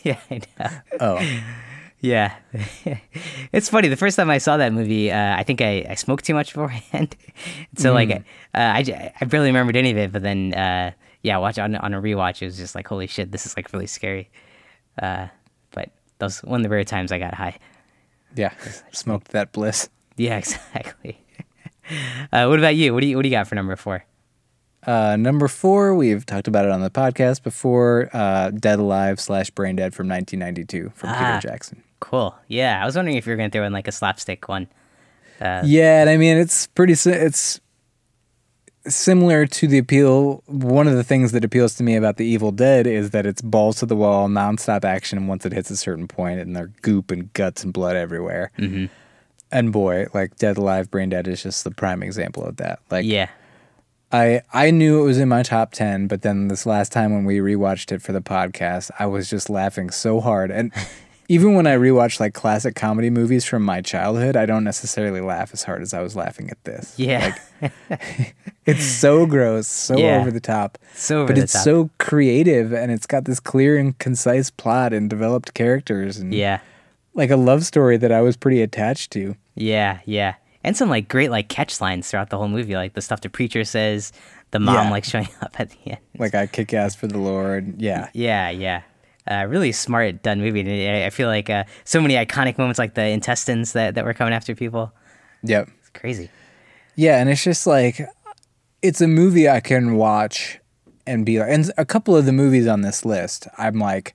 yeah, 0.04 0.16
I 0.30 0.40
know. 0.58 0.70
Oh, 1.00 1.40
Yeah, 2.00 2.34
it's 3.52 3.68
funny. 3.68 3.88
The 3.88 3.96
first 3.96 4.16
time 4.16 4.30
I 4.30 4.38
saw 4.38 4.56
that 4.56 4.72
movie, 4.72 5.10
uh, 5.10 5.36
I 5.36 5.42
think 5.42 5.60
I, 5.60 5.84
I 5.90 5.94
smoked 5.96 6.24
too 6.24 6.32
much 6.32 6.54
beforehand, 6.54 7.14
so 7.76 7.92
like 7.92 8.10
uh, 8.10 8.22
I, 8.54 9.12
I 9.20 9.24
barely 9.26 9.48
remembered 9.48 9.76
any 9.76 9.90
of 9.90 9.98
it. 9.98 10.12
But 10.12 10.22
then 10.22 10.54
uh, 10.54 10.92
yeah, 11.22 11.36
watch 11.38 11.58
on 11.58 11.74
on 11.76 11.94
a 11.94 12.00
rewatch, 12.00 12.42
it 12.42 12.46
was 12.46 12.56
just 12.56 12.74
like 12.74 12.86
holy 12.86 13.06
shit, 13.06 13.30
this 13.32 13.46
is 13.46 13.56
like 13.56 13.72
really 13.72 13.86
scary. 13.86 14.30
Uh, 15.00 15.28
but 15.72 15.90
those 16.18 16.40
one 16.40 16.60
of 16.60 16.62
the 16.64 16.68
rare 16.68 16.84
times 16.84 17.12
I 17.12 17.18
got 17.18 17.34
high. 17.34 17.58
yeah, 18.36 18.52
smoked 18.92 19.28
that 19.32 19.52
bliss. 19.52 19.88
Yeah, 20.16 20.36
exactly. 20.42 21.18
uh, 22.32 22.46
what 22.46 22.58
about 22.58 22.76
you? 22.76 22.92
What 22.94 23.00
do 23.00 23.06
you 23.06 23.16
what 23.16 23.22
do 23.22 23.28
you 23.28 23.34
got 23.34 23.46
for 23.48 23.54
number 23.54 23.76
four? 23.76 24.04
Uh, 24.86 25.14
number 25.16 25.46
four, 25.46 25.94
we've 25.94 26.24
talked 26.24 26.48
about 26.48 26.64
it 26.64 26.70
on 26.70 26.80
the 26.80 26.88
podcast 26.90 27.42
before. 27.42 28.08
Uh, 28.14 28.50
Dead 28.50 28.78
Alive 28.78 29.20
slash 29.20 29.50
Brain 29.50 29.76
Dead 29.76 29.92
from 29.94 30.08
1992 30.08 30.92
from 30.94 31.10
Ah. 31.10 31.36
Peter 31.38 31.48
Jackson. 31.52 31.82
Cool. 32.00 32.34
Yeah, 32.48 32.82
I 32.82 32.86
was 32.86 32.96
wondering 32.96 33.18
if 33.18 33.26
you 33.26 33.32
were 33.32 33.36
gonna 33.36 33.50
throw 33.50 33.64
in 33.64 33.74
like 33.74 33.88
a 33.88 33.92
slapstick 33.92 34.48
one. 34.48 34.68
Yeah, 35.40 36.00
and 36.00 36.08
I 36.08 36.16
mean 36.16 36.36
it's 36.38 36.66
pretty. 36.68 36.94
It's 36.94 37.60
similar 38.86 39.46
to 39.46 39.66
the 39.66 39.78
appeal. 39.78 40.42
One 40.46 40.88
of 40.88 40.94
the 40.94 41.04
things 41.04 41.32
that 41.32 41.44
appeals 41.44 41.74
to 41.76 41.82
me 41.82 41.96
about 41.96 42.16
the 42.16 42.24
Evil 42.24 42.52
Dead 42.52 42.86
is 42.86 43.10
that 43.10 43.26
it's 43.26 43.42
balls 43.42 43.78
to 43.80 43.86
the 43.86 43.96
wall, 43.96 44.28
nonstop 44.28 44.84
action. 44.84 45.26
Once 45.26 45.44
it 45.44 45.52
hits 45.52 45.70
a 45.70 45.76
certain 45.76 46.08
point, 46.08 46.40
and 46.40 46.56
there's 46.56 46.70
goop 46.82 47.10
and 47.10 47.32
guts 47.32 47.62
and 47.64 47.72
blood 47.72 47.96
everywhere. 47.96 48.50
Mm-hmm. 48.58 48.86
And 49.52 49.72
boy, 49.72 50.06
like 50.14 50.36
Dead 50.36 50.56
Alive, 50.56 50.90
Brain 50.90 51.08
Dead 51.08 51.26
is 51.26 51.42
just 51.42 51.64
the 51.64 51.70
prime 51.70 52.02
example 52.02 52.44
of 52.44 52.56
that. 52.56 52.80
Like, 52.90 53.04
Yeah. 53.04 53.28
I 54.12 54.42
I 54.52 54.72
knew 54.72 55.00
it 55.00 55.04
was 55.04 55.18
in 55.18 55.28
my 55.28 55.42
top 55.44 55.72
10, 55.72 56.08
but 56.08 56.22
then 56.22 56.48
this 56.48 56.66
last 56.66 56.90
time 56.90 57.12
when 57.12 57.24
we 57.24 57.38
rewatched 57.38 57.92
it 57.92 58.02
for 58.02 58.12
the 58.12 58.20
podcast, 58.20 58.90
I 58.98 59.06
was 59.06 59.30
just 59.30 59.48
laughing 59.48 59.90
so 59.90 60.20
hard. 60.20 60.50
And 60.50 60.72
even 61.30 61.54
when 61.54 61.64
I 61.64 61.76
rewatch 61.76 62.18
like 62.18 62.34
classic 62.34 62.74
comedy 62.74 63.08
movies 63.08 63.44
from 63.44 63.62
my 63.62 63.80
childhood, 63.82 64.36
I 64.36 64.46
don't 64.46 64.64
necessarily 64.64 65.20
laugh 65.20 65.50
as 65.52 65.62
hard 65.62 65.80
as 65.80 65.94
I 65.94 66.02
was 66.02 66.16
laughing 66.16 66.50
at 66.50 66.62
this. 66.64 66.98
Yeah. 66.98 67.36
It's 68.66 68.84
so 68.84 69.26
gross, 69.26 69.66
so 69.66 69.96
Yeah. 69.96 70.18
over 70.20 70.30
the 70.30 70.40
top. 70.40 70.76
So 70.94 71.26
but 71.26 71.38
it's 71.38 71.52
top. 71.52 71.62
so 71.62 71.90
creative 71.98 72.72
and 72.72 72.92
it's 72.92 73.06
got 73.06 73.24
this 73.24 73.40
clear 73.40 73.76
and 73.78 73.96
concise 73.98 74.50
plot 74.50 74.92
and 74.92 75.08
developed 75.08 75.54
characters 75.54 76.18
and 76.18 76.34
yeah. 76.34 76.60
like 77.14 77.30
a 77.30 77.36
love 77.36 77.64
story 77.64 77.96
that 77.96 78.12
I 78.12 78.20
was 78.20 78.36
pretty 78.36 78.60
attached 78.60 79.10
to. 79.12 79.34
Yeah, 79.54 80.00
yeah. 80.04 80.34
And 80.62 80.76
some 80.76 80.88
like 80.90 81.08
great 81.08 81.30
like 81.30 81.48
catch 81.48 81.80
lines 81.80 82.10
throughout 82.10 82.30
the 82.30 82.38
whole 82.38 82.48
movie, 82.48 82.74
like 82.76 82.92
the 82.94 83.02
stuff 83.02 83.20
the 83.22 83.30
preacher 83.30 83.64
says, 83.64 84.12
the 84.50 84.58
mom 84.60 84.74
Yeah. 84.86 84.90
like 84.90 85.04
showing 85.04 85.28
up 85.42 85.58
at 85.58 85.70
the 85.70 85.92
end. 85.92 86.00
Like 86.18 86.34
I 86.34 86.46
kick 86.46 86.74
ass 86.74 86.94
for 86.94 87.06
the 87.06 87.18
Lord. 87.18 87.80
Yeah. 87.80 88.08
Yeah, 88.12 88.50
yeah. 88.50 88.82
Uh, 89.30 89.46
really 89.46 89.70
smart 89.70 90.22
done 90.24 90.40
movie. 90.40 90.60
And 90.60 91.04
I, 91.04 91.10
feel 91.10 91.28
like 91.28 91.48
uh, 91.48 91.62
so 91.84 92.00
many 92.00 92.14
iconic 92.14 92.58
moments, 92.58 92.78
like 92.80 92.94
the 92.94 93.06
intestines 93.06 93.72
that, 93.74 93.94
that 93.94 94.04
were 94.04 94.12
coming 94.12 94.34
after 94.34 94.54
people. 94.56 94.92
Yep. 95.44 95.68
It's 95.78 95.90
crazy. 95.90 96.30
Yeah, 96.96 97.20
and 97.20 97.30
it's 97.30 97.42
just 97.44 97.66
like 97.66 98.00
it's 98.82 99.00
a 99.00 99.06
movie 99.06 99.48
I 99.48 99.60
can 99.60 99.94
watch 99.94 100.58
and 101.06 101.24
be 101.24 101.38
like, 101.38 101.48
and 101.50 101.70
a 101.78 101.84
couple 101.84 102.16
of 102.16 102.26
the 102.26 102.32
movies 102.32 102.66
on 102.66 102.80
this 102.82 103.04
list, 103.04 103.46
I'm 103.56 103.78
like, 103.78 104.14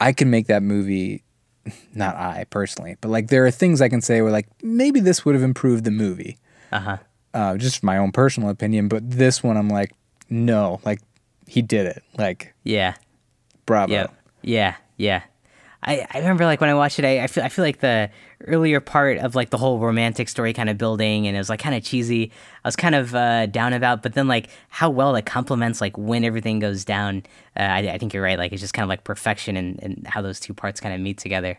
I 0.00 0.12
can 0.12 0.30
make 0.30 0.48
that 0.48 0.62
movie. 0.62 1.22
Not 1.94 2.16
I 2.16 2.44
personally, 2.50 2.96
but 3.00 3.08
like 3.08 3.28
there 3.28 3.46
are 3.46 3.50
things 3.50 3.80
I 3.80 3.88
can 3.88 4.02
say 4.02 4.20
where 4.20 4.32
like 4.32 4.48
maybe 4.62 5.00
this 5.00 5.24
would 5.24 5.34
have 5.34 5.44
improved 5.44 5.84
the 5.84 5.90
movie, 5.90 6.36
Uh-huh. 6.72 6.98
uh, 7.32 7.56
just 7.56 7.82
my 7.82 7.96
own 7.96 8.12
personal 8.12 8.50
opinion. 8.50 8.88
But 8.88 9.08
this 9.10 9.42
one, 9.42 9.56
I'm 9.56 9.70
like, 9.70 9.92
no, 10.28 10.80
like 10.84 11.00
he 11.46 11.62
did 11.62 11.86
it, 11.86 12.02
like 12.18 12.52
Yeah. 12.64 12.96
bravo. 13.64 13.92
Yeah. 13.94 14.06
Yeah. 14.44 14.76
Yeah. 14.96 15.22
I, 15.86 16.06
I 16.14 16.18
remember 16.20 16.46
like 16.46 16.62
when 16.62 16.70
I 16.70 16.74
watched 16.74 16.98
it, 16.98 17.04
I, 17.04 17.24
I 17.24 17.26
feel 17.26 17.44
I 17.44 17.50
feel 17.50 17.62
like 17.62 17.80
the 17.80 18.08
earlier 18.46 18.80
part 18.80 19.18
of 19.18 19.34
like 19.34 19.50
the 19.50 19.58
whole 19.58 19.78
romantic 19.78 20.30
story 20.30 20.54
kind 20.54 20.70
of 20.70 20.78
building 20.78 21.26
and 21.26 21.36
it 21.36 21.38
was 21.38 21.50
like 21.50 21.60
kind 21.60 21.74
of 21.74 21.82
cheesy. 21.84 22.32
I 22.64 22.68
was 22.68 22.74
kind 22.76 22.94
of 22.94 23.14
uh, 23.14 23.44
down 23.46 23.74
about, 23.74 24.02
but 24.02 24.14
then 24.14 24.26
like 24.26 24.48
how 24.70 24.88
well 24.88 25.14
it 25.14 25.26
complements 25.26 25.82
like 25.82 25.98
when 25.98 26.24
everything 26.24 26.58
goes 26.58 26.86
down. 26.86 27.22
Uh, 27.54 27.64
I, 27.64 27.78
I 27.90 27.98
think 27.98 28.14
you're 28.14 28.22
right. 28.22 28.38
Like 28.38 28.52
it's 28.52 28.62
just 28.62 28.72
kind 28.72 28.82
of 28.84 28.88
like 28.88 29.04
perfection 29.04 29.58
and, 29.58 29.78
and 29.82 30.06
how 30.06 30.22
those 30.22 30.40
two 30.40 30.54
parts 30.54 30.80
kind 30.80 30.94
of 30.94 31.02
meet 31.02 31.18
together. 31.18 31.58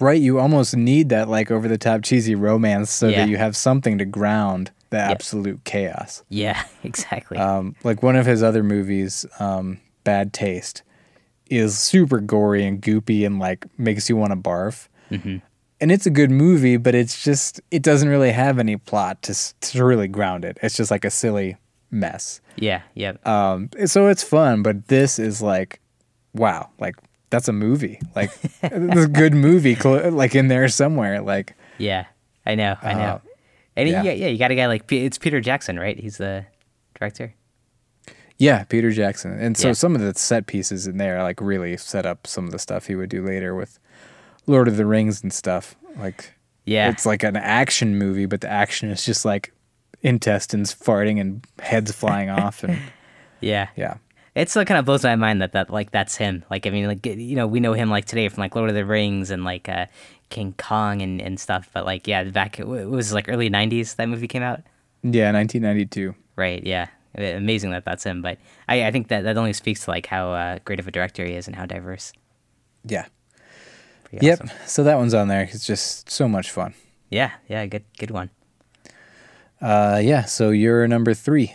right. 0.00 0.20
You 0.20 0.38
almost 0.40 0.74
need 0.74 1.10
that 1.10 1.28
like 1.28 1.50
over 1.50 1.68
the 1.68 1.78
top 1.78 2.02
cheesy 2.02 2.34
romance 2.34 2.90
so 2.90 3.08
Yeah. 3.08 3.18
that 3.18 3.28
you 3.28 3.36
have 3.36 3.56
something 3.56 3.98
to 3.98 4.06
ground 4.06 4.70
the 4.88 4.98
absolute 4.98 5.64
chaos. 5.64 6.22
Yeah, 6.30 6.64
exactly. 6.82 7.36
Um, 7.36 7.74
like 7.84 8.02
one 8.02 8.16
of 8.16 8.24
his 8.24 8.42
other 8.42 8.62
movies, 8.62 9.26
um, 9.38 9.80
Bad 10.04 10.32
Taste, 10.32 10.82
is 11.50 11.78
super 11.78 12.20
gory 12.20 12.64
and 12.64 12.80
goopy 12.80 13.26
and 13.26 13.38
like 13.38 13.66
makes 13.78 14.08
you 14.08 14.16
want 14.16 14.32
to 14.32 14.36
barf. 14.36 14.88
Mm-hmm. 15.10 15.38
And 15.80 15.92
it's 15.92 16.06
a 16.06 16.10
good 16.10 16.30
movie, 16.30 16.76
but 16.76 16.94
it's 16.94 17.22
just 17.22 17.60
it 17.70 17.82
doesn't 17.82 18.08
really 18.08 18.32
have 18.32 18.58
any 18.58 18.76
plot 18.76 19.22
to 19.22 19.34
to 19.60 19.84
really 19.84 20.08
ground 20.08 20.44
it. 20.44 20.58
It's 20.62 20.76
just 20.76 20.90
like 20.90 21.04
a 21.04 21.10
silly 21.10 21.56
mess. 21.90 22.40
yeah, 22.56 22.82
yep. 22.94 23.26
Um, 23.26 23.70
so 23.86 24.08
it's 24.08 24.22
fun, 24.22 24.62
but 24.62 24.88
this 24.88 25.18
is 25.18 25.42
like, 25.42 25.80
wow, 26.32 26.70
like 26.78 26.96
that's 27.30 27.48
a 27.48 27.52
movie. 27.52 28.00
Like 28.14 28.32
this 28.60 29.04
a 29.04 29.08
good 29.08 29.34
movie, 29.34 29.74
like 29.74 30.34
in 30.34 30.48
there 30.48 30.68
somewhere. 30.68 31.20
Like 31.20 31.54
yeah, 31.78 32.06
I 32.46 32.54
know, 32.54 32.76
I 32.80 32.94
know. 32.94 33.00
uh, 33.00 33.18
and 33.76 33.88
yeah. 33.88 34.02
yeah. 34.02 34.12
yeah, 34.12 34.28
you 34.28 34.38
got 34.38 34.50
a 34.50 34.54
guy 34.54 34.66
like 34.66 34.90
it's 34.90 35.18
Peter 35.18 35.40
Jackson, 35.40 35.78
right? 35.78 35.98
He's 35.98 36.16
the 36.16 36.46
director. 36.94 37.34
Yeah, 38.38 38.64
Peter 38.64 38.90
Jackson. 38.90 39.38
And 39.38 39.56
so 39.56 39.68
Yeah. 39.68 39.72
some 39.74 39.94
of 39.94 40.00
the 40.00 40.14
set 40.18 40.46
pieces 40.46 40.86
in 40.86 40.96
there 40.98 41.22
like 41.22 41.40
really 41.40 41.76
set 41.76 42.04
up 42.06 42.26
some 42.26 42.44
of 42.46 42.50
the 42.50 42.58
stuff 42.58 42.86
he 42.86 42.94
would 42.96 43.08
do 43.10 43.24
later 43.24 43.54
with 43.54 43.78
Lord 44.46 44.68
of 44.68 44.76
the 44.76 44.86
Rings 44.86 45.22
and 45.22 45.32
stuff. 45.32 45.76
Like 45.96 46.32
Yeah, 46.64 46.88
it's 46.90 47.06
like 47.06 47.22
an 47.22 47.36
action 47.36 47.96
movie, 47.98 48.26
but 48.26 48.40
the 48.40 48.50
action 48.50 48.90
is 48.90 49.04
just 49.04 49.24
like 49.24 49.52
intestines 50.02 50.74
farting 50.74 51.20
and 51.20 51.44
heads 51.60 51.92
flying 51.92 52.28
off 52.42 52.62
and 52.64 52.78
yeah, 53.40 53.68
yeah. 53.76 53.96
It 54.34 54.50
still 54.50 54.64
kind 54.64 54.78
of 54.78 54.84
blows 54.84 55.04
my 55.04 55.14
mind 55.14 55.40
that 55.42 55.52
that 55.52 55.70
like 55.70 55.92
that's 55.92 56.16
him. 56.16 56.44
Like 56.50 56.66
I 56.66 56.70
mean, 56.70 56.88
like 56.88 57.06
you 57.06 57.36
know, 57.36 57.46
we 57.46 57.60
know 57.60 57.72
him 57.72 57.88
like 57.88 58.04
today 58.04 58.28
from 58.28 58.40
like 58.40 58.56
Lord 58.56 58.68
of 58.68 58.74
the 58.74 58.84
Rings 58.84 59.30
and 59.30 59.44
like 59.44 59.68
uh, 59.68 59.86
King 60.28 60.54
Kong 60.58 61.02
and, 61.02 61.22
and 61.22 61.38
stuff. 61.38 61.70
But 61.72 61.84
like 61.84 62.08
yeah, 62.08 62.24
back 62.24 62.58
it 62.58 62.66
was 62.66 63.12
like 63.12 63.28
early 63.28 63.48
'90s 63.48 63.94
that 63.94 64.08
movie 64.08 64.26
came 64.26 64.42
out. 64.42 64.62
Yeah, 65.04 65.30
1992. 65.30 66.16
Right. 66.34 66.64
Yeah. 66.64 66.88
Amazing 67.16 67.70
that 67.70 67.84
that's 67.84 68.04
him. 68.04 68.22
But 68.22 68.38
I, 68.68 68.86
I 68.86 68.90
think 68.90 69.08
that 69.08 69.22
that 69.24 69.36
only 69.36 69.52
speaks 69.52 69.84
to 69.84 69.90
like 69.90 70.06
how 70.06 70.32
uh, 70.32 70.58
great 70.64 70.80
of 70.80 70.88
a 70.88 70.90
director 70.90 71.24
he 71.24 71.34
is 71.34 71.46
and 71.46 71.54
how 71.56 71.66
diverse. 71.66 72.12
Yeah. 72.84 73.06
Pretty 74.04 74.26
Yep. 74.26 74.40
awesome. 74.44 74.56
So 74.66 74.84
that 74.84 74.96
one's 74.98 75.14
on 75.14 75.28
there. 75.28 75.48
It's 75.52 75.66
just 75.66 76.10
so 76.10 76.28
much 76.28 76.50
fun. 76.50 76.74
Yeah. 77.10 77.32
Yeah. 77.48 77.66
Good. 77.66 77.84
Good 77.98 78.10
one. 78.10 78.30
Uh 79.60 80.00
yeah, 80.02 80.24
so 80.24 80.50
you're 80.50 80.86
number 80.88 81.14
3. 81.14 81.54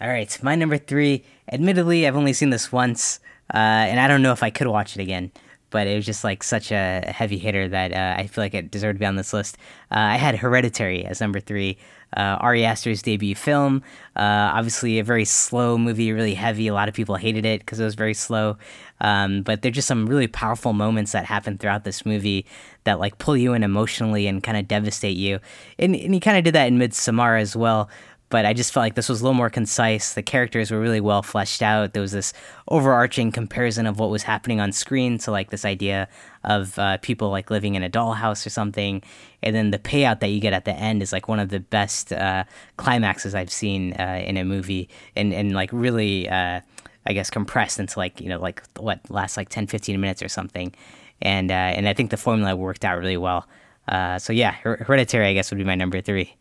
All 0.00 0.08
right, 0.08 0.38
my 0.42 0.54
number 0.56 0.76
three. 0.76 1.24
Admittedly, 1.52 2.06
I've 2.06 2.16
only 2.16 2.32
seen 2.32 2.50
this 2.50 2.72
once, 2.72 3.20
uh, 3.52 3.56
and 3.58 4.00
I 4.00 4.08
don't 4.08 4.22
know 4.22 4.32
if 4.32 4.42
I 4.42 4.50
could 4.50 4.66
watch 4.66 4.96
it 4.96 5.02
again. 5.02 5.30
But 5.70 5.86
it 5.86 5.94
was 5.94 6.04
just 6.06 6.24
like 6.24 6.42
such 6.42 6.72
a 6.72 7.04
heavy 7.06 7.38
hitter 7.38 7.68
that 7.68 7.92
uh, 7.92 8.20
I 8.20 8.26
feel 8.26 8.42
like 8.42 8.54
it 8.54 8.70
deserved 8.70 8.96
to 8.96 9.00
be 9.00 9.06
on 9.06 9.14
this 9.16 9.32
list. 9.32 9.56
Uh, 9.90 9.98
I 9.98 10.16
had 10.16 10.36
Hereditary 10.36 11.04
as 11.04 11.20
number 11.20 11.38
three. 11.38 11.78
Uh, 12.16 12.38
Ari 12.40 12.64
Aster's 12.64 13.02
debut 13.02 13.34
film. 13.34 13.82
Uh, 14.16 14.52
obviously, 14.54 14.98
a 14.98 15.04
very 15.04 15.24
slow 15.24 15.76
movie, 15.76 16.12
really 16.12 16.34
heavy. 16.34 16.68
A 16.68 16.74
lot 16.74 16.88
of 16.88 16.94
people 16.94 17.16
hated 17.16 17.44
it 17.44 17.60
because 17.60 17.80
it 17.80 17.84
was 17.84 17.94
very 17.94 18.14
slow. 18.14 18.56
Um, 19.00 19.42
but 19.42 19.62
there's 19.62 19.74
just 19.74 19.88
some 19.88 20.06
really 20.06 20.28
powerful 20.28 20.72
moments 20.72 21.12
that 21.12 21.24
happen 21.24 21.58
throughout 21.58 21.84
this 21.84 22.06
movie 22.06 22.46
that 22.84 23.00
like 23.00 23.18
pull 23.18 23.36
you 23.36 23.52
in 23.52 23.62
emotionally 23.62 24.26
and 24.26 24.42
kind 24.42 24.56
of 24.56 24.68
devastate 24.68 25.16
you. 25.16 25.40
And, 25.78 25.94
and 25.94 26.14
he 26.14 26.20
kind 26.20 26.38
of 26.38 26.44
did 26.44 26.54
that 26.54 26.68
in 26.68 26.78
Midsommar 26.78 27.40
as 27.40 27.56
well 27.56 27.90
but 28.30 28.44
I 28.44 28.52
just 28.52 28.72
felt 28.72 28.82
like 28.82 28.94
this 28.94 29.08
was 29.08 29.20
a 29.20 29.24
little 29.24 29.34
more 29.34 29.50
concise. 29.50 30.14
The 30.14 30.22
characters 30.22 30.70
were 30.70 30.80
really 30.80 31.00
well 31.00 31.22
fleshed 31.22 31.62
out. 31.62 31.92
There 31.92 32.02
was 32.02 32.12
this 32.12 32.32
overarching 32.68 33.30
comparison 33.32 33.86
of 33.86 33.98
what 33.98 34.10
was 34.10 34.22
happening 34.22 34.60
on 34.60 34.72
screen 34.72 35.18
to 35.18 35.30
like 35.30 35.50
this 35.50 35.64
idea 35.64 36.08
of 36.42 36.78
uh, 36.78 36.98
people 36.98 37.30
like 37.30 37.50
living 37.50 37.74
in 37.74 37.82
a 37.82 37.90
dollhouse 37.90 38.46
or 38.46 38.50
something, 38.50 39.02
and 39.42 39.54
then 39.54 39.70
the 39.70 39.78
payout 39.78 40.20
that 40.20 40.28
you 40.28 40.40
get 40.40 40.52
at 40.52 40.64
the 40.64 40.72
end 40.72 41.02
is 41.02 41.12
like 41.12 41.28
one 41.28 41.38
of 41.38 41.50
the 41.50 41.60
best 41.60 42.12
uh, 42.12 42.44
climaxes 42.76 43.34
I've 43.34 43.52
seen 43.52 43.92
uh, 43.94 44.22
in 44.24 44.36
a 44.36 44.44
movie, 44.44 44.88
and 45.16 45.32
and 45.32 45.52
like 45.52 45.70
really. 45.72 46.28
Uh, 46.28 46.60
I 47.06 47.12
guess 47.12 47.28
compressed 47.28 47.80
into 47.80 47.98
like 47.98 48.18
you 48.22 48.30
know 48.30 48.40
like 48.40 48.62
what 48.78 48.98
lasts 49.10 49.36
like 49.36 49.50
10 49.50 49.66
15 49.66 50.00
minutes 50.00 50.22
or 50.22 50.28
something 50.28 50.74
and 51.20 51.50
uh, 51.50 51.54
and 51.54 51.86
I 51.86 51.92
think 51.92 52.10
the 52.10 52.16
formula 52.16 52.56
worked 52.56 52.82
out 52.82 52.98
really 52.98 53.18
well 53.18 53.46
uh, 53.86 54.18
so 54.18 54.32
yeah 54.32 54.52
Hereditary 54.52 55.26
I 55.26 55.34
guess 55.34 55.50
would 55.50 55.58
be 55.58 55.64
my 55.64 55.74
number 55.74 56.00
three 56.00 56.34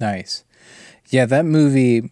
Nice. 0.00 0.44
Yeah, 1.10 1.26
that 1.26 1.44
movie 1.44 2.10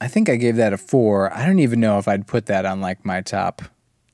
I 0.00 0.06
think 0.08 0.28
I 0.28 0.36
gave 0.36 0.56
that 0.56 0.72
a 0.72 0.76
4. 0.78 1.32
I 1.34 1.44
don't 1.44 1.58
even 1.58 1.80
know 1.80 1.98
if 1.98 2.06
I'd 2.06 2.26
put 2.26 2.46
that 2.46 2.64
on 2.64 2.80
like 2.80 3.04
my 3.04 3.20
top. 3.20 3.62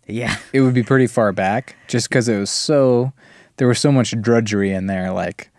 Yeah. 0.07 0.37
It 0.53 0.63
would 0.63 0.75
be 0.75 0.83
pretty 0.83 1.07
far 1.07 1.33
back 1.33 1.77
just 1.89 2.09
because 2.09 2.29
it 2.29 2.39
was 2.39 2.51
so 2.51 3.13
there 3.57 3.69
was 3.69 3.79
so 3.79 3.93
much 3.93 4.19
drudgery 4.21 4.73
in 4.73 4.87
there 4.87 5.13
like 5.13 5.51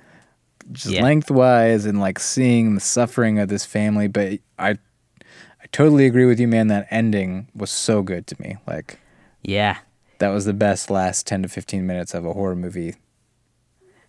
just 0.72 0.88
Yeah. 0.94 1.04
lengthwise 1.04 1.86
and 1.86 2.00
like 2.00 2.18
seeing 2.20 2.74
the 2.76 2.82
suffering 2.82 3.38
of 3.40 3.50
this 3.50 3.66
family. 3.66 4.08
But 4.08 4.40
i 4.58 4.70
i 4.70 5.68
totally 5.72 6.06
agree 6.06 6.26
with 6.26 6.40
you 6.40 6.48
man. 6.48 6.68
That 6.68 6.88
ending 6.90 7.48
was 7.56 7.70
so 7.72 8.02
good 8.02 8.26
to 8.28 8.42
me. 8.42 8.58
Like 8.68 9.00
yeah. 9.44 9.78
that 10.20 10.30
was 10.30 10.46
the 10.46 10.54
best 10.54 10.90
last 10.90 11.28
10 11.28 11.44
to 11.44 11.50
15 11.50 11.86
minutes 11.86 12.14
of 12.16 12.26
a 12.26 12.34
horror 12.34 12.56
movie 12.56 12.96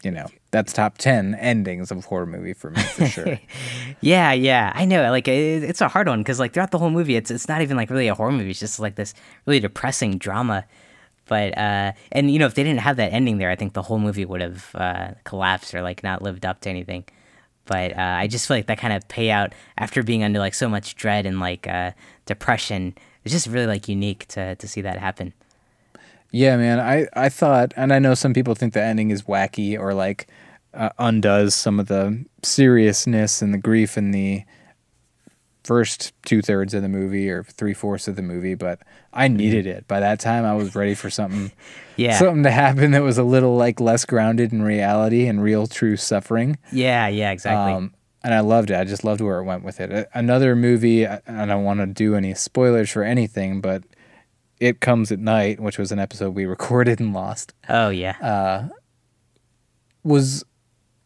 you 0.02 0.10
know 0.10 0.26
that's 0.56 0.72
top 0.72 0.96
10 0.96 1.34
endings 1.34 1.90
of 1.90 2.04
horror 2.06 2.24
movie 2.24 2.54
for 2.54 2.70
me 2.70 2.80
for 2.80 3.06
sure 3.06 3.38
Yeah, 4.00 4.32
yeah, 4.32 4.72
I 4.74 4.84
know. 4.86 5.10
Like 5.10 5.28
it, 5.28 5.62
it's 5.62 5.80
a 5.80 5.88
hard 5.88 6.08
one 6.08 6.20
because 6.20 6.38
like 6.38 6.52
throughout 6.52 6.70
the 6.70 6.78
whole 6.78 6.90
movie, 6.90 7.16
it's 7.16 7.30
it's 7.30 7.48
not 7.48 7.60
even 7.62 7.76
like 7.76 7.90
really 7.90 8.08
a 8.08 8.14
horror 8.14 8.32
movie. 8.32 8.50
It's 8.50 8.60
just 8.60 8.80
like 8.80 8.94
this 8.94 9.14
really 9.46 9.60
depressing 9.60 10.18
drama. 10.18 10.64
But 11.26 11.56
uh, 11.58 11.92
and 12.12 12.30
you 12.30 12.38
know, 12.38 12.46
if 12.46 12.54
they 12.54 12.62
didn't 12.62 12.80
have 12.80 12.96
that 12.96 13.12
ending 13.12 13.38
there, 13.38 13.50
I 13.50 13.56
think 13.56 13.72
the 13.72 13.82
whole 13.82 13.98
movie 13.98 14.24
would 14.24 14.40
have 14.40 14.70
uh, 14.74 15.08
collapsed 15.24 15.74
or 15.74 15.82
like 15.82 16.02
not 16.02 16.22
lived 16.22 16.46
up 16.46 16.60
to 16.62 16.70
anything. 16.70 17.04
But 17.64 17.96
uh, 17.96 18.00
I 18.00 18.28
just 18.28 18.46
feel 18.46 18.56
like 18.56 18.66
that 18.66 18.78
kind 18.78 18.92
of 18.92 19.06
payout 19.08 19.52
after 19.76 20.02
being 20.02 20.22
under 20.22 20.38
like 20.38 20.54
so 20.54 20.68
much 20.68 20.94
dread 20.94 21.26
and 21.26 21.40
like 21.40 21.66
uh, 21.66 21.92
depression, 22.26 22.94
it's 23.24 23.32
just 23.32 23.48
really 23.48 23.66
like 23.66 23.88
unique 23.88 24.26
to 24.28 24.54
to 24.54 24.68
see 24.68 24.82
that 24.82 24.98
happen. 24.98 25.32
Yeah, 26.30 26.56
man. 26.56 26.80
I, 26.80 27.06
I 27.14 27.28
thought, 27.28 27.72
and 27.76 27.92
I 27.92 27.98
know 27.98 28.14
some 28.14 28.34
people 28.34 28.54
think 28.54 28.74
the 28.74 28.82
ending 28.82 29.10
is 29.10 29.22
wacky 29.22 29.78
or 29.78 29.94
like 29.94 30.26
uh, 30.76 30.90
undoes 30.98 31.54
some 31.54 31.80
of 31.80 31.88
the 31.88 32.24
seriousness 32.42 33.42
and 33.42 33.52
the 33.54 33.58
grief 33.58 33.96
in 33.96 34.10
the 34.12 34.44
first 35.64 36.12
two 36.24 36.40
thirds 36.42 36.74
of 36.74 36.82
the 36.82 36.88
movie 36.88 37.28
or 37.28 37.42
three 37.42 37.74
fourths 37.74 38.06
of 38.06 38.14
the 38.14 38.22
movie, 38.22 38.54
but 38.54 38.78
I 39.12 39.26
needed 39.26 39.66
it. 39.66 39.88
By 39.88 39.98
that 39.98 40.20
time, 40.20 40.44
I 40.44 40.54
was 40.54 40.76
ready 40.76 40.94
for 40.94 41.10
something, 41.10 41.50
Yeah, 41.96 42.18
something 42.18 42.44
to 42.44 42.50
happen 42.52 42.92
that 42.92 43.02
was 43.02 43.18
a 43.18 43.24
little 43.24 43.56
like 43.56 43.80
less 43.80 44.04
grounded 44.04 44.52
in 44.52 44.62
reality 44.62 45.26
and 45.26 45.42
real, 45.42 45.66
true 45.66 45.96
suffering. 45.96 46.58
yeah, 46.70 47.08
yeah, 47.08 47.32
exactly. 47.32 47.72
Um, 47.72 47.94
and 48.22 48.34
I 48.34 48.40
loved 48.40 48.70
it. 48.70 48.76
I 48.76 48.84
just 48.84 49.02
loved 49.04 49.20
where 49.20 49.38
it 49.40 49.44
went 49.44 49.64
with 49.64 49.80
it. 49.80 50.08
Another 50.14 50.54
movie, 50.54 51.06
I 51.06 51.20
I 51.26 51.46
don't 51.46 51.64
want 51.64 51.80
to 51.80 51.86
do 51.86 52.14
any 52.14 52.34
spoilers 52.34 52.90
for 52.90 53.02
anything, 53.02 53.60
but 53.60 53.82
It 54.60 54.80
Comes 54.80 55.10
at 55.10 55.18
Night, 55.18 55.58
which 55.58 55.78
was 55.78 55.90
an 55.90 55.98
episode 55.98 56.34
we 56.34 56.44
recorded 56.56 57.00
and 57.00 57.12
lost, 57.12 57.54
oh 57.68 57.88
yeah, 57.88 58.16
uh, 58.20 58.68
was 60.04 60.44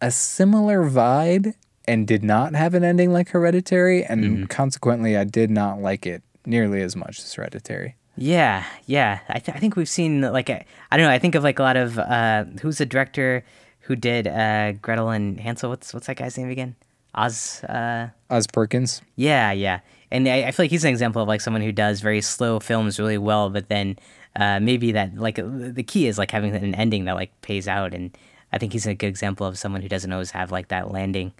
a 0.00 0.10
similar 0.10 0.88
vibe 0.88 1.54
and 1.86 2.06
did 2.06 2.22
not 2.22 2.54
have 2.54 2.74
an 2.74 2.84
ending 2.84 3.12
like 3.12 3.30
Hereditary, 3.30 4.04
and 4.04 4.24
Mm-hmm. 4.24 4.44
consequently, 4.46 5.16
I 5.16 5.24
did 5.24 5.50
not 5.50 5.80
like 5.80 6.06
it 6.06 6.22
nearly 6.46 6.82
as 6.82 6.94
much 6.96 7.18
as 7.18 7.34
Hereditary. 7.34 7.96
Yeah, 8.16 8.64
yeah. 8.86 9.20
I, 9.28 9.38
th- 9.38 9.56
I 9.56 9.60
think 9.60 9.76
we've 9.76 9.88
seen 9.88 10.20
like 10.20 10.50
I 10.50 10.64
I 10.90 10.96
don't 10.96 11.06
know. 11.06 11.12
I 11.12 11.18
think 11.18 11.34
of 11.34 11.42
like 11.42 11.58
a 11.58 11.62
lot 11.62 11.76
of 11.76 11.98
uh, 11.98 12.44
who's 12.60 12.78
the 12.78 12.86
director 12.86 13.44
who 13.80 13.96
did 13.96 14.26
uh, 14.28 14.72
Gretel 14.72 15.08
and 15.10 15.40
Hansel. 15.40 15.70
What's 15.70 15.94
what's 15.94 16.06
that 16.06 16.16
guy's 16.16 16.36
name 16.36 16.50
again? 16.50 16.76
Oz. 17.14 17.64
Uh, 17.64 18.08
Oz 18.30 18.46
Perkins. 18.46 19.02
yeah, 19.16 19.52
yeah. 19.52 19.80
And 20.12 20.28
I, 20.28 20.44
I 20.48 20.50
feel 20.50 20.64
like 20.64 20.70
he's 20.70 20.84
an 20.84 20.90
example 20.90 21.22
of 21.22 21.28
like 21.28 21.40
someone 21.40 21.62
who 21.62 21.72
does 21.72 22.00
very 22.00 22.20
slow 22.20 22.58
films 22.60 22.98
really 22.98 23.18
well, 23.18 23.48
but 23.48 23.68
then 23.68 23.96
uh, 24.36 24.58
maybe 24.60 24.92
that 24.92 25.14
like 25.16 25.36
the 25.36 25.84
key 25.86 26.06
is 26.08 26.18
like 26.18 26.30
having 26.32 26.54
an 26.54 26.74
ending 26.74 27.04
that 27.06 27.14
like 27.14 27.30
pays 27.42 27.66
out. 27.68 27.94
And 27.94 28.16
I 28.52 28.58
think 28.58 28.72
he's 28.72 28.86
a 28.86 28.94
good 28.94 29.06
example 29.08 29.46
of 29.46 29.58
someone 29.58 29.82
who 29.82 29.88
doesn't 29.88 30.12
always 30.12 30.32
have 30.32 30.50
like 30.50 30.68
that 30.68 30.90
landing. 30.90 31.32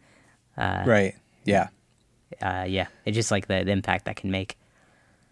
right. 0.57 1.15
Yeah. 1.45 1.69
Uh, 2.41 2.65
yeah, 2.69 2.87
it's 3.05 3.17
just 3.17 3.31
like 3.31 3.49
the, 3.49 3.65
the 3.65 3.73
impact 3.73 4.05
that 4.05 4.17
can 4.17 4.31
make. 4.31 4.57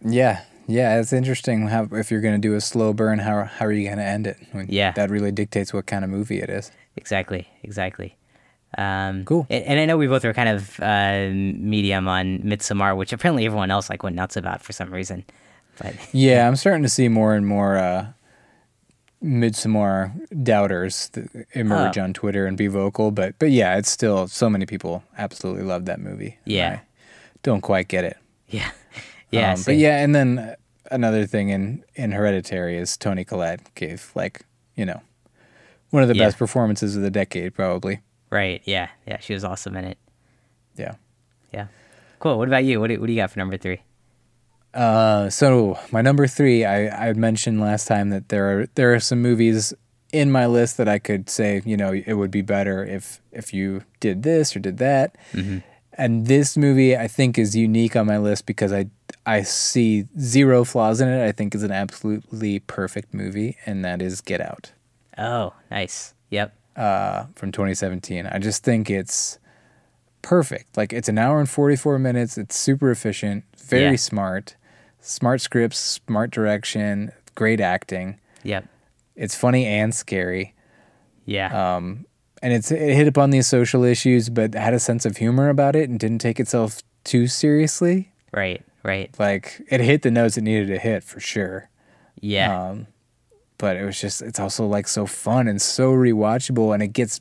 Yeah. 0.05 0.43
Yeah. 0.67 0.99
It's 0.99 1.13
interesting 1.13 1.69
how 1.69 1.89
if 1.93 2.11
you're 2.11 2.21
going 2.21 2.41
to 2.41 2.49
do 2.49 2.55
a 2.55 2.61
slow 2.61 2.93
burn, 2.93 3.21
how 3.21 3.45
how 3.45 3.67
are 3.67 3.73
you 3.73 3.85
going 3.87 3.99
to 3.99 4.05
end 4.05 4.27
it? 4.27 4.37
I 4.53 4.57
mean, 4.57 4.67
Yeah. 4.69 4.93
That 4.93 5.11
really 5.11 5.31
dictates 5.33 5.73
what 5.73 5.87
kind 5.87 6.05
of 6.05 6.11
movie 6.11 6.41
it 6.41 6.51
is. 6.51 6.71
Exactly, 6.97 7.49
exactly. 7.63 8.17
Um, 8.77 9.25
Cool. 9.25 9.47
And, 9.49 9.65
and 9.65 9.81
I 9.81 9.87
know 9.87 9.97
we 9.97 10.09
both 10.09 10.25
were 10.25 10.35
kind 10.35 10.49
of 10.49 10.81
uh, 10.81 11.29
medium 11.33 12.09
on 12.09 12.41
Midsommar, 12.41 12.97
which 12.97 13.13
apparently 13.13 13.47
everyone 13.47 13.71
else 13.71 13.89
like 13.89 14.03
went 14.03 14.17
nuts 14.17 14.37
about 14.37 14.63
for 14.63 14.73
some 14.73 14.93
reason. 14.93 15.25
But 15.81 15.95
Yeah, 16.13 16.47
I'm 16.49 16.57
starting 16.57 16.83
to 16.83 16.89
see 16.89 17.09
more 17.09 17.35
and 17.35 17.47
more 17.47 17.77
uh, 17.79 18.09
Midsommar 19.23 20.13
doubters 20.45 21.09
that 21.11 21.29
emerge 21.53 21.99
Oh. 21.99 22.03
on 22.05 22.13
Twitter 22.13 22.47
and 22.47 22.57
be 22.57 22.67
vocal, 22.69 23.11
but 23.11 23.39
but 23.39 23.51
yeah, 23.51 23.77
it's 23.77 23.91
still 23.91 24.29
so 24.29 24.49
many 24.49 24.65
people 24.67 25.03
absolutely 25.17 25.65
love 25.65 25.87
that 25.87 26.01
movie. 26.01 26.39
Yeah. 26.45 26.81
Don't 27.43 27.61
quite 27.61 27.89
get 27.89 28.05
it. 28.05 28.17
yeah, 28.49 28.71
yeah, 29.31 29.53
Um, 29.55 29.63
but 29.67 29.77
yeah, 29.77 30.03
and 30.03 30.15
then 30.15 30.55
another 30.91 31.27
thing 31.27 31.49
in 31.51 31.85
in 31.95 32.13
Hereditary 32.13 32.77
is 32.79 32.97
Toni 32.97 33.25
Collette 33.25 33.75
gave 33.75 34.11
like 34.15 34.43
you 34.77 34.85
know 34.87 35.01
one 35.91 36.03
of 36.03 36.09
the 36.09 36.15
Yeah. 36.17 36.27
best 36.27 36.39
performances 36.39 36.97
of 36.97 37.03
the 37.03 37.11
decade, 37.11 37.55
probably. 37.55 38.01
Right. 38.31 38.61
Yeah. 38.67 38.89
Yeah. 39.07 39.19
She 39.21 39.33
was 39.35 39.43
awesome 39.43 39.77
in 39.77 39.85
it. 39.85 39.99
Yeah. 40.77 40.95
Yeah. 41.53 41.67
Cool. 42.21 42.37
What 42.39 42.47
about 42.49 42.65
you? 42.65 42.79
What 42.81 42.89
do, 42.89 43.01
what 43.01 43.07
do 43.07 43.13
you 43.13 43.21
got 43.23 43.31
for 43.31 43.39
number 43.39 43.57
three? 43.57 43.81
Uh, 44.75 45.31
so 45.31 45.79
my 45.91 46.03
number 46.03 46.27
three, 46.27 46.65
I 46.65 47.09
I 47.09 47.13
mentioned 47.15 47.61
last 47.61 47.87
time 47.89 48.11
that 48.11 48.29
there 48.29 48.61
are 48.61 48.67
there 48.75 48.95
are 48.95 49.01
some 49.01 49.21
movies 49.23 49.73
in 50.13 50.31
my 50.31 50.47
list 50.47 50.77
that 50.79 50.89
I 50.89 50.99
could 50.99 51.29
say, 51.29 51.61
you 51.65 51.77
know, 51.77 51.93
it 51.93 52.15
would 52.15 52.31
be 52.31 52.43
better 52.43 52.85
if 52.85 53.21
if 53.33 53.53
you 53.55 53.83
did 54.01 54.23
this 54.23 54.55
or 54.57 54.61
did 54.61 54.79
that. 54.79 55.17
And 56.01 56.27
this 56.29 56.57
movie, 56.57 56.97
I 56.97 57.09
think, 57.09 57.39
is 57.39 57.57
unique 57.57 57.97
on 57.97 58.07
my 58.07 58.19
list 58.19 58.47
because 58.47 58.73
I 58.73 58.87
I 59.27 59.43
see 59.43 60.07
zero 60.19 60.65
flaws 60.65 61.01
in 61.01 61.09
it. 61.09 61.27
I 61.27 61.33
think 61.33 61.55
is 61.55 61.63
an 61.65 61.73
absolutely 61.73 62.61
perfect 62.61 63.13
movie, 63.13 63.57
and 63.67 63.85
that 63.85 64.01
is 64.01 64.21
Get 64.21 64.41
Out 64.41 64.73
Oh, 65.17 65.55
nice. 65.71 66.15
Yep. 66.31 66.55
uh, 66.77 67.25
from 67.35 67.51
2017. 67.51 68.27
I 68.27 68.39
just 68.39 68.63
think 68.63 68.89
it's 68.91 69.41
perfect. 70.23 70.77
Like 70.77 70.93
it's 70.93 71.09
an 71.09 71.19
hour 71.19 71.39
and 71.41 71.49
44 71.49 71.99
minutes. 71.99 72.37
It's 72.39 72.57
super 72.57 72.91
efficient, 72.91 73.45
very 73.57 73.91
Yeah. 73.93 73.97
smart, 73.97 74.57
smart 75.01 75.41
scripts, 75.41 75.79
smart 75.79 76.31
direction, 76.31 77.13
great 77.35 77.61
acting. 77.61 78.19
Yep. 78.43 78.67
It's 79.17 79.35
funny 79.35 79.67
and 79.67 79.95
scary. 79.95 80.55
Yeah. 81.25 81.77
Um, 81.77 82.07
and 82.43 82.53
it's 82.53 82.71
it 82.71 82.95
hit 82.95 83.09
upon 83.09 83.31
these 83.31 83.47
social 83.47 83.83
issues, 83.85 84.29
but 84.31 84.55
had 84.55 84.73
a 84.75 84.79
sense 84.79 85.05
of 85.05 85.17
humor 85.17 85.49
about 85.49 85.75
it 85.75 85.89
and 85.91 85.99
didn't 85.99 86.19
take 86.21 86.39
itself 86.41 86.83
too 87.05 87.27
seriously. 87.27 88.13
right. 88.33 88.63
Right. 88.85 89.11
Like 89.19 89.61
it 89.71 89.81
hit 89.81 90.03
the 90.03 90.11
notes 90.11 90.39
it 90.39 90.43
needed 90.43 90.69
to 90.69 90.79
hit 90.79 91.03
for 91.03 91.19
sure. 91.21 91.69
Yeah. 92.21 92.69
Um, 92.71 92.87
but 93.59 93.77
it 93.77 93.85
was 93.85 94.01
just 94.01 94.23
it's 94.23 94.39
also 94.39 94.67
like 94.67 94.87
so 94.87 95.05
fun 95.05 95.49
and 95.49 95.61
so 95.61 95.93
rewatchable, 95.93 96.73
and 96.73 96.83
it 96.83 96.93
gets 96.93 97.21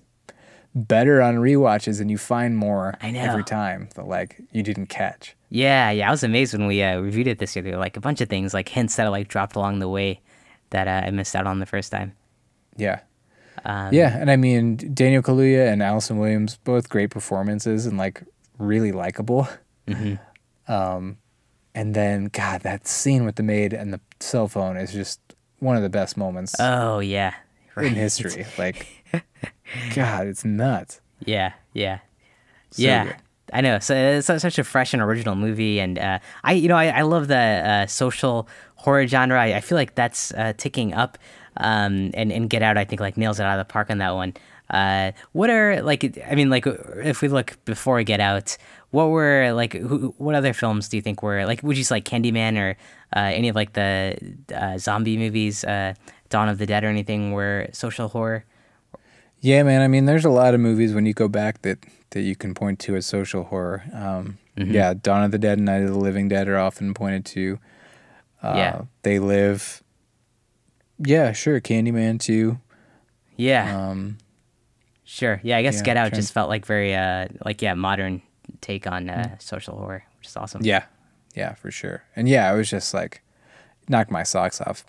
better 0.77 1.21
on 1.21 1.35
rewatches, 1.35 1.99
and 2.01 2.09
you 2.11 2.17
find 2.17 2.55
more 2.57 2.95
every 3.01 3.43
time 3.43 3.89
that 3.95 4.07
like 4.07 4.41
you 4.51 4.63
didn't 4.63 4.87
catch. 4.87 5.35
yeah. 5.49 5.89
Yeah. 5.91 6.07
I 6.07 6.11
was 6.11 6.23
amazed 6.23 6.53
when 6.53 6.67
we 6.67 6.83
uh, 6.83 6.99
reviewed 6.99 7.27
it 7.27 7.39
this 7.39 7.55
year. 7.55 7.63
There 7.63 7.73
were 7.73 7.79
like 7.79 7.97
a 7.97 8.01
bunch 8.01 8.21
of 8.21 8.29
things, 8.29 8.53
like 8.53 8.69
hints 8.69 8.95
that 8.97 9.05
I 9.05 9.09
like 9.09 9.27
dropped 9.27 9.55
along 9.55 9.79
the 9.79 9.89
way 9.89 10.21
that 10.69 10.87
uh, 10.87 11.07
I 11.07 11.11
missed 11.11 11.35
out 11.35 11.47
on 11.47 11.59
the 11.59 11.65
first 11.65 11.91
time. 11.91 12.13
Yeah. 12.75 12.99
Um, 13.65 13.91
yeah, 13.93 14.15
and 14.17 14.29
I 14.29 14.35
mean 14.35 14.75
Daniel 14.93 15.23
Kaluuya 15.23 15.71
and 15.71 15.81
Allison 15.81 16.19
Williams, 16.19 16.57
both 16.63 16.89
great 16.89 17.09
performances 17.09 17.85
and 17.87 17.97
like 17.97 18.23
really 18.59 18.91
likable. 18.91 19.47
Mm-hmm. 19.87 20.15
Um, 20.69 21.17
and 21.73 21.95
then 21.95 22.25
God, 22.25 22.59
that 22.63 22.87
scene 22.87 23.23
with 23.23 23.35
the 23.37 23.43
maid 23.43 23.71
and 23.71 23.93
the 23.93 24.01
cell 24.19 24.49
phone 24.49 24.75
is 24.75 24.91
just 24.91 25.21
one 25.59 25.77
of 25.77 25.81
the 25.81 25.87
best 25.89 26.17
moments 26.17 26.55
Oh 26.59 26.99
yeah. 26.99 27.33
right. 27.75 27.85
in 27.87 27.93
history. 27.95 28.45
Like, 28.57 28.85
God, 29.95 30.27
it's 30.27 30.45
nuts. 30.45 31.01
Yeah. 31.25 31.53
Yeah. 31.73 31.99
So 32.71 32.83
yeah. 32.83 33.03
good. 33.05 33.15
I 33.53 33.61
know. 33.61 33.79
So 33.79 33.95
it's 33.95 34.27
such 34.27 34.59
a 34.59 34.63
fresh 34.63 34.93
and 34.93 35.01
original 35.01 35.35
movie, 35.35 35.79
and 35.79 35.97
uh, 35.97 36.19
I, 36.43 36.53
you 36.53 36.67
know, 36.67 36.75
I, 36.75 36.87
I 36.87 37.01
love 37.03 37.29
the 37.29 37.35
uh, 37.35 37.87
social 37.87 38.47
horror 38.75 39.07
genre. 39.07 39.41
I, 39.41 39.55
I 39.55 39.61
feel 39.61 39.77
like 39.77 39.95
that's 39.95 40.33
uh, 40.33 40.51
ticking 40.57 40.93
up, 40.93 41.17
um, 41.55 42.11
and 42.13 42.31
and 42.31 42.49
Get 42.49 42.61
Out, 42.61 42.77
I 42.77 42.83
think, 42.83 42.99
like 42.99 43.15
nails 43.15 43.39
it 43.39 43.43
out 43.43 43.57
of 43.57 43.65
the 43.65 43.71
park 43.71 43.89
on 43.89 43.99
that 43.99 44.15
one. 44.15 44.33
Uh, 44.69 45.13
what 45.31 45.49
are 45.49 45.81
like? 45.81 46.19
I 46.29 46.35
mean, 46.35 46.49
like, 46.49 46.65
if 46.67 47.21
we 47.21 47.29
look 47.29 47.57
before 47.63 48.03
Get 48.03 48.19
Out, 48.19 48.57
what 48.91 49.05
were 49.05 49.53
like? 49.53 49.73
Who, 49.73 50.13
what 50.17 50.35
other 50.35 50.51
films 50.51 50.89
do 50.89 50.97
you 50.97 51.01
think 51.01 51.23
were 51.23 51.45
like? 51.45 51.63
Would 51.63 51.77
you 51.77 51.85
say 51.85 51.95
like 51.95 52.05
Candyman 52.05 52.57
or 52.57 52.77
uh, 53.15 53.31
any 53.33 53.47
of 53.47 53.55
like 53.55 53.73
the 53.73 54.17
uh, 54.53 54.77
zombie 54.77 55.17
movies, 55.17 55.63
uh, 55.63 55.93
Dawn 56.27 56.49
of 56.49 56.57
the 56.57 56.65
Dead 56.65 56.83
or 56.83 56.87
anything, 56.87 57.31
were 57.31 57.69
social 57.71 58.09
horror? 58.09 58.43
Yeah, 59.39 59.63
man. 59.63 59.81
I 59.81 59.87
mean, 59.87 60.05
there's 60.05 60.25
a 60.25 60.29
lot 60.29 60.53
of 60.53 60.59
movies 60.59 60.93
when 60.93 61.05
you 61.05 61.13
go 61.13 61.27
back 61.27 61.61
that 61.61 61.79
that 62.11 62.21
you 62.21 62.35
can 62.35 62.53
point 62.53 62.79
to 62.79 62.95
as 62.95 63.05
social 63.05 63.43
horror. 63.43 63.83
Um, 63.93 64.37
Yeah, 64.55 64.93
Dawn 64.95 65.23
of 65.23 65.31
the 65.31 65.37
Dead 65.37 65.57
and 65.59 65.65
Night 65.65 65.83
of 65.83 65.89
the 65.89 65.99
Living 65.99 66.27
Dead 66.29 66.47
are 66.47 66.57
often 66.57 66.93
pointed 66.93 67.25
to. 67.25 67.59
Uh, 68.41 68.53
Yeah. 68.55 68.81
They 69.03 69.19
Live. 69.19 69.83
Yeah, 70.97 71.31
sure. 71.33 71.59
Candyman 71.61 72.19
too. 72.19 72.59
Yeah. 73.35 73.89
Um, 73.89 74.17
Sure. 75.03 75.39
Yeah, 75.43 75.57
I 75.57 75.61
guess 75.61 75.77
Yeah, 75.77 75.83
Get 75.83 75.97
Out 75.97 76.13
just 76.13 76.33
felt 76.33 76.49
like 76.49 76.65
very 76.65 76.93
uh 76.95 77.27
like 77.45 77.61
yeah, 77.61 77.75
modern 77.75 78.21
take 78.61 78.87
on 78.87 79.09
uh, 79.09 79.37
social 79.39 79.77
horror, 79.77 80.03
which 80.17 80.27
is 80.27 80.35
awesome. 80.35 80.61
Yeah, 80.63 80.83
yeah, 81.35 81.53
for 81.53 81.71
sure. 81.71 82.03
And 82.15 82.27
yeah, 82.27 82.49
I 82.49 82.53
was 82.55 82.69
just 82.69 82.93
like, 82.93 83.21
knocked 83.87 84.11
my 84.11 84.23
socks 84.23 84.59
off 84.59 84.83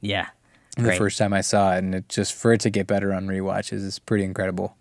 Yeah. 0.00 0.28
The 0.76 0.82
Great. 0.82 0.98
first 0.98 1.18
time 1.18 1.32
I 1.32 1.40
saw 1.40 1.74
it, 1.74 1.78
and 1.78 1.94
it 1.94 2.08
just 2.08 2.34
for 2.34 2.52
it 2.52 2.60
to 2.62 2.70
get 2.70 2.86
better 2.86 3.12
on 3.12 3.26
rewatches 3.26 3.84
is 3.84 3.98
pretty 3.98 4.24
incredible. 4.24 4.76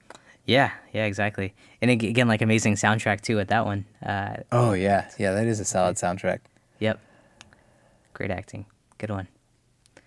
Yeah, 0.45 0.71
yeah, 0.91 1.05
exactly. 1.05 1.53
And 1.81 1.89
again 1.91 2.27
like 2.27 2.41
amazing 2.41 2.75
soundtrack 2.75 3.21
too 3.21 3.35
with 3.37 3.47
that 3.49 3.65
one. 3.65 3.85
Uh 4.05 4.37
Oh 4.51 4.73
yeah, 4.73 5.09
yeah, 5.17 5.31
that 5.33 5.45
is 5.47 5.59
a 5.59 5.65
solid 5.65 5.95
soundtrack. 5.95 6.39
yep. 6.79 6.99
Great 8.13 8.31
acting. 8.31 8.65
Good 8.97 9.09
one. 9.09 9.27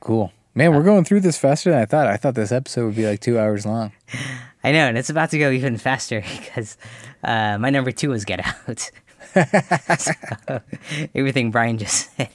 Cool. 0.01 0.33
Man, 0.55 0.75
we're 0.75 0.83
going 0.85 1.05
through 1.05 1.21
this 1.21 1.37
faster 1.39 1.71
than 1.71 1.81
I 1.81 1.85
thought. 1.85 2.07
I 2.07 2.17
thought 2.17 2.35
this 2.35 2.53
episode 2.53 2.87
would 2.87 2.97
be 2.97 3.07
like 3.07 3.21
two 3.21 3.39
hours 3.39 3.67
long. 3.67 3.93
I 4.65 4.73
know, 4.73 4.87
and 4.89 4.97
it's 4.99 5.11
about 5.11 5.31
to 5.31 5.39
go 5.39 5.51
even 5.51 5.77
faster 5.77 6.21
because 6.39 6.77
uh, 7.23 7.59
my 7.59 7.71
number 7.71 7.91
two 7.93 8.11
was 8.11 8.25
Get 8.25 8.41
Out. 8.45 8.91
So, 9.99 10.13
everything 11.15 11.51
Brian 11.51 11.77
just 11.77 12.11
said. 12.17 12.31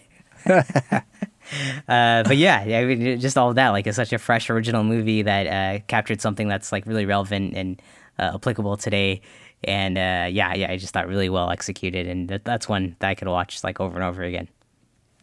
uh, 1.88 2.24
but 2.24 2.38
yeah, 2.38 2.60
I 2.60 2.86
mean, 2.86 3.20
just 3.20 3.38
all 3.38 3.50
of 3.50 3.56
that, 3.56 3.70
like, 3.70 3.88
it's 3.88 3.96
such 3.96 4.14
a 4.14 4.18
fresh, 4.18 4.50
original 4.50 4.84
movie 4.84 5.22
that 5.22 5.48
uh, 5.48 5.84
captured 5.88 6.22
something 6.22 6.48
that's 6.48 6.72
like 6.72 6.86
really 6.86 7.06
relevant 7.06 7.56
and 7.56 7.82
uh, 8.20 8.32
applicable 8.36 8.78
today. 8.78 9.22
And 9.64 9.98
uh, 9.98 10.28
yeah, 10.32 10.54
yeah, 10.56 10.72
I 10.72 10.78
just 10.78 10.94
thought 10.94 11.08
really 11.08 11.30
well 11.30 11.52
executed, 11.52 12.08
and 12.08 12.30
that, 12.30 12.46
that's 12.46 12.68
one 12.68 12.96
that 13.00 13.10
I 13.10 13.16
could 13.16 13.28
watch 13.28 13.64
like 13.64 13.80
over 13.80 13.96
and 13.96 14.04
over 14.04 14.24
again. 14.24 14.48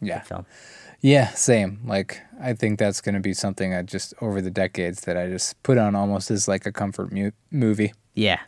Yeah. 0.01 0.19
Good 0.19 0.27
film. 0.27 0.45
Yeah, 1.01 1.29
same. 1.29 1.79
Like 1.85 2.21
I 2.41 2.53
think 2.53 2.79
that's 2.79 3.01
going 3.01 3.15
to 3.15 3.21
be 3.21 3.33
something 3.33 3.73
I 3.73 3.81
just 3.83 4.13
over 4.21 4.41
the 4.41 4.51
decades 4.51 5.01
that 5.01 5.17
I 5.17 5.27
just 5.27 5.61
put 5.63 5.77
on 5.77 5.95
almost 5.95 6.29
as 6.29 6.47
like 6.47 6.65
a 6.65 6.71
comfort 6.71 7.11
mu- 7.11 7.31
movie. 7.51 7.93
Yeah. 8.15 8.39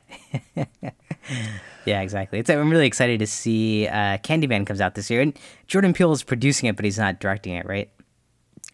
yeah, 1.86 2.02
exactly. 2.02 2.39
It's, 2.39 2.50
I'm 2.50 2.69
really 2.69 2.88
excited 2.88 3.19
to 3.19 3.28
see 3.28 3.88
uh, 3.88 4.17
Candyman 4.17 4.65
comes 4.65 4.82
out 4.82 4.95
this 4.95 5.10
year. 5.10 5.21
And 5.21 5.38
Jordan 5.67 5.93
Peele 5.93 6.12
is 6.12 6.24
producing 6.24 6.67
it, 6.69 6.76
but 6.76 6.86
he's 6.86 6.97
not 7.00 7.19
directing 7.19 7.54
it, 7.54 7.65
right? 7.65 7.89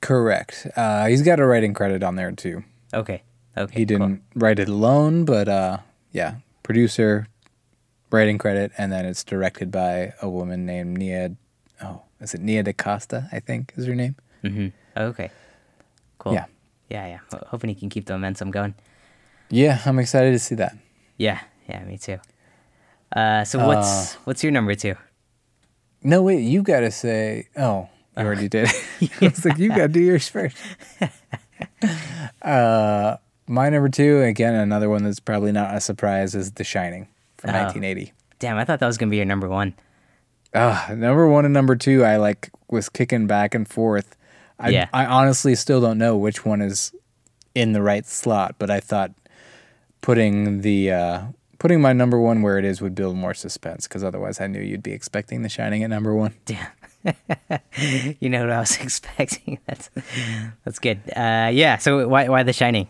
Correct. 0.01 0.67
Uh, 0.75 1.07
he's 1.07 1.21
got 1.21 1.39
a 1.39 1.45
writing 1.45 1.73
credit 1.73 2.03
on 2.03 2.15
there 2.15 2.31
too. 2.31 2.63
Okay. 2.93 3.21
Okay. 3.57 3.79
He 3.79 3.85
didn't 3.85 4.21
write 4.35 4.59
it 4.59 4.69
alone, 4.69 5.25
but 5.25 5.47
uh, 5.49 5.77
yeah, 6.11 6.35
producer, 6.63 7.27
writing 8.11 8.37
credit, 8.37 8.71
and 8.77 8.91
then 8.91 9.05
it's 9.05 9.23
directed 9.23 9.71
by 9.71 10.13
a 10.21 10.29
woman 10.29 10.65
named 10.65 10.97
Nia. 10.97 11.35
Oh, 11.81 12.03
is 12.21 12.33
it 12.35 12.41
Nia 12.41 12.61
DaCosta? 12.63 13.27
I 13.31 13.39
think 13.39 13.73
is 13.75 13.85
her 13.87 13.95
name. 13.95 14.15
Mm-hmm. 14.43 14.67
Okay. 14.99 15.31
Cool. 16.19 16.33
Yeah. 16.33 16.45
Yeah, 16.89 17.07
yeah. 17.07 17.19
Ho- 17.31 17.47
Hoping 17.47 17.69
he 17.69 17.75
can 17.75 17.89
keep 17.89 18.05
the 18.05 18.13
momentum 18.13 18.51
going. 18.51 18.75
Yeah, 19.49 19.79
I'm 19.85 19.99
excited 19.99 20.31
to 20.31 20.39
see 20.39 20.55
that. 20.55 20.75
Yeah. 21.17 21.39
Yeah, 21.69 21.83
me 21.83 21.97
too. 21.97 22.17
Uh, 23.15 23.43
so 23.45 23.65
what's 23.65 24.15
what's 24.25 24.43
your 24.43 24.51
number 24.51 24.75
two? 24.75 24.95
No, 26.03 26.21
wait, 26.23 26.41
you 26.41 26.61
got 26.63 26.81
to 26.81 26.91
say. 26.91 27.47
Oh, 27.57 27.89
you 28.17 28.23
already 28.23 28.47
did. 28.49 28.69
it's 28.99 29.43
like 29.45 29.57
you 29.57 29.69
got 29.69 29.77
to 29.77 29.87
do 29.87 30.01
yours 30.01 30.27
first. 30.29 30.57
uh, 32.41 33.17
my 33.47 33.69
number 33.69 33.89
two, 33.89 34.21
again, 34.21 34.53
another 34.55 34.89
one 34.89 35.03
that's 35.03 35.19
probably 35.19 35.51
not 35.51 35.75
a 35.75 35.79
surprise, 35.81 36.35
is 36.35 36.51
The 36.53 36.63
Shining 36.63 37.07
from 37.37 37.51
Oh. 37.51 37.53
1980. 37.53 38.13
Damn, 38.39 38.57
I 38.57 38.65
thought 38.65 38.79
that 38.79 38.87
was 38.87 38.97
gonna 38.97 39.09
be 39.09 39.17
your 39.17 39.25
number 39.25 39.47
one. 39.47 39.73
Uh, 40.53 40.87
number 40.95 41.27
one 41.27 41.45
and 41.45 41.53
number 41.53 41.75
two, 41.75 42.03
I 42.03 42.17
like 42.17 42.49
was 42.69 42.89
kicking 42.89 43.25
back 43.27 43.55
and 43.55 43.67
forth. 43.67 44.15
I, 44.59 44.69
Yeah. 44.69 44.87
I 44.93 45.05
honestly 45.05 45.55
still 45.55 45.81
don't 45.81 45.97
know 45.97 46.17
which 46.17 46.45
one 46.45 46.61
is 46.61 46.93
in 47.55 47.73
the 47.73 47.81
right 47.81 48.05
slot, 48.05 48.55
but 48.59 48.69
I 48.69 48.79
thought 48.79 49.11
putting 50.07 50.61
the 50.61 50.89
uh, 50.89 51.21
putting 51.59 51.81
my 51.81 51.91
number 51.91 52.17
one 52.17 52.41
where 52.41 52.57
it 52.57 52.63
is 52.63 52.79
would 52.79 52.95
build 52.95 53.17
more 53.17 53.33
suspense 53.33 53.89
because 53.89 54.05
otherwise 54.05 54.39
I 54.39 54.47
knew 54.47 54.61
you'd 54.61 54.81
be 54.81 54.93
expecting 54.93 55.41
The 55.41 55.49
Shining 55.49 55.83
at 55.83 55.89
number 55.89 56.15
one. 56.15 56.33
Damn. 56.45 56.71
you 58.21 58.29
know 58.29 58.39
what 58.39 58.51
I 58.51 58.59
was 58.61 58.77
expecting. 58.81 59.59
That's 59.67 59.89
that's 60.63 60.79
good. 60.79 61.01
Uh, 61.13 61.49
yeah. 61.51 61.75
So 61.75 62.07
why 62.07 62.29
why 62.29 62.43
The 62.43 62.53
Shining? 62.53 62.87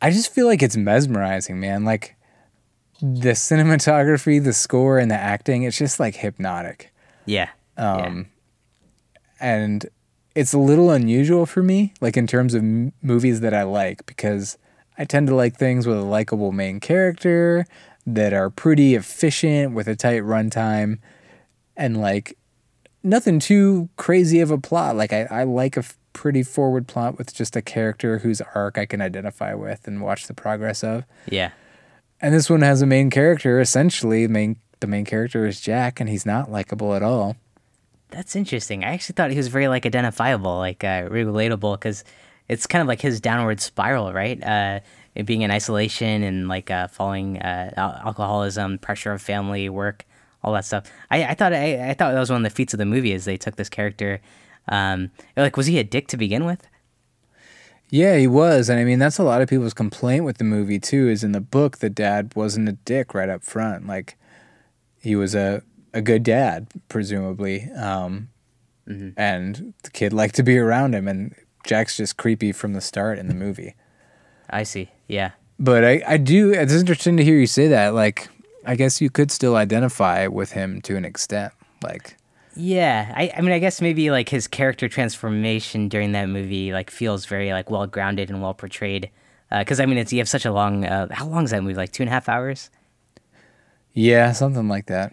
I 0.00 0.12
just 0.12 0.32
feel 0.32 0.46
like 0.46 0.62
it's 0.62 0.76
mesmerizing, 0.76 1.58
man. 1.58 1.84
Like 1.84 2.14
the 3.02 3.32
cinematography, 3.32 4.42
the 4.42 4.52
score, 4.52 5.00
and 5.00 5.10
the 5.10 5.16
acting, 5.16 5.64
it's 5.64 5.78
just 5.78 5.98
like 5.98 6.14
hypnotic. 6.14 6.94
Yeah. 7.26 7.48
Um, 7.76 8.26
and 9.40 9.84
it's 10.36 10.52
a 10.52 10.58
little 10.58 10.92
unusual 10.92 11.44
for 11.44 11.64
me, 11.64 11.92
like 12.00 12.16
in 12.16 12.28
terms 12.28 12.54
of 12.54 12.62
m- 12.62 12.92
movies 13.02 13.40
that 13.40 13.52
I 13.52 13.64
like, 13.64 14.06
because 14.06 14.58
I 14.98 15.04
tend 15.04 15.28
to 15.28 15.34
like 15.34 15.56
things 15.56 15.86
with 15.86 15.96
a 15.96 16.02
likable 16.02 16.52
main 16.52 16.80
character 16.80 17.66
that 18.06 18.32
are 18.32 18.50
pretty 18.50 18.94
efficient 18.94 19.74
with 19.74 19.86
a 19.86 19.94
tight 19.94 20.22
runtime 20.22 20.98
and 21.76 22.00
like 22.00 22.36
nothing 23.02 23.38
too 23.38 23.88
crazy 23.96 24.40
of 24.40 24.50
a 24.50 24.58
plot. 24.58 24.96
Like 24.96 25.12
I, 25.12 25.22
I 25.30 25.44
like 25.44 25.76
a 25.76 25.80
f- 25.80 25.96
pretty 26.12 26.42
forward 26.42 26.88
plot 26.88 27.16
with 27.16 27.32
just 27.32 27.54
a 27.54 27.62
character 27.62 28.18
whose 28.18 28.40
arc 28.54 28.76
I 28.76 28.86
can 28.86 29.00
identify 29.00 29.54
with 29.54 29.86
and 29.86 30.02
watch 30.02 30.26
the 30.26 30.34
progress 30.34 30.82
of. 30.82 31.04
Yeah. 31.30 31.50
And 32.20 32.34
this 32.34 32.50
one 32.50 32.62
has 32.62 32.82
a 32.82 32.86
main 32.86 33.10
character. 33.10 33.60
Essentially, 33.60 34.26
main 34.26 34.56
the 34.80 34.86
main 34.86 35.04
character 35.04 35.46
is 35.46 35.60
Jack, 35.60 36.00
and 36.00 36.08
he's 36.08 36.26
not 36.26 36.50
likable 36.50 36.94
at 36.94 37.02
all. 37.02 37.36
That's 38.10 38.34
interesting. 38.34 38.84
I 38.84 38.94
actually 38.94 39.14
thought 39.14 39.30
he 39.30 39.36
was 39.36 39.48
very 39.48 39.68
like 39.68 39.84
identifiable, 39.84 40.56
like 40.56 40.82
uh, 40.82 41.08
relatable, 41.08 41.74
because 41.74 42.04
it's 42.48 42.66
kind 42.66 42.82
of 42.82 42.88
like 42.88 43.00
his 43.00 43.20
downward 43.20 43.60
spiral, 43.60 44.12
right? 44.12 44.42
Uh, 44.42 44.80
it 45.14 45.26
being 45.26 45.42
in 45.42 45.50
isolation 45.50 46.22
and 46.22 46.48
like 46.48 46.70
uh, 46.70 46.88
falling 46.88 47.38
uh, 47.38 47.72
alcoholism, 47.76 48.78
pressure 48.78 49.12
of 49.12 49.20
family, 49.20 49.68
work, 49.68 50.06
all 50.42 50.52
that 50.52 50.64
stuff. 50.64 50.90
I, 51.10 51.24
I 51.24 51.34
thought 51.34 51.52
I, 51.52 51.90
I 51.90 51.94
thought 51.94 52.12
that 52.12 52.20
was 52.20 52.30
one 52.30 52.44
of 52.44 52.50
the 52.50 52.54
feats 52.54 52.72
of 52.72 52.78
the 52.78 52.86
movie 52.86 53.12
is 53.12 53.24
they 53.24 53.36
took 53.36 53.56
this 53.56 53.68
character. 53.68 54.20
Um, 54.68 55.10
like, 55.36 55.56
was 55.56 55.66
he 55.66 55.78
a 55.78 55.84
dick 55.84 56.08
to 56.08 56.16
begin 56.16 56.44
with? 56.44 56.66
Yeah, 57.90 58.16
he 58.16 58.26
was, 58.26 58.68
and 58.68 58.78
I 58.78 58.84
mean 58.84 58.98
that's 58.98 59.18
a 59.18 59.24
lot 59.24 59.40
of 59.40 59.48
people's 59.48 59.72
complaint 59.72 60.24
with 60.24 60.36
the 60.36 60.44
movie 60.44 60.78
too. 60.78 61.08
Is 61.08 61.24
in 61.24 61.32
the 61.32 61.40
book 61.40 61.78
the 61.78 61.88
dad 61.88 62.32
wasn't 62.36 62.68
a 62.68 62.72
dick 62.72 63.14
right 63.14 63.30
up 63.30 63.42
front. 63.42 63.86
Like 63.86 64.16
he 65.00 65.16
was 65.16 65.34
a 65.34 65.62
a 65.94 66.02
good 66.02 66.22
dad, 66.22 66.68
presumably, 66.88 67.70
um, 67.72 68.28
and 69.16 69.72
the 69.82 69.90
kid 69.90 70.12
liked 70.12 70.34
to 70.36 70.42
be 70.42 70.58
around 70.58 70.94
him. 70.94 71.08
And 71.08 71.34
Jack's 71.64 71.96
just 71.96 72.16
creepy 72.16 72.52
from 72.52 72.72
the 72.72 72.80
start 72.80 73.18
in 73.18 73.28
the 73.28 73.34
movie. 73.34 73.74
I 74.50 74.62
see. 74.62 74.90
Yeah. 75.06 75.32
But 75.58 75.84
I, 75.84 76.02
I 76.06 76.16
do. 76.16 76.52
It's 76.52 76.72
interesting 76.72 77.16
to 77.16 77.24
hear 77.24 77.36
you 77.36 77.46
say 77.46 77.68
that. 77.68 77.94
Like, 77.94 78.28
I 78.64 78.76
guess 78.76 79.00
you 79.00 79.10
could 79.10 79.30
still 79.30 79.56
identify 79.56 80.26
with 80.26 80.52
him 80.52 80.80
to 80.82 80.96
an 80.96 81.04
extent. 81.04 81.52
Like, 81.82 82.16
Yeah, 82.54 83.12
I, 83.16 83.32
I 83.36 83.40
mean, 83.40 83.52
I 83.52 83.58
guess 83.58 83.80
maybe 83.80 84.10
like 84.10 84.28
his 84.28 84.46
character 84.46 84.88
transformation 84.88 85.88
during 85.88 86.12
that 86.12 86.28
movie 86.28 86.72
like 86.72 86.90
feels 86.90 87.26
very 87.26 87.52
like 87.52 87.70
well 87.70 87.86
grounded 87.86 88.30
and 88.30 88.40
well 88.40 88.54
portrayed. 88.54 89.10
Because 89.50 89.80
I 89.80 89.86
mean, 89.86 89.98
it's 89.98 90.12
you 90.12 90.18
have 90.18 90.28
such 90.28 90.44
a 90.44 90.52
long. 90.52 90.84
Uh, 90.84 91.08
how 91.10 91.26
long 91.26 91.44
is 91.44 91.50
that 91.50 91.62
movie? 91.62 91.74
Like 91.74 91.92
two 91.92 92.02
and 92.02 92.08
a 92.10 92.12
half 92.12 92.28
hours. 92.28 92.70
yeah, 93.92 94.32
something 94.32 94.68
like 94.68 94.86
that. 94.86 95.12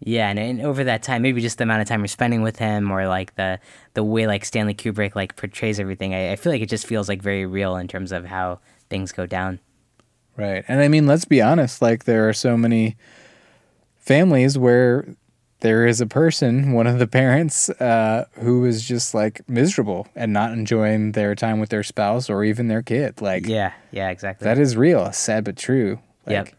Yeah, 0.00 0.28
and, 0.28 0.38
and 0.38 0.60
over 0.60 0.84
that 0.84 1.02
time, 1.02 1.22
maybe 1.22 1.40
just 1.40 1.56
the 1.58 1.64
amount 1.64 1.80
of 1.82 1.88
time 1.88 2.00
you're 2.00 2.08
spending 2.08 2.42
with 2.42 2.58
him, 2.58 2.90
or 2.90 3.08
like 3.08 3.34
the 3.36 3.58
the 3.94 4.04
way 4.04 4.26
like 4.26 4.44
Stanley 4.44 4.74
Kubrick 4.74 5.14
like 5.14 5.36
portrays 5.36 5.80
everything, 5.80 6.14
I, 6.14 6.32
I 6.32 6.36
feel 6.36 6.52
like 6.52 6.60
it 6.62 6.68
just 6.68 6.86
feels 6.86 7.08
like 7.08 7.22
very 7.22 7.46
real 7.46 7.76
in 7.76 7.88
terms 7.88 8.12
of 8.12 8.26
how 8.26 8.60
things 8.90 9.12
go 9.12 9.24
down. 9.26 9.58
Right. 10.36 10.64
And 10.68 10.80
I 10.80 10.88
mean, 10.88 11.06
let's 11.06 11.24
be 11.24 11.40
honest, 11.40 11.80
like 11.80 12.04
there 12.04 12.28
are 12.28 12.34
so 12.34 12.58
many 12.58 12.96
families 13.96 14.58
where 14.58 15.06
there 15.60 15.86
is 15.86 16.02
a 16.02 16.06
person, 16.06 16.72
one 16.72 16.86
of 16.86 16.98
the 16.98 17.06
parents, 17.06 17.70
uh, 17.70 18.26
who 18.40 18.66
is 18.66 18.86
just 18.86 19.14
like 19.14 19.48
miserable 19.48 20.06
and 20.14 20.30
not 20.30 20.52
enjoying 20.52 21.12
their 21.12 21.34
time 21.34 21.58
with 21.58 21.70
their 21.70 21.82
spouse 21.82 22.28
or 22.28 22.44
even 22.44 22.68
their 22.68 22.82
kid. 22.82 23.22
Like 23.22 23.46
Yeah, 23.46 23.72
yeah, 23.90 24.10
exactly. 24.10 24.44
that 24.44 24.58
is 24.58 24.76
real, 24.76 25.10
sad 25.12 25.44
but 25.44 25.56
true. 25.56 26.00
Yep. 26.28 26.50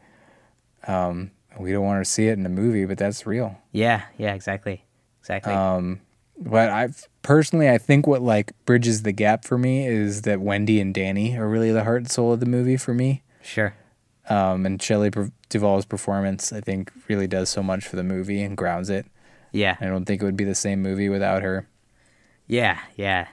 Um 0.87 1.31
we 1.59 1.71
don't 1.71 1.85
want 1.85 2.03
to 2.03 2.09
see 2.09 2.27
it 2.27 2.37
in 2.37 2.45
a 2.45 2.49
movie, 2.49 2.85
but 2.85 2.97
that's 2.97 3.25
real. 3.25 3.57
yeah, 3.71 4.03
yeah, 4.17 4.33
exactly, 4.33 4.85
exactly. 5.19 5.53
Um 5.53 6.01
but 6.39 6.69
I 6.69 6.89
personally 7.23 7.69
I 7.69 7.77
think 7.77 8.05
what 8.05 8.21
like 8.21 8.51
bridges 8.65 9.03
the 9.03 9.11
gap 9.11 9.43
for 9.43 9.57
me 9.57 9.87
is 9.87 10.21
that 10.23 10.39
Wendy 10.39 10.79
and 10.79 10.93
Danny 10.93 11.35
are 11.37 11.47
really 11.47 11.71
the 11.71 11.83
heart 11.83 12.03
and 12.03 12.11
soul 12.11 12.33
of 12.33 12.39
the 12.39 12.45
movie 12.45 12.77
for 12.77 12.93
me. 12.93 13.23
sure. 13.41 13.73
Um, 14.29 14.65
and 14.65 14.81
Shelley 14.81 15.09
Duvall's 15.49 15.85
performance, 15.85 16.51
I 16.51 16.59
think, 16.59 16.91
really 17.07 17.27
does 17.27 17.49
so 17.49 17.63
much 17.63 17.87
for 17.87 17.95
the 17.95 18.03
movie 18.03 18.41
and 18.41 18.57
grounds 18.57 18.89
it. 18.89 19.05
Yeah, 19.53 19.77
I 19.79 19.85
don't 19.85 20.03
think 20.03 20.21
it 20.21 20.25
would 20.25 20.35
be 20.35 20.43
the 20.43 20.53
same 20.53 20.81
movie 20.81 21.07
without 21.07 21.43
her. 21.43 21.69
Yeah, 22.45 22.77
yeah, 22.97 23.27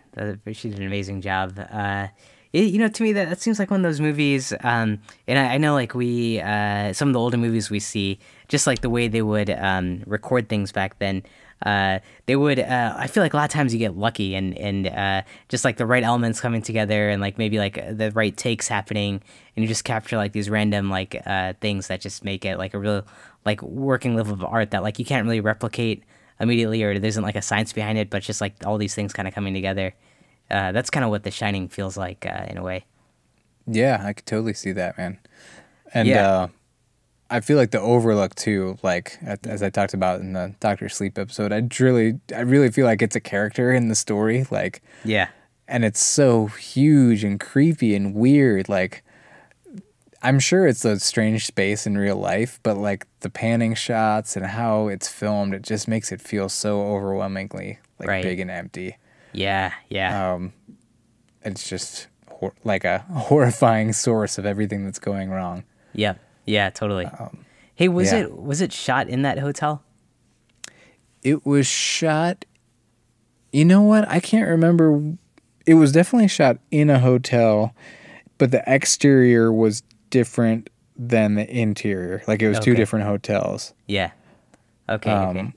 she 0.53 0.71
did 0.71 0.79
an 0.79 0.87
amazing 0.87 1.21
job. 1.21 1.59
Uh, 1.59 2.09
it, 2.55 2.71
you 2.71 2.79
know, 2.79 2.87
to 2.87 3.03
me, 3.03 3.13
that, 3.15 3.29
that 3.29 3.41
seems 3.41 3.59
like 3.59 3.73
one 3.73 3.81
of 3.81 3.91
those 3.91 4.01
movies. 4.01 4.53
Um, 4.61 5.01
and 5.27 5.41
I, 5.41 5.55
I 5.55 5.59
know, 5.59 5.75
like 5.75 5.93
we, 5.93 6.41
uh, 6.41 6.93
some 6.93 7.09
of 7.09 7.13
the 7.13 7.19
older 7.19 7.37
movies 7.37 7.69
we 7.69 7.81
see, 7.81 8.21
just 8.47 8.69
like 8.69 8.81
the 8.81 8.89
way 8.89 9.09
they 9.09 9.23
would 9.23 9.51
um, 9.51 10.05
record 10.07 10.49
things 10.49 10.71
back 10.71 11.01
then. 11.01 11.25
Uh, 11.67 11.99
they 12.27 12.37
would. 12.37 12.61
Uh, 12.61 12.95
I 12.97 13.09
feel 13.09 13.25
like 13.25 13.33
a 13.33 13.37
lot 13.37 13.45
of 13.45 13.51
times 13.51 13.73
you 13.73 13.79
get 13.79 13.97
lucky, 13.97 14.35
and 14.35 14.57
and 14.59 14.87
uh, 14.87 15.23
just 15.49 15.65
like 15.65 15.79
the 15.79 15.87
right 15.87 16.03
elements 16.03 16.41
coming 16.41 16.61
together, 16.61 17.09
and 17.09 17.23
like 17.23 17.39
maybe 17.39 17.59
like 17.59 17.75
the 17.75 18.11
right 18.13 18.37
takes 18.37 18.69
happening, 18.69 19.23
and 19.57 19.63
you 19.63 19.67
just 19.67 19.85
capture 19.85 20.17
like 20.17 20.33
these 20.33 20.51
random 20.51 20.91
like 20.91 21.23
uh, 21.27 21.55
things 21.61 21.87
that 21.87 22.03
just 22.03 22.23
make 22.23 22.45
it 22.45 22.59
like 22.59 22.75
a 22.75 22.79
real 22.79 23.07
like 23.47 23.63
working 23.63 24.15
level 24.15 24.35
of 24.35 24.45
art 24.45 24.73
that 24.73 24.83
like 24.83 24.99
you 24.99 25.05
can't 25.05 25.25
really 25.25 25.41
replicate 25.41 26.05
immediately 26.41 26.83
or 26.83 26.99
there 26.99 27.09
isn't 27.09 27.23
like 27.23 27.37
a 27.37 27.43
science 27.43 27.73
behind 27.73 27.97
it 27.97 28.11
but 28.11 28.21
just 28.21 28.41
like 28.41 28.55
all 28.67 28.77
these 28.77 28.95
things 28.95 29.13
kind 29.13 29.29
of 29.29 29.33
coming 29.33 29.55
together 29.55 29.95
uh, 30.55 30.73
that's 30.73 30.89
kind 30.91 31.05
of 31.05 31.11
what 31.11 31.23
the 31.25 31.31
shining 31.31 31.69
feels 31.69 31.97
like 31.97 32.25
uh, 32.27 32.47
in 32.49 32.57
a 32.57 32.63
way 32.63 32.85
Yeah, 33.67 34.03
I 34.05 34.13
could 34.15 34.27
totally 34.27 34.55
see 34.55 34.73
that, 34.73 34.97
man. 34.99 35.19
And 35.93 36.09
Yeah. 36.09 36.29
uh, 36.29 36.49
I 37.31 37.41
feel 37.41 37.57
like 37.57 37.71
the 37.73 37.81
Overlook 37.81 38.35
too, 38.35 38.77
like 38.83 39.19
at- 39.25 39.47
as 39.47 39.63
I 39.63 39.71
talked 39.71 39.95
about 39.95 40.21
in 40.21 40.35
the 40.35 40.55
Doctor 40.61 40.89
Sleep 40.89 41.19
episode, 41.19 41.51
I 41.53 41.67
really, 41.81 42.21
I 42.35 42.41
really 42.41 42.71
feel 42.71 42.85
like 42.87 43.01
it's 43.03 43.17
a 43.17 43.21
character 43.21 43.73
in 43.73 43.89
the 43.89 43.95
story, 43.95 44.47
like, 44.51 44.83
yeah 45.05 45.29
and 45.67 45.83
it's 45.83 46.03
so 46.05 46.47
huge 46.49 47.25
and 47.25 47.41
creepy 47.41 47.95
and 47.97 48.15
weird. 48.15 48.69
Like, 48.69 49.03
I'm 50.23 50.39
sure 50.39 50.67
it's 50.67 50.85
a 50.85 51.01
strange 51.01 51.47
space 51.47 51.87
in 51.87 51.97
real 51.99 52.17
life, 52.17 52.61
but 52.63 52.77
like 52.77 53.07
the 53.21 53.31
panning 53.31 53.75
shots 53.75 54.37
and 54.37 54.45
how 54.47 54.89
it's 54.89 55.09
filmed, 55.09 55.55
it 55.55 55.63
just 55.63 55.89
makes 55.89 56.13
it 56.13 56.21
feel 56.21 56.49
so 56.51 56.83
overwhelmingly 56.83 57.79
like 57.99 58.09
Right. 58.09 58.23
big 58.23 58.41
and 58.41 58.51
empty. 58.51 58.97
Yeah 59.35 59.73
yeah 59.89 60.33
Um, 60.35 60.53
it's 61.43 61.69
just 61.69 62.09
hor- 62.29 62.55
like 62.65 62.85
a 62.85 62.99
horrifying 63.11 63.93
source 63.93 64.39
of 64.39 64.47
everything 64.47 64.85
that's 64.85 64.99
going 64.99 65.31
wrong. 65.31 65.65
Yeah, 65.93 66.15
yeah 66.47 66.71
totally 66.71 67.09
hey 67.75 67.89
was 67.89 68.13
yeah. 68.13 68.21
it 68.21 68.37
was 68.37 68.61
it 68.61 68.73
shot 68.73 69.09
in 69.09 69.23
that 69.23 69.39
hotel 69.39 69.83
It 71.23 71.45
was 71.47 71.67
shot. 71.67 72.45
You 73.53 73.65
know 73.65 73.83
what? 73.83 74.09
I 74.09 74.21
can't 74.21 74.49
remember. 74.49 75.17
It 75.67 75.75
was 75.75 75.93
definitely 75.93 76.29
shot 76.29 76.59
in 76.71 76.91
a 76.91 76.99
hotel, 76.99 77.75
but 78.37 78.51
the 78.51 78.63
exterior 78.67 79.53
was 79.53 79.83
different 80.11 80.69
than 80.97 81.35
the 81.37 81.49
interior. 81.49 82.23
Like 82.27 82.43
it 82.43 82.49
was 82.49 82.59
two 82.59 82.75
different 82.75 83.07
hotels. 83.07 83.73
yeah 83.87 84.11
okay, 84.89 85.11
okay. 85.11 85.39
Um, 85.41 85.55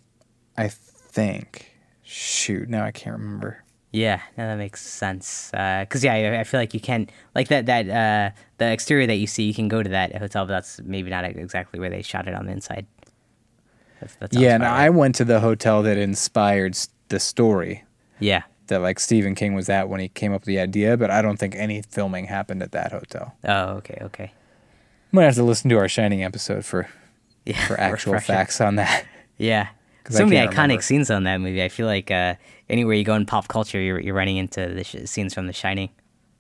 I 0.57 0.67
think. 0.69 1.73
Shoot, 2.03 2.69
now 2.69 2.85
I 2.85 2.91
can't 2.91 3.17
remember. 3.19 3.63
Yeah 3.97 4.21
no, 4.37 4.47
that 4.47 4.57
makes 4.57 4.81
sense 4.81 5.49
because 5.51 6.03
yeah 6.03 6.13
I, 6.13 6.39
I 6.41 6.43
feel 6.43 6.59
like 6.59 6.73
you 6.73 6.79
can 6.79 7.07
like 7.35 7.47
that 7.47 7.65
that 7.65 7.89
uh 7.89 8.35
the 8.57 8.71
exterior 8.71 9.07
that 9.07 9.15
you 9.15 9.27
see 9.27 9.43
you 9.43 9.53
can 9.53 9.67
go 9.67 9.81
to 9.81 9.89
that 9.89 10.15
hotel 10.15 10.45
but 10.45 10.53
that's 10.53 10.79
maybe 10.83 11.09
not 11.09 11.25
exactly 11.25 11.79
where 11.79 11.89
they 11.89 12.01
shot 12.01 12.27
it 12.27 12.33
on 12.33 12.45
the 12.45 12.51
inside 12.51 12.85
that's, 13.99 14.15
that 14.15 14.33
Yeah, 14.33 14.53
and 14.53 14.63
I 14.63 14.89
went 14.89 15.15
to 15.15 15.25
the 15.25 15.39
hotel 15.39 15.81
that 15.83 15.97
inspired 15.97 16.77
the 17.09 17.19
story 17.19 17.83
yeah 18.19 18.43
that 18.67 18.79
like 18.81 18.99
Stephen 18.99 19.33
King 19.33 19.55
was 19.55 19.69
at 19.69 19.89
when 19.89 19.99
he 20.01 20.09
came 20.09 20.33
up 20.33 20.41
with 20.41 20.47
the 20.47 20.59
idea, 20.59 20.97
but 20.97 21.09
I 21.09 21.21
don't 21.21 21.37
think 21.37 21.55
any 21.55 21.81
filming 21.89 22.25
happened 22.25 22.61
at 22.61 22.73
that 22.73 22.91
hotel. 22.91 23.35
oh 23.45 23.69
okay 23.79 23.97
okay 24.01 24.31
Might 25.11 25.23
have 25.23 25.35
to 25.35 25.43
listen 25.43 25.69
to 25.69 25.77
our 25.77 25.87
Shining 25.87 26.23
episode 26.23 26.65
for 26.65 26.87
yeah 27.45 27.65
for 27.67 27.79
actual 27.79 28.19
facts 28.19 28.59
on 28.61 28.75
that. 28.75 29.05
Yeah, 29.37 29.69
So 30.09 30.25
many 30.25 30.37
iconic 30.45 30.57
remember. 30.57 30.81
scenes 30.81 31.09
on 31.11 31.23
that 31.23 31.37
movie. 31.39 31.63
I 31.63 31.69
feel 31.69 31.85
like 31.87 32.11
uh, 32.11 32.35
anywhere 32.69 32.95
you 32.95 33.03
go 33.03 33.15
in 33.15 33.25
pop 33.25 33.47
culture, 33.47 33.79
you're, 33.79 33.99
you're 33.99 34.15
running 34.15 34.37
into 34.37 34.67
the 34.73 34.83
sh- 34.83 35.05
scenes 35.05 35.33
from 35.33 35.47
The 35.47 35.53
Shining. 35.53 35.89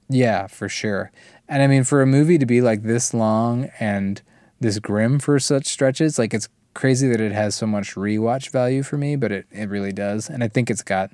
Yeah, 0.09 0.47
for 0.47 0.69
sure. 0.69 1.11
And 1.49 1.61
I 1.61 1.67
mean, 1.67 1.83
for 1.83 2.01
a 2.01 2.05
movie 2.07 2.37
to 2.37 2.45
be 2.45 2.61
like 2.61 2.83
this 2.83 3.13
long 3.13 3.69
and 3.79 4.21
this 4.59 4.79
grim 4.79 5.19
for 5.19 5.39
such 5.39 5.65
stretches, 5.67 6.17
like 6.17 6.33
it's 6.33 6.47
crazy 6.73 7.09
that 7.09 7.19
it 7.21 7.31
has 7.31 7.55
so 7.55 7.65
much 7.67 7.95
rewatch 7.95 8.49
value 8.51 8.83
for 8.83 8.97
me, 8.97 9.15
but 9.15 9.31
it, 9.31 9.47
it 9.51 9.69
really 9.69 9.91
does. 9.91 10.29
And 10.29 10.43
I 10.43 10.47
think 10.47 10.69
it's 10.69 10.83
got 10.83 11.11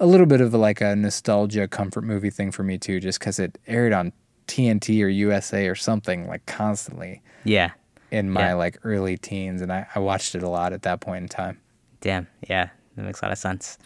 a 0.00 0.06
little 0.06 0.26
bit 0.26 0.40
of 0.40 0.54
like 0.54 0.80
a 0.80 0.96
nostalgia 0.96 1.68
comfort 1.68 2.02
movie 2.02 2.30
thing 2.30 2.50
for 2.50 2.62
me 2.62 2.78
too, 2.78 3.00
just 3.00 3.18
because 3.18 3.38
it 3.38 3.58
aired 3.66 3.92
on 3.92 4.12
TNT 4.48 5.02
or 5.04 5.08
USA 5.08 5.66
or 5.68 5.74
something 5.74 6.26
like 6.26 6.44
constantly 6.46 7.22
Yeah. 7.44 7.70
in 8.10 8.30
my 8.30 8.48
Yeah. 8.48 8.54
like 8.54 8.78
early 8.84 9.16
teens. 9.16 9.60
And 9.62 9.72
I, 9.72 9.86
I 9.94 9.98
watched 9.98 10.34
it 10.34 10.42
a 10.42 10.48
lot 10.48 10.72
at 10.72 10.82
that 10.82 11.00
point 11.00 11.22
in 11.22 11.28
time. 11.28 11.60
Damn. 12.00 12.26
Yeah. 12.48 12.70
That 12.96 13.02
makes 13.04 13.20
a 13.20 13.26
lot 13.26 13.32
of 13.32 13.38
sense. 13.38 13.78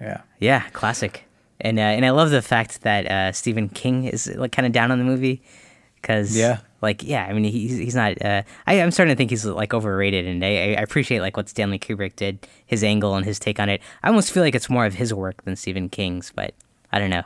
Yeah. 0.00 0.22
Yeah. 0.38 0.62
Classic. 0.72 1.24
And 1.60 1.78
uh, 1.78 1.82
and 1.82 2.04
I 2.04 2.10
love 2.10 2.30
the 2.30 2.42
fact 2.42 2.82
that 2.82 3.06
uh, 3.10 3.32
Stephen 3.32 3.68
King 3.68 4.04
is 4.04 4.26
like 4.36 4.52
kind 4.52 4.66
of 4.66 4.72
down 4.72 4.90
on 4.90 4.98
the 4.98 5.04
movie 5.04 5.42
because 6.02 6.36
Yeah. 6.36 6.58
like 6.82 7.02
yeah, 7.02 7.24
I 7.24 7.32
mean 7.32 7.44
he's 7.44 7.78
he's 7.78 7.94
not. 7.94 8.20
Uh, 8.22 8.42
I 8.66 8.80
I'm 8.82 8.90
starting 8.90 9.14
to 9.14 9.16
think 9.16 9.30
he's 9.30 9.46
like 9.46 9.72
overrated, 9.72 10.26
and 10.26 10.44
I, 10.44 10.48
I 10.48 10.82
appreciate 10.82 11.20
like 11.20 11.34
what 11.36 11.48
Stanley 11.48 11.78
Kubrick 11.78 12.14
did, 12.14 12.46
his 12.66 12.84
angle 12.84 13.14
and 13.14 13.24
his 13.24 13.38
take 13.38 13.58
on 13.58 13.70
it. 13.70 13.80
I 14.02 14.08
almost 14.08 14.32
feel 14.32 14.42
like 14.42 14.54
it's 14.54 14.68
more 14.68 14.84
of 14.84 14.94
his 14.94 15.14
work 15.14 15.44
than 15.44 15.56
Stephen 15.56 15.88
King's, 15.88 16.30
but 16.30 16.52
I 16.92 16.98
don't 16.98 17.10
know. 17.10 17.24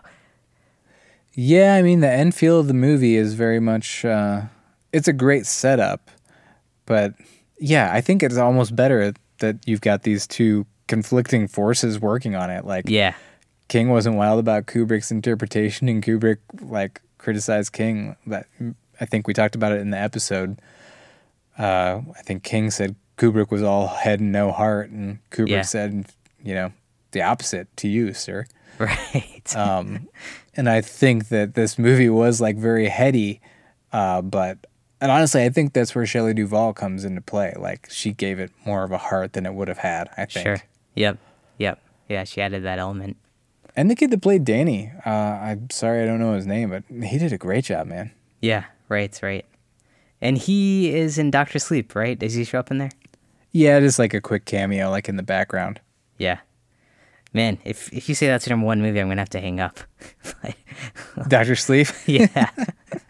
Yeah, 1.35 1.75
I 1.75 1.83
mean 1.83 2.01
the 2.01 2.11
end 2.11 2.35
feel 2.35 2.61
of 2.61 2.69
the 2.69 2.75
movie 2.75 3.17
is 3.17 3.35
very 3.35 3.61
much 3.61 4.05
uh 4.05 4.43
it's 4.93 5.09
a 5.09 5.13
great 5.13 5.47
setup. 5.47 6.09
But 6.87 7.15
yeah, 7.59 7.91
I 7.93 8.01
think 8.01 8.23
it's 8.23 8.37
almost 8.37 8.75
better 8.77 9.13
that 9.39 9.57
you've 9.67 9.81
got 9.81 10.03
these 10.05 10.27
two 10.27 10.67
conflicting 10.91 11.47
forces 11.49 11.99
working 12.01 12.35
on 12.35 12.51
it. 12.51 12.67
Like 12.67 12.85
Yeah. 12.89 13.15
King 13.69 13.89
wasn't 13.89 14.17
wild 14.17 14.41
about 14.41 14.67
Kubrick's 14.67 15.11
interpretation, 15.13 15.89
and 15.89 16.03
Kubrick 16.05 16.39
like 16.61 17.01
criticized 17.19 17.73
King. 17.73 18.17
That 18.27 18.47
I 19.01 19.05
think 19.07 19.27
we 19.29 19.33
talked 19.33 19.55
about 19.55 19.73
it 19.73 19.81
in 19.81 19.91
the 19.91 19.97
episode. 19.99 20.61
Uh, 21.59 22.01
I 22.19 22.23
think 22.23 22.43
King 22.43 22.71
said 22.71 22.97
Kubrick 23.17 23.51
was 23.51 23.63
all 23.63 23.87
head 23.87 24.19
and 24.21 24.33
no 24.33 24.51
heart, 24.51 24.91
and 24.91 25.19
Kubrick 25.31 25.49
Yeah. 25.51 25.63
said, 25.63 26.07
you 26.43 26.55
know, 26.55 26.73
the 27.13 27.23
opposite 27.23 27.75
to 27.79 27.89
you, 27.89 28.13
sir. 28.13 28.47
Right. 28.81 29.55
Um, 29.55 30.09
and 30.57 30.67
I 30.67 30.81
think 30.81 31.29
that 31.29 31.53
this 31.55 31.79
movie 31.79 32.09
was 32.09 32.41
like 32.41 32.57
very 32.57 32.89
heady, 32.89 33.43
uh, 33.93 34.23
but 34.23 34.57
and 35.03 35.11
honestly, 35.13 35.45
I 35.45 35.51
think 35.51 35.75
that's 35.75 35.95
where 35.95 36.07
Shelley 36.07 36.33
Duvall 36.33 36.73
comes 36.73 37.05
into 37.05 37.21
play. 37.21 37.53
Like 37.59 37.89
she 37.91 38.13
gave 38.13 38.39
it 38.41 38.51
more 38.65 38.83
of 38.85 38.91
a 38.91 38.97
heart 38.99 39.35
than 39.35 39.45
it 39.45 39.53
would 39.53 39.69
have 39.69 39.79
had. 39.79 40.09
I 40.17 40.25
think. 40.25 40.47
sure. 40.47 40.63
Yep. 41.01 41.19
Yep. 41.57 41.83
Yeah, 42.11 42.25
she 42.25 42.43
added 42.43 42.63
that 42.65 42.79
element. 42.79 43.17
And 43.75 43.91
the 43.91 43.95
kid 43.95 44.11
that 44.11 44.21
played 44.21 44.45
Danny, 44.45 44.93
uh, 45.07 45.09
I'm 45.09 45.71
sorry 45.71 46.03
I 46.03 46.07
don't 46.07 46.19
know 46.19 46.35
his 46.35 46.47
name, 46.47 46.69
but 46.69 46.85
he 47.05 47.19
did 47.19 47.33
a 47.33 47.39
great 47.39 47.65
job, 47.65 47.87
man. 47.87 48.13
Yeah. 48.43 48.65
Right. 48.91 49.19
Right. 49.23 49.47
And 50.21 50.37
he 50.37 50.95
is 50.95 51.17
in 51.17 51.31
Doctor 51.31 51.59
Sleep, 51.59 51.95
right? 51.95 52.19
Does 52.19 52.35
he 52.35 52.45
show 52.45 52.59
up 52.59 52.71
in 52.71 52.77
there? 52.77 52.91
Yeah, 53.53 53.81
just 53.81 53.99
like 53.99 54.13
a 54.13 54.21
quick 54.21 54.45
cameo, 54.45 54.91
like 54.91 55.09
in 55.09 55.17
the 55.17 55.23
background. 55.23 55.81
Yeah. 56.19 56.41
Man, 57.33 57.59
if 57.65 57.91
if 57.93 58.09
you 58.09 58.15
say 58.15 58.27
that's 58.27 58.47
your 58.47 58.57
number 58.57 58.67
one 58.67 58.83
movie, 58.83 59.01
I'm 59.01 59.09
gonna 59.09 59.21
have 59.21 59.31
to 59.31 59.41
hang 59.41 59.61
up. 59.61 59.79
Doctor 61.29 61.57
Sleep. 61.57 61.87
yeah, 62.07 62.51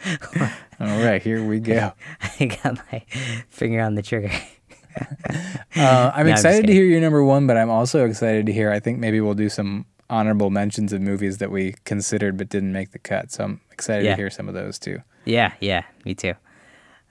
All 0.78 1.02
right, 1.02 1.22
here 1.22 1.42
we 1.42 1.58
go. 1.58 1.92
I 2.38 2.44
got 2.62 2.78
my 2.92 3.02
finger 3.48 3.80
on 3.80 3.94
the 3.94 4.02
trigger. 4.02 4.30
Uh, 4.96 5.02
I'm 5.76 5.76
No, 5.76 6.10
I'm 6.14 6.28
excited 6.28 6.66
to 6.66 6.72
hear 6.72 6.84
your 6.84 7.00
number 7.00 7.22
one, 7.24 7.46
but 7.46 7.56
I'm 7.56 7.70
also 7.70 8.04
excited 8.04 8.46
to 8.46 8.52
hear. 8.52 8.70
I 8.70 8.80
think 8.80 8.98
maybe 8.98 9.20
we'll 9.20 9.34
do 9.34 9.48
some 9.48 9.86
honorable 10.08 10.50
mentions 10.50 10.92
of 10.92 11.00
movies 11.00 11.38
that 11.38 11.50
we 11.50 11.74
considered 11.84 12.36
but 12.36 12.48
didn't 12.48 12.72
make 12.72 12.90
the 12.90 12.98
cut. 12.98 13.30
So 13.30 13.44
I'm 13.44 13.60
excited 13.70 14.04
Yeah. 14.04 14.10
to 14.12 14.16
hear 14.16 14.30
some 14.30 14.48
of 14.48 14.54
those 14.54 14.78
too. 14.78 15.00
Yeah, 15.24 15.52
yeah, 15.60 15.82
me 16.04 16.14
too. 16.14 16.34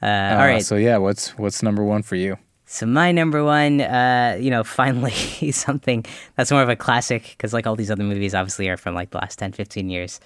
Uh, 0.02 0.06
Uh, 0.06 0.30
all 0.40 0.46
right, 0.46 0.64
So 0.64 0.76
yeah, 0.76 0.98
what's 0.98 1.38
what's 1.38 1.62
number 1.64 1.84
one 1.84 2.04
for 2.04 2.16
you? 2.16 2.38
So 2.66 2.86
my 2.86 3.12
number 3.12 3.44
one, 3.44 3.82
uh, 3.82 4.38
you 4.40 4.50
know, 4.52 4.64
finally 4.82 5.12
something 5.52 6.06
that's 6.36 6.52
more 6.52 6.62
of 6.62 6.70
a 6.70 6.76
classic 6.76 7.24
because 7.38 7.54
like 7.54 7.66
all 7.68 7.76
these 7.76 7.90
other 7.92 8.04
movies 8.04 8.36
obviously 8.36 8.68
are 8.70 8.78
from 8.78 8.94
like 8.96 9.10
the 9.12 9.18
last 9.18 9.40
10, 9.40 9.54
15 9.54 9.90
years. 9.90 10.20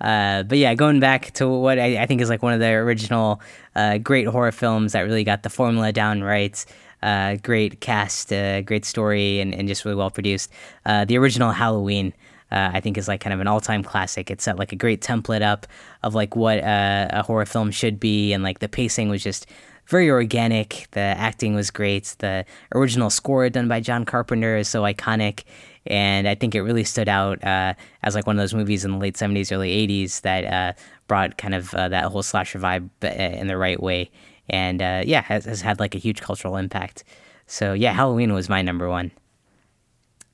Uh, 0.00 0.42
but 0.42 0.58
yeah, 0.58 0.74
going 0.74 0.98
back 1.00 1.32
to 1.34 1.46
what 1.46 1.78
I, 1.78 2.02
I 2.02 2.06
think 2.06 2.20
is 2.20 2.28
like 2.28 2.42
one 2.42 2.52
of 2.54 2.60
the 2.60 2.70
original 2.70 3.40
uh, 3.76 3.98
great 3.98 4.26
horror 4.26 4.50
films 4.50 4.92
that 4.92 5.02
really 5.02 5.22
got 5.22 5.42
the 5.44 5.50
formula 5.50 5.92
down 5.92 6.22
right. 6.24 6.64
Uh, 7.02 7.36
great 7.42 7.80
cast, 7.80 8.32
uh, 8.32 8.60
great 8.62 8.84
story, 8.84 9.40
and, 9.40 9.54
and 9.54 9.66
just 9.66 9.84
really 9.84 9.96
well 9.96 10.10
produced. 10.10 10.50
Uh, 10.86 11.04
the 11.04 11.18
original 11.18 11.50
Halloween, 11.50 12.12
uh, 12.52 12.70
I 12.72 12.80
think, 12.80 12.96
is 12.96 13.08
like 13.08 13.20
kind 13.20 13.34
of 13.34 13.40
an 13.40 13.48
all-time 13.48 13.82
classic. 13.82 14.30
It 14.30 14.40
set 14.40 14.56
like 14.56 14.72
a 14.72 14.76
great 14.76 15.00
template 15.00 15.42
up 15.42 15.66
of 16.02 16.14
like 16.14 16.36
what 16.36 16.62
uh, 16.62 17.08
a 17.10 17.22
horror 17.22 17.46
film 17.46 17.70
should 17.72 17.98
be, 17.98 18.32
and 18.32 18.42
like 18.42 18.60
the 18.60 18.68
pacing 18.68 19.08
was 19.08 19.22
just 19.22 19.46
very 19.88 20.10
organic. 20.10 20.86
The 20.92 21.00
acting 21.00 21.54
was 21.56 21.72
great. 21.72 22.14
The 22.18 22.44
original 22.72 23.10
score 23.10 23.50
done 23.50 23.66
by 23.66 23.80
John 23.80 24.04
Carpenter 24.04 24.56
is 24.56 24.68
so 24.68 24.82
iconic, 24.82 25.42
and 25.86 26.28
I 26.28 26.36
think 26.36 26.54
it 26.54 26.62
really 26.62 26.84
stood 26.84 27.08
out 27.08 27.42
uh, 27.42 27.74
as 28.04 28.14
like 28.14 28.28
one 28.28 28.36
of 28.36 28.42
those 28.42 28.54
movies 28.54 28.84
in 28.84 28.92
the 28.92 28.98
late 28.98 29.16
'70s, 29.16 29.50
early 29.50 29.70
'80s 29.88 30.20
that 30.20 30.78
brought 31.08 31.36
kind 31.36 31.54
of 31.54 31.72
that 31.72 32.04
whole 32.04 32.22
slasher 32.22 32.60
vibe 32.60 32.88
in 33.02 33.48
the 33.48 33.56
right 33.56 33.82
way, 33.82 34.08
and 34.48 34.82
uh, 34.82 35.02
yeah, 35.06 35.22
has, 35.22 35.44
has 35.44 35.60
had 35.62 35.80
like 35.80 35.94
a 35.94 35.98
huge 35.98 36.20
cultural 36.20 36.56
impact. 36.56 37.04
So 37.46 37.72
yeah, 37.72 37.92
Halloween 37.92 38.32
was 38.32 38.48
my 38.48 38.62
number 38.62 38.88
one. 38.88 39.10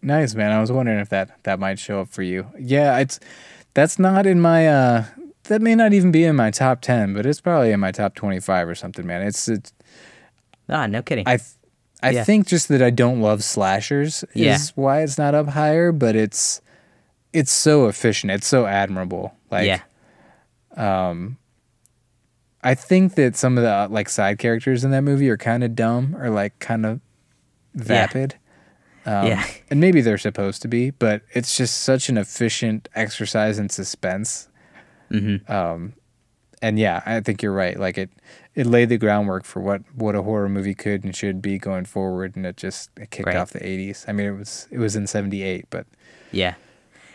Nice 0.03 0.35
man. 0.35 0.53
I 0.53 0.61
was 0.61 0.71
wondering 0.71 1.01
if 1.01 1.09
that 1.09 1.43
that 1.45 1.59
might 1.59 1.79
show 1.79 2.01
up 2.01 2.09
for 2.09 2.23
you. 2.23 2.47
Yeah, 2.59 2.99
it's 2.99 3.19
that's 3.75 3.99
not 3.99 4.27
in 4.27 4.41
my 4.41 4.69
uh 4.69 5.05
that 5.45 5.61
may 5.63 5.75
not 5.75 5.93
even 5.93 6.11
be 6.13 6.25
in 6.25 6.37
my 6.37 6.51
top 6.51 6.81
10, 6.83 7.15
but 7.15 7.25
it's 7.27 7.41
probably 7.41 7.73
in 7.73 7.81
my 7.81 7.91
top 7.91 8.15
25 8.15 8.69
or 8.69 8.75
something, 8.75 9.07
man. 9.07 9.23
It's 9.23 9.49
it's 9.49 9.73
Ah, 10.69 10.87
no 10.87 11.03
kidding. 11.03 11.27
I 11.27 11.39
th- 11.39 11.49
I 12.03 12.11
Yeah. 12.11 12.23
think 12.25 12.47
just 12.47 12.69
that 12.69 12.81
I 12.83 12.91
don't 12.91 13.21
love 13.21 13.43
slashers 13.43 14.23
is 14.35 14.37
Yeah. 14.37 14.59
why 14.77 15.03
it's 15.03 15.19
not 15.19 15.35
up 15.35 15.49
higher, 15.49 15.91
but 15.91 16.15
it's 16.15 16.61
it's 17.33 17.51
so 17.51 17.89
efficient. 17.89 18.31
It's 18.31 18.47
so 18.47 18.67
admirable. 18.67 19.35
Like 19.51 19.67
yeah, 19.67 19.81
I 22.63 22.75
think 22.75 23.15
that 23.15 23.37
some 23.37 23.57
of 23.57 23.63
the 23.65 23.71
uh, 23.71 23.89
like 23.89 24.09
side 24.09 24.39
characters 24.39 24.85
in 24.85 24.91
that 24.91 25.03
movie 25.03 25.29
are 25.31 25.37
kind 25.37 25.63
of 25.63 25.75
dumb 25.75 26.17
or 26.17 26.29
like 26.31 26.59
kind 26.59 26.85
of 26.87 27.01
vapid. 27.75 28.35
Um, 29.07 29.27
Yeah. 29.27 29.45
And 29.71 29.81
maybe 29.81 30.01
they're 30.01 30.19
supposed 30.19 30.63
to 30.63 30.69
be, 30.69 30.91
but 30.91 31.23
it's 31.35 31.57
just 31.57 31.81
such 31.83 32.09
an 32.09 32.17
efficient 32.19 32.89
exercise 32.95 33.59
in 33.59 33.69
suspense. 33.69 34.49
Mm-hmm. 35.11 35.51
Um, 35.53 35.93
and 36.63 36.79
yeah, 36.79 37.03
I 37.07 37.21
think 37.21 37.43
you're 37.43 37.53
right. 37.53 37.79
Like 37.79 37.97
it, 37.99 38.11
it 38.55 38.67
laid 38.67 38.89
the 38.89 38.99
groundwork 38.99 39.45
for 39.45 39.61
what 39.61 39.83
what 39.95 40.15
a 40.17 40.23
horror 40.23 40.49
movie 40.49 40.75
could 40.75 41.05
and 41.05 41.15
should 41.15 41.41
be 41.41 41.59
going 41.59 41.85
forward, 41.85 42.35
and 42.35 42.45
it 42.45 42.57
just 42.57 42.91
it 42.97 43.11
kicked 43.11 43.27
Right. 43.29 43.37
off 43.37 43.51
the 43.51 43.61
'80s. 43.61 44.05
I 44.09 44.13
mean, 44.13 44.27
it 44.27 44.37
was 44.37 44.67
it 44.71 44.79
was 44.79 44.97
in 44.97 45.07
'78, 45.07 45.67
but 45.71 45.87
yeah, 46.33 46.55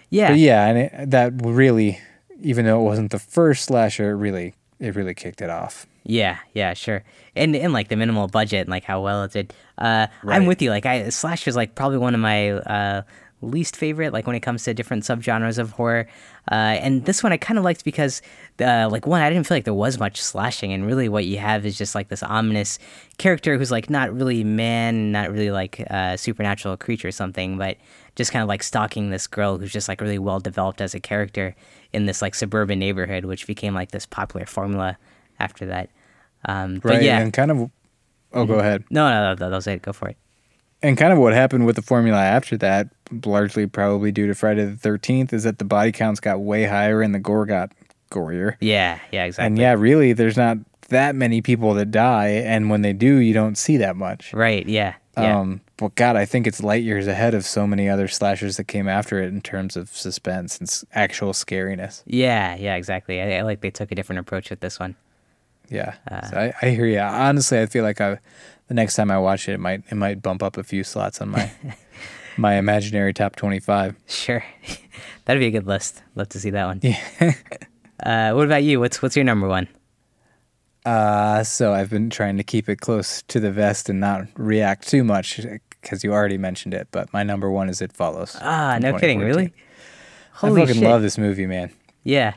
yeah, 0.10 0.30
but 0.30 0.38
yeah, 0.40 0.66
and 0.68 0.78
it, 0.78 1.10
that 1.12 1.34
really, 1.44 2.00
even 2.42 2.66
though 2.66 2.80
it 2.80 2.84
wasn't 2.86 3.12
the 3.12 3.20
first 3.20 3.66
slasher, 3.66 4.12
it 4.12 4.16
really 4.16 4.54
it 4.84 4.96
really 4.96 5.14
kicked 5.14 5.42
it 5.42 5.50
off. 5.50 5.88
Yeah, 6.04 6.40
yeah, 6.54 6.74
sure. 6.74 7.04
And 7.36 7.56
and 7.56 7.72
like 7.72 7.88
the 7.88 7.96
minimal 7.96 8.28
budget 8.28 8.62
and 8.62 8.70
like 8.70 8.84
how 8.84 9.02
well 9.02 9.24
it 9.24 9.32
did. 9.32 9.54
Uh, 9.78 10.08
I'm 10.28 10.46
with 10.46 10.62
you. 10.62 10.70
Like 10.70 10.86
I 10.86 11.08
slash 11.10 11.48
is 11.48 11.56
like 11.56 11.76
probably 11.76 11.98
one 11.98 12.14
of 12.14 12.20
my 12.20 12.52
uh, 12.52 13.04
least 13.42 13.78
favorite. 13.78 14.12
Like 14.12 14.28
when 14.28 14.36
it 14.36 14.42
comes 14.42 14.66
to 14.66 14.74
different 14.74 15.04
subgenres 15.04 15.58
of 15.58 15.72
horror. 15.72 16.08
Uh, 16.52 16.76
and 16.84 17.06
this 17.06 17.24
one 17.24 17.32
I 17.32 17.38
kind 17.38 17.58
of 17.58 17.64
liked 17.64 17.86
because 17.86 18.22
uh, 18.60 18.90
like 18.92 19.08
one 19.08 19.22
I 19.22 19.30
didn't 19.30 19.48
feel 19.48 19.56
like 19.56 19.64
there 19.64 19.74
was 19.74 19.98
much 19.98 20.22
slashing, 20.22 20.74
and 20.74 20.86
really 20.86 21.08
what 21.08 21.24
you 21.24 21.38
have 21.38 21.66
is 21.66 21.78
just 21.78 21.96
like 21.96 22.10
this 22.10 22.22
ominous 22.22 22.78
character 23.18 23.58
who's 23.58 23.72
like 23.72 23.90
not 23.90 24.14
really 24.14 24.44
man, 24.44 25.14
not 25.14 25.32
really 25.32 25.52
like 25.52 25.80
a 25.80 26.18
supernatural 26.18 26.76
creature 26.76 27.08
or 27.08 27.12
something, 27.12 27.58
but 27.58 27.78
just 28.16 28.32
kind 28.32 28.44
of 28.44 28.48
like 28.50 28.62
stalking 28.64 29.10
this 29.10 29.28
girl 29.28 29.58
who's 29.58 29.72
just 29.72 29.88
like 29.88 30.00
really 30.02 30.20
well 30.20 30.40
developed 30.40 30.82
as 30.82 30.94
a 30.94 31.00
character 31.00 31.56
in 31.92 32.06
this 32.06 32.22
like 32.22 32.36
suburban 32.36 32.80
neighborhood, 32.80 33.26
which 33.26 33.48
became 33.48 33.74
like 33.74 33.92
this 33.92 34.06
popular 34.06 34.46
formula 34.46 34.98
after 35.40 35.66
that. 35.68 35.90
Um, 36.46 36.80
Right. 36.84 37.02
yeah, 37.02 37.16
Mm-hmm. 37.18 37.24
And 37.24 37.34
kind 37.34 37.52
of. 37.52 37.72
Oh, 38.34 38.46
go 38.46 38.56
ahead. 38.60 38.84
no, 38.90 39.08
no, 39.10 39.30
no, 39.30 39.36
that 39.36 39.56
was 39.56 39.68
it. 39.68 39.82
Go 39.84 39.94
for 39.94 40.10
it. 40.10 40.18
And 40.82 40.98
kind 40.98 41.14
of 41.14 41.20
what 41.20 41.34
happened 41.34 41.66
with 41.66 41.76
the 41.76 41.82
formula 41.84 42.18
after 42.20 42.58
that, 42.58 42.90
largely 43.26 43.68
probably 43.68 44.12
due 44.12 44.28
to 44.28 44.34
Friday 44.36 44.66
the 44.66 44.76
Thirteenth, 44.76 45.32
is 45.34 45.44
that 45.44 45.58
the 45.60 45.66
body 45.66 45.92
counts 45.92 46.20
got 46.20 46.42
way 46.42 46.66
higher 46.66 47.02
and 47.02 47.14
the 47.16 47.20
gore 47.20 47.46
got 47.46 47.72
gorier. 48.12 48.56
Yeah, 48.60 49.00
yeah, 49.12 49.26
exactly. 49.26 49.46
And 49.48 49.58
yeah, 49.60 49.74
really, 49.74 50.14
there's 50.14 50.36
not 50.36 50.58
that 50.90 51.16
many 51.16 51.42
people 51.42 51.74
that 51.76 51.92
die, 51.92 52.30
and 52.30 52.70
when 52.70 52.82
they 52.82 52.92
do, 52.92 53.18
you 53.18 53.34
don't 53.34 53.56
see 53.58 53.78
that 53.78 53.96
much. 53.96 54.34
Right. 54.34 54.68
Yeah. 54.68 54.96
Yeah. 55.18 55.40
Um, 55.40 55.62
but 55.78 55.94
God, 55.96 56.16
I 56.16 56.26
think 56.26 56.48
it's 56.48 56.64
light 56.64 56.84
years 56.84 57.06
ahead 57.08 57.34
of 57.36 57.46
so 57.46 57.68
many 57.68 57.88
other 57.88 58.08
slashers 58.08 58.58
that 58.58 58.64
came 58.66 58.88
after 58.88 59.22
it 59.22 59.28
in 59.28 59.42
terms 59.42 59.76
of 59.78 59.90
suspense 59.90 60.58
and 60.58 60.68
s- 60.68 60.84
actual 60.94 61.34
scariness. 61.34 62.02
yeah. 62.06 62.56
Yeah. 62.56 62.76
Exactly. 62.76 63.22
I, 63.22 63.38
I 63.38 63.42
like 63.42 63.62
they 63.62 63.70
took 63.72 63.92
a 63.92 63.96
different 63.96 64.20
approach 64.20 64.50
with 64.50 64.60
this 64.62 64.80
one. 64.80 64.96
Yeah, 65.70 65.96
Uh, 66.12 66.22
so 66.30 66.38
I, 66.38 66.54
I 66.62 66.70
hear 66.72 66.86
you. 66.86 67.00
Honestly, 67.00 67.60
I 67.60 67.66
feel 67.68 67.84
like 67.84 68.02
I, 68.02 68.20
the 68.68 68.74
next 68.74 68.96
time 68.96 69.10
I 69.10 69.18
watch 69.18 69.48
it, 69.48 69.54
it 69.54 69.60
might 69.60 69.84
it 69.90 69.96
might 69.96 70.22
bump 70.22 70.44
up 70.44 70.58
a 70.58 70.64
few 70.64 70.84
slots 70.84 71.22
on 71.22 71.30
my 71.30 71.52
my 72.38 72.56
imaginary 72.56 73.14
top 73.14 73.36
twenty 73.36 73.60
five. 73.60 73.96
Sure. 74.08 74.44
That'd 75.26 75.40
be 75.40 75.48
a 75.48 75.52
good 75.52 75.66
list. 75.68 76.04
Love 76.16 76.30
to 76.30 76.40
see 76.40 76.50
that 76.52 76.66
one. 76.66 76.80
Yeah. 76.84 77.00
Uh, 78.04 78.34
what 78.34 78.44
about 78.46 78.64
you? 78.64 78.82
What's 78.82 79.02
what's 79.02 79.16
your 79.16 79.24
number 79.24 79.48
one? 79.48 79.68
Uh, 80.86 81.44
so 81.44 81.74
I've 81.74 81.90
been 81.90 82.10
trying 82.10 82.38
to 82.38 82.44
keep 82.44 82.68
it 82.68 82.82
close 82.82 83.22
to 83.24 83.40
the 83.40 83.52
vest 83.52 83.90
and 83.90 84.00
not 84.00 84.28
react 84.36 84.88
too 84.88 85.04
much 85.04 85.40
because 85.82 86.04
you 86.04 86.12
already 86.12 86.38
mentioned 86.38 86.74
it. 86.74 86.88
But 86.92 87.12
my 87.14 87.24
number 87.24 87.50
one 87.50 87.70
is 87.70 87.82
It 87.82 87.94
Follows. 87.94 88.38
Ah, 88.42 88.78
no 88.82 88.98
kidding. 89.00 89.20
2014. 89.20 89.22
Really? 89.22 89.54
I 90.36 90.38
Holy 90.48 90.62
fucking 90.62 90.82
shit. 90.82 90.90
love 90.90 91.02
this 91.02 91.18
movie, 91.18 91.46
man. 91.46 91.72
Yeah. 92.04 92.34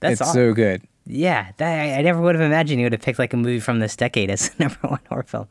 That's 0.00 0.20
it's 0.20 0.30
aw- 0.30 0.32
so 0.32 0.52
good. 0.52 0.82
Yeah. 1.06 1.52
That, 1.56 1.80
I, 1.80 1.98
I 1.98 2.02
never 2.02 2.20
would 2.20 2.34
have 2.34 2.44
imagined 2.44 2.80
you 2.80 2.84
would 2.86 2.92
have 2.92 3.02
picked 3.02 3.18
like 3.18 3.32
a 3.32 3.36
movie 3.36 3.60
from 3.60 3.78
this 3.78 3.96
decade 3.96 4.28
as 4.30 4.50
number 4.58 4.76
one 4.82 5.00
horror 5.08 5.22
film. 5.22 5.48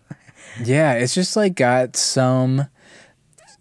Yeah, 0.64 0.94
it's 0.94 1.14
just 1.16 1.36
like 1.36 1.56
got 1.56 1.96
some. 1.96 2.68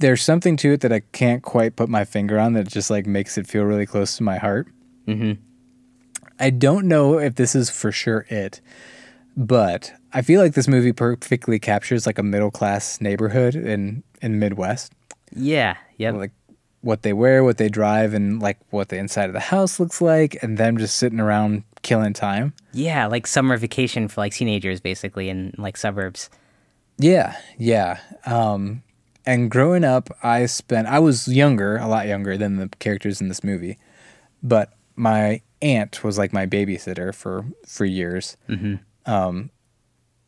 There's 0.00 0.22
something 0.22 0.56
to 0.58 0.72
it 0.72 0.80
that 0.80 0.92
I 0.92 1.00
can't 1.12 1.42
quite 1.42 1.76
put 1.76 1.88
my 1.88 2.04
finger 2.04 2.38
on 2.38 2.54
that 2.54 2.66
just 2.68 2.90
like 2.90 3.06
makes 3.06 3.38
it 3.38 3.46
feel 3.46 3.62
really 3.64 3.86
close 3.86 4.16
to 4.16 4.22
my 4.22 4.38
heart. 4.38 4.66
Mm-hmm. 5.06 5.40
I 6.40 6.50
don't 6.50 6.88
know 6.88 7.18
if 7.18 7.34
this 7.36 7.54
is 7.54 7.70
for 7.70 7.92
sure 7.92 8.26
it, 8.30 8.60
but 9.36 9.92
I 10.12 10.22
feel 10.22 10.40
like 10.40 10.54
this 10.54 10.66
movie 10.68 10.92
perfectly 10.92 11.58
captures 11.58 12.06
like 12.06 12.18
a 12.18 12.22
middle 12.22 12.50
class 12.50 13.00
neighborhood 13.00 13.54
in 13.54 14.02
in 14.22 14.38
Midwest. 14.38 14.92
Yeah. 15.34 15.76
Yep. 15.98 16.14
Like 16.14 16.32
what 16.80 17.02
they 17.02 17.12
wear, 17.12 17.44
what 17.44 17.58
they 17.58 17.68
drive, 17.68 18.14
and 18.14 18.40
like 18.40 18.58
what 18.70 18.88
the 18.88 18.96
inside 18.96 19.26
of 19.28 19.34
the 19.34 19.40
house 19.40 19.78
looks 19.78 20.00
like, 20.00 20.42
and 20.42 20.56
them 20.58 20.78
just 20.78 20.96
sitting 20.96 21.20
around 21.20 21.62
killing 21.82 22.12
time. 22.14 22.52
yeah. 22.72 23.06
Like 23.06 23.26
summer 23.26 23.56
vacation 23.56 24.08
for 24.08 24.20
like 24.22 24.32
teenagers, 24.32 24.80
basically, 24.80 25.28
in 25.28 25.54
like 25.58 25.76
suburbs. 25.76 26.30
Yeah, 26.98 27.36
yeah. 27.58 28.00
Um, 28.26 28.82
And 29.26 29.50
growing 29.50 29.84
up, 29.84 30.08
I 30.22 30.46
spent, 30.46 30.88
I 30.88 30.98
was 30.98 31.28
younger, 31.28 31.76
a 31.76 31.86
lot 31.86 32.06
younger 32.06 32.36
than 32.36 32.56
the 32.56 32.68
characters 32.78 33.20
in 33.20 33.28
this 33.28 33.44
movie, 33.44 33.78
but 34.42 34.72
my 34.96 35.40
aunt 35.62 36.02
was 36.04 36.18
like 36.18 36.32
my 36.32 36.46
babysitter 36.46 37.14
for, 37.14 37.44
for 37.66 37.84
years. 37.84 38.36
Um, 39.06 39.50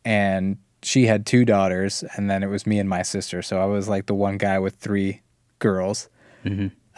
and 0.05 0.59
she 0.83 1.07
had 1.07 1.27
two 1.27 1.45
daughters, 1.45 2.03
and 2.17 2.29
then 2.31 2.43
it 2.43 2.49
was 2.49 2.67
me 2.67 2.79
and 2.79 2.89
my 2.89 3.03
sister. 3.03 3.41
So 3.43 3.61
I 3.61 3.67
was 3.67 3.89
like 3.89 4.07
the 4.07 4.15
one 4.15 4.37
guy 4.39 4.59
with 4.59 4.77
three 4.77 5.23
girls, 5.61 6.09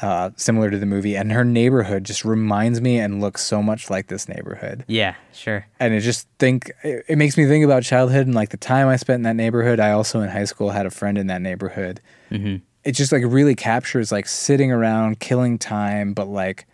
uh, 0.01 0.31
similar 0.37 0.71
to 0.71 0.79
the 0.79 0.87
movie. 0.87 1.17
And 1.17 1.31
her 1.33 1.45
neighborhood 1.45 2.05
just 2.05 2.25
reminds 2.25 2.81
me 2.81 2.99
and 2.99 3.21
looks 3.21 3.43
so 3.43 3.63
much 3.63 3.91
like 3.91 4.07
this 4.09 4.27
neighborhood 4.29 4.85
Yeah, 4.89 5.15
sure. 5.33 5.67
and 5.79 5.93
it 5.93 6.01
just 6.01 6.27
think 6.39 6.73
it, 6.83 7.05
it 7.09 7.19
makes 7.19 7.37
me 7.37 7.47
think 7.47 7.65
about 7.65 7.83
childhood 7.83 8.27
and 8.27 8.35
like 8.35 8.49
the 8.49 8.57
time 8.57 8.89
I 8.89 8.97
spent 8.97 9.17
in 9.17 9.23
that 9.25 9.37
neighborhood. 9.37 9.79
I 9.81 9.91
also 9.91 10.21
in 10.21 10.31
high 10.31 10.47
school 10.47 10.71
had 10.71 10.87
a 10.87 10.91
friend 10.91 11.19
in 11.19 11.27
that 11.29 11.43
neighborhood. 11.43 12.01
It 12.31 12.93
just 12.93 13.13
like 13.13 13.23
really 13.25 13.55
captures 13.55 14.11
like 14.11 14.27
sitting 14.27 14.73
around, 14.73 15.21
killing 15.21 15.59
time, 15.59 16.13
but 16.15 16.27
like 16.29 16.67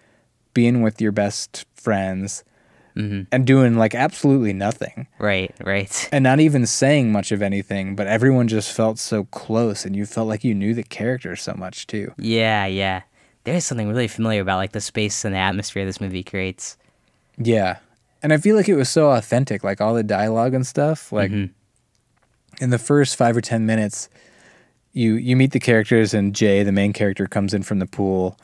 being 0.54 0.82
with 0.82 1.00
your 1.00 1.12
best 1.12 1.66
friends 1.74 2.44
mm-hmm. 2.96 3.22
and 3.32 3.46
doing 3.46 3.76
like 3.76 3.94
absolutely 3.94 4.52
nothing 4.52 5.06
Right, 5.18 5.54
right. 5.64 6.08
and 6.12 6.22
not 6.22 6.40
even 6.40 6.66
saying 6.66 7.12
much 7.12 7.32
of 7.32 7.42
anything. 7.42 7.94
But 7.94 8.06
everyone 8.06 8.48
just 8.48 8.72
felt 8.72 8.98
so 8.98 9.24
close, 9.24 9.84
and 9.84 9.94
you 9.94 10.06
felt 10.06 10.28
like 10.28 10.44
you 10.44 10.54
knew 10.54 10.74
the 10.74 10.82
characters 10.82 11.42
so 11.42 11.54
much 11.54 11.86
too. 11.86 12.12
Yeah, 12.16 12.66
yeah. 12.66 13.02
There's 13.44 13.64
something 13.64 13.88
really 13.88 14.08
familiar 14.08 14.40
about 14.40 14.56
like 14.56 14.72
the 14.72 14.80
space 14.80 15.24
and 15.24 15.34
the 15.34 15.38
atmosphere 15.38 15.84
this 15.84 16.00
movie 16.00 16.22
creates. 16.22 16.76
Yeah. 17.38 17.78
And 18.22 18.32
I 18.32 18.36
feel 18.36 18.54
like 18.54 18.68
it 18.68 18.76
was 18.76 18.90
so 18.90 19.10
authentic, 19.10 19.64
like 19.64 19.80
all 19.80 19.94
the 19.94 20.02
dialogue 20.02 20.52
and 20.52 20.66
stuff. 20.66 21.10
Like 21.10 21.30
mm-hmm. 21.30 21.52
in 22.62 22.70
the 22.70 22.78
first 22.78 23.16
five 23.16 23.36
or 23.36 23.40
ten 23.40 23.66
minutes, 23.66 24.08
you 24.92 25.14
you 25.14 25.36
meet 25.36 25.52
the 25.52 25.60
characters 25.60 26.14
and 26.14 26.34
Jay, 26.34 26.62
the 26.62 26.72
main 26.72 26.92
character, 26.92 27.26
comes 27.26 27.54
in 27.54 27.62
from 27.62 27.78
the 27.78 27.86
pool 27.86 28.38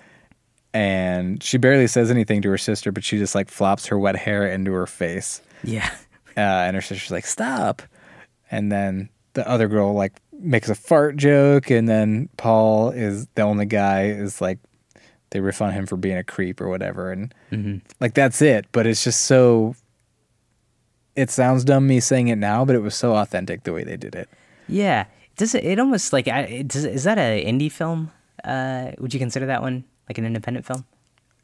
and 0.75 1.43
she 1.43 1.59
barely 1.59 1.87
says 1.87 2.11
anything 2.11 2.43
to 2.43 2.51
her 2.51 2.59
sister, 2.59 2.93
but 2.93 3.05
she 3.05 3.19
just 3.19 3.35
like 3.35 3.49
flops 3.49 3.87
her 3.87 3.99
wet 3.99 4.17
hair 4.17 4.47
into 4.51 4.73
her 4.73 4.87
face. 4.87 5.41
Yeah. 5.65 5.89
Uh, 6.37 6.41
and 6.41 6.77
her 6.77 6.83
sister's 6.83 7.11
like, 7.11 7.27
Stop. 7.27 7.83
And 8.51 8.71
then 8.71 9.09
the 9.33 9.49
other 9.49 9.69
girl 9.69 9.95
like 9.95 10.13
makes 10.39 10.69
a 10.69 10.75
fart 10.75 11.17
joke, 11.17 11.71
and 11.71 11.89
then 11.89 12.29
Paul 12.37 12.91
is 12.91 13.27
the 13.35 13.43
only 13.43 13.67
guy 13.67 14.05
is 14.09 14.41
like 14.41 14.59
they 15.31 15.41
riff 15.41 15.61
on 15.63 15.73
him 15.73 15.87
for 15.87 15.97
being 15.97 16.17
a 16.17 16.23
creep 16.25 16.61
or 16.61 16.69
whatever, 16.69 17.11
and 17.11 17.35
like 18.01 18.15
that's 18.15 18.41
it. 18.43 18.67
But 18.73 18.87
it's 18.87 19.03
just 19.03 19.23
so. 19.23 19.75
It 21.17 21.31
sounds 21.31 21.65
dumb 21.65 21.87
me 21.87 22.01
saying 22.01 22.29
it 22.29 22.37
now, 22.37 22.65
but 22.67 22.77
it 22.77 22.81
was 22.81 22.95
so 22.95 23.17
authentic 23.17 23.65
the 23.65 23.73
way 23.73 23.83
they 23.85 23.97
did 23.97 24.15
it. 24.15 24.29
Yeah. 24.69 25.07
Does 25.37 25.55
it, 25.55 25.65
it 25.65 25.79
almost 25.79 26.13
like 26.13 26.29
I- 26.29 26.63
does, 26.67 26.85
is 26.85 27.05
that 27.05 27.19
an 27.19 27.39
indie 27.59 27.73
film? 27.73 28.13
Uh, 28.45 28.93
would 28.99 29.15
you 29.15 29.19
consider 29.21 29.47
that 29.47 29.63
one 29.63 29.85
like 30.09 30.19
an 30.19 30.25
independent 30.25 30.67
film? 30.67 30.85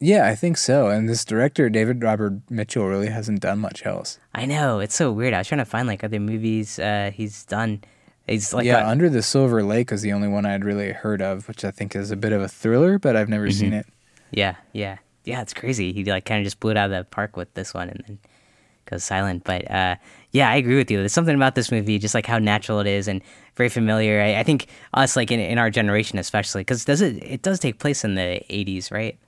Yeah, 0.01 0.27
I 0.27 0.35
think 0.35 0.57
so. 0.57 0.89
And 0.89 1.09
this 1.09 1.25
director, 1.25 1.69
David 1.71 2.03
Robert 2.03 2.35
Mitchell, 2.51 2.87
really 2.89 3.07
hasn't 3.09 3.41
done 3.41 3.61
much 3.61 3.87
else. 3.87 4.19
I 4.35 4.47
know 4.47 4.81
it's 4.81 4.97
so 4.97 5.13
weird. 5.13 5.33
I 5.33 5.39
was 5.39 5.47
trying 5.49 5.61
to 5.61 5.65
find 5.65 5.87
like 5.87 6.03
other 6.03 6.19
movies 6.19 6.79
uh, 6.79 7.13
he's 7.15 7.45
done. 7.45 7.83
He's 8.27 8.53
like 8.53 8.65
yeah, 8.67 8.81
got- 8.81 8.87
Under 8.91 9.09
the 9.09 9.23
Silver 9.23 9.63
Lake 9.63 9.93
is 9.93 10.03
the 10.03 10.13
only 10.13 10.29
one 10.29 10.45
I'd 10.45 10.65
really 10.65 10.91
heard 10.93 11.23
of, 11.23 11.47
which 11.49 11.65
I 11.65 11.71
think 11.71 11.95
is 11.95 12.11
a 12.11 12.17
bit 12.17 12.33
of 12.33 12.41
a 12.43 12.49
thriller, 12.49 12.99
but 12.99 13.15
I've 13.17 13.29
never 13.29 13.51
seen 13.51 13.73
it. 13.73 13.87
yeah, 14.33 14.57
yeah, 14.73 14.99
yeah. 15.25 15.41
It's 15.43 15.55
crazy. 15.55 15.93
He 15.93 16.05
like 16.05 16.25
kind 16.25 16.41
of 16.41 16.45
just 16.45 16.59
blew 16.59 16.73
it 16.73 16.77
out 16.77 16.91
of 16.91 16.97
the 16.99 17.05
park 17.05 17.37
with 17.37 17.53
this 17.55 17.73
one, 17.75 17.89
and 17.89 18.03
then 18.07 18.19
goes 18.87 19.05
silent. 19.05 19.45
But 19.45 19.71
uh, 19.71 19.97
yeah, 20.33 20.51
I 20.51 20.57
agree 20.57 20.77
with 20.77 20.91
you. 20.91 20.99
There's 20.99 21.13
something 21.13 21.35
about 21.35 21.55
this 21.55 21.71
movie, 21.71 21.99
just 21.99 22.15
like 22.15 22.27
how 22.27 22.39
natural 22.39 22.81
it 22.81 22.87
is 22.87 23.07
and 23.07 23.21
very 23.55 23.69
familiar. 23.69 24.21
I, 24.21 24.41
I 24.41 24.43
think 24.43 24.67
us, 24.95 25.15
like 25.15 25.31
in, 25.31 25.39
in 25.39 25.59
our 25.59 25.71
generation, 25.71 26.19
especially, 26.19 26.63
because 26.63 26.85
does 26.85 27.03
it 27.03 27.23
it 27.23 27.43
does 27.43 27.59
take 27.59 27.79
place 27.79 28.03
in 28.03 28.15
the 28.15 28.43
'80s, 28.49 28.91
right? 28.91 29.19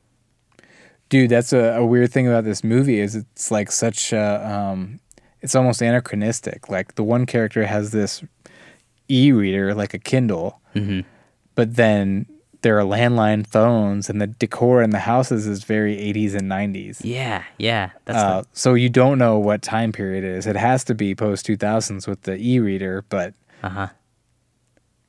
Dude, 1.10 1.30
that's 1.30 1.52
a, 1.52 1.76
a 1.76 1.84
weird 1.84 2.10
thing 2.10 2.26
about 2.26 2.44
this 2.44 2.64
movie 2.64 2.98
is 2.98 3.14
it's 3.14 3.50
like 3.50 3.70
such 3.70 4.12
a, 4.12 4.50
um, 4.50 4.98
it's 5.42 5.54
almost 5.54 5.82
anachronistic. 5.82 6.70
Like 6.70 6.94
the 6.94 7.04
one 7.04 7.26
character 7.26 7.66
has 7.66 7.92
this 7.92 8.24
e-reader, 9.10 9.74
like 9.74 9.92
a 9.92 9.98
Kindle, 9.98 10.60
but 11.54 11.76
then 11.76 12.26
there 12.64 12.78
are 12.78 12.82
landline 12.82 13.46
phones 13.46 14.08
and 14.08 14.20
the 14.22 14.26
decor 14.26 14.82
in 14.82 14.88
the 14.88 14.98
houses 14.98 15.46
is 15.46 15.64
very 15.64 15.96
80s 15.96 16.34
and 16.34 16.50
90s. 16.50 17.02
Yeah, 17.04 17.44
yeah. 17.58 17.90
That's 18.06 18.18
Uh, 18.18 18.42
so 18.54 18.72
you 18.72 18.88
don't 18.88 19.18
know 19.18 19.38
what 19.38 19.60
time 19.60 19.92
period 19.92 20.24
it 20.24 20.30
is. 20.30 20.46
It 20.46 20.56
has 20.56 20.82
to 20.84 20.94
be 20.94 21.14
post 21.14 21.46
2000s 21.46 22.08
with 22.08 22.22
the 22.22 22.36
e-reader, 22.36 23.04
but 23.10 23.34
uh 23.62 23.68
huh. 23.68 23.88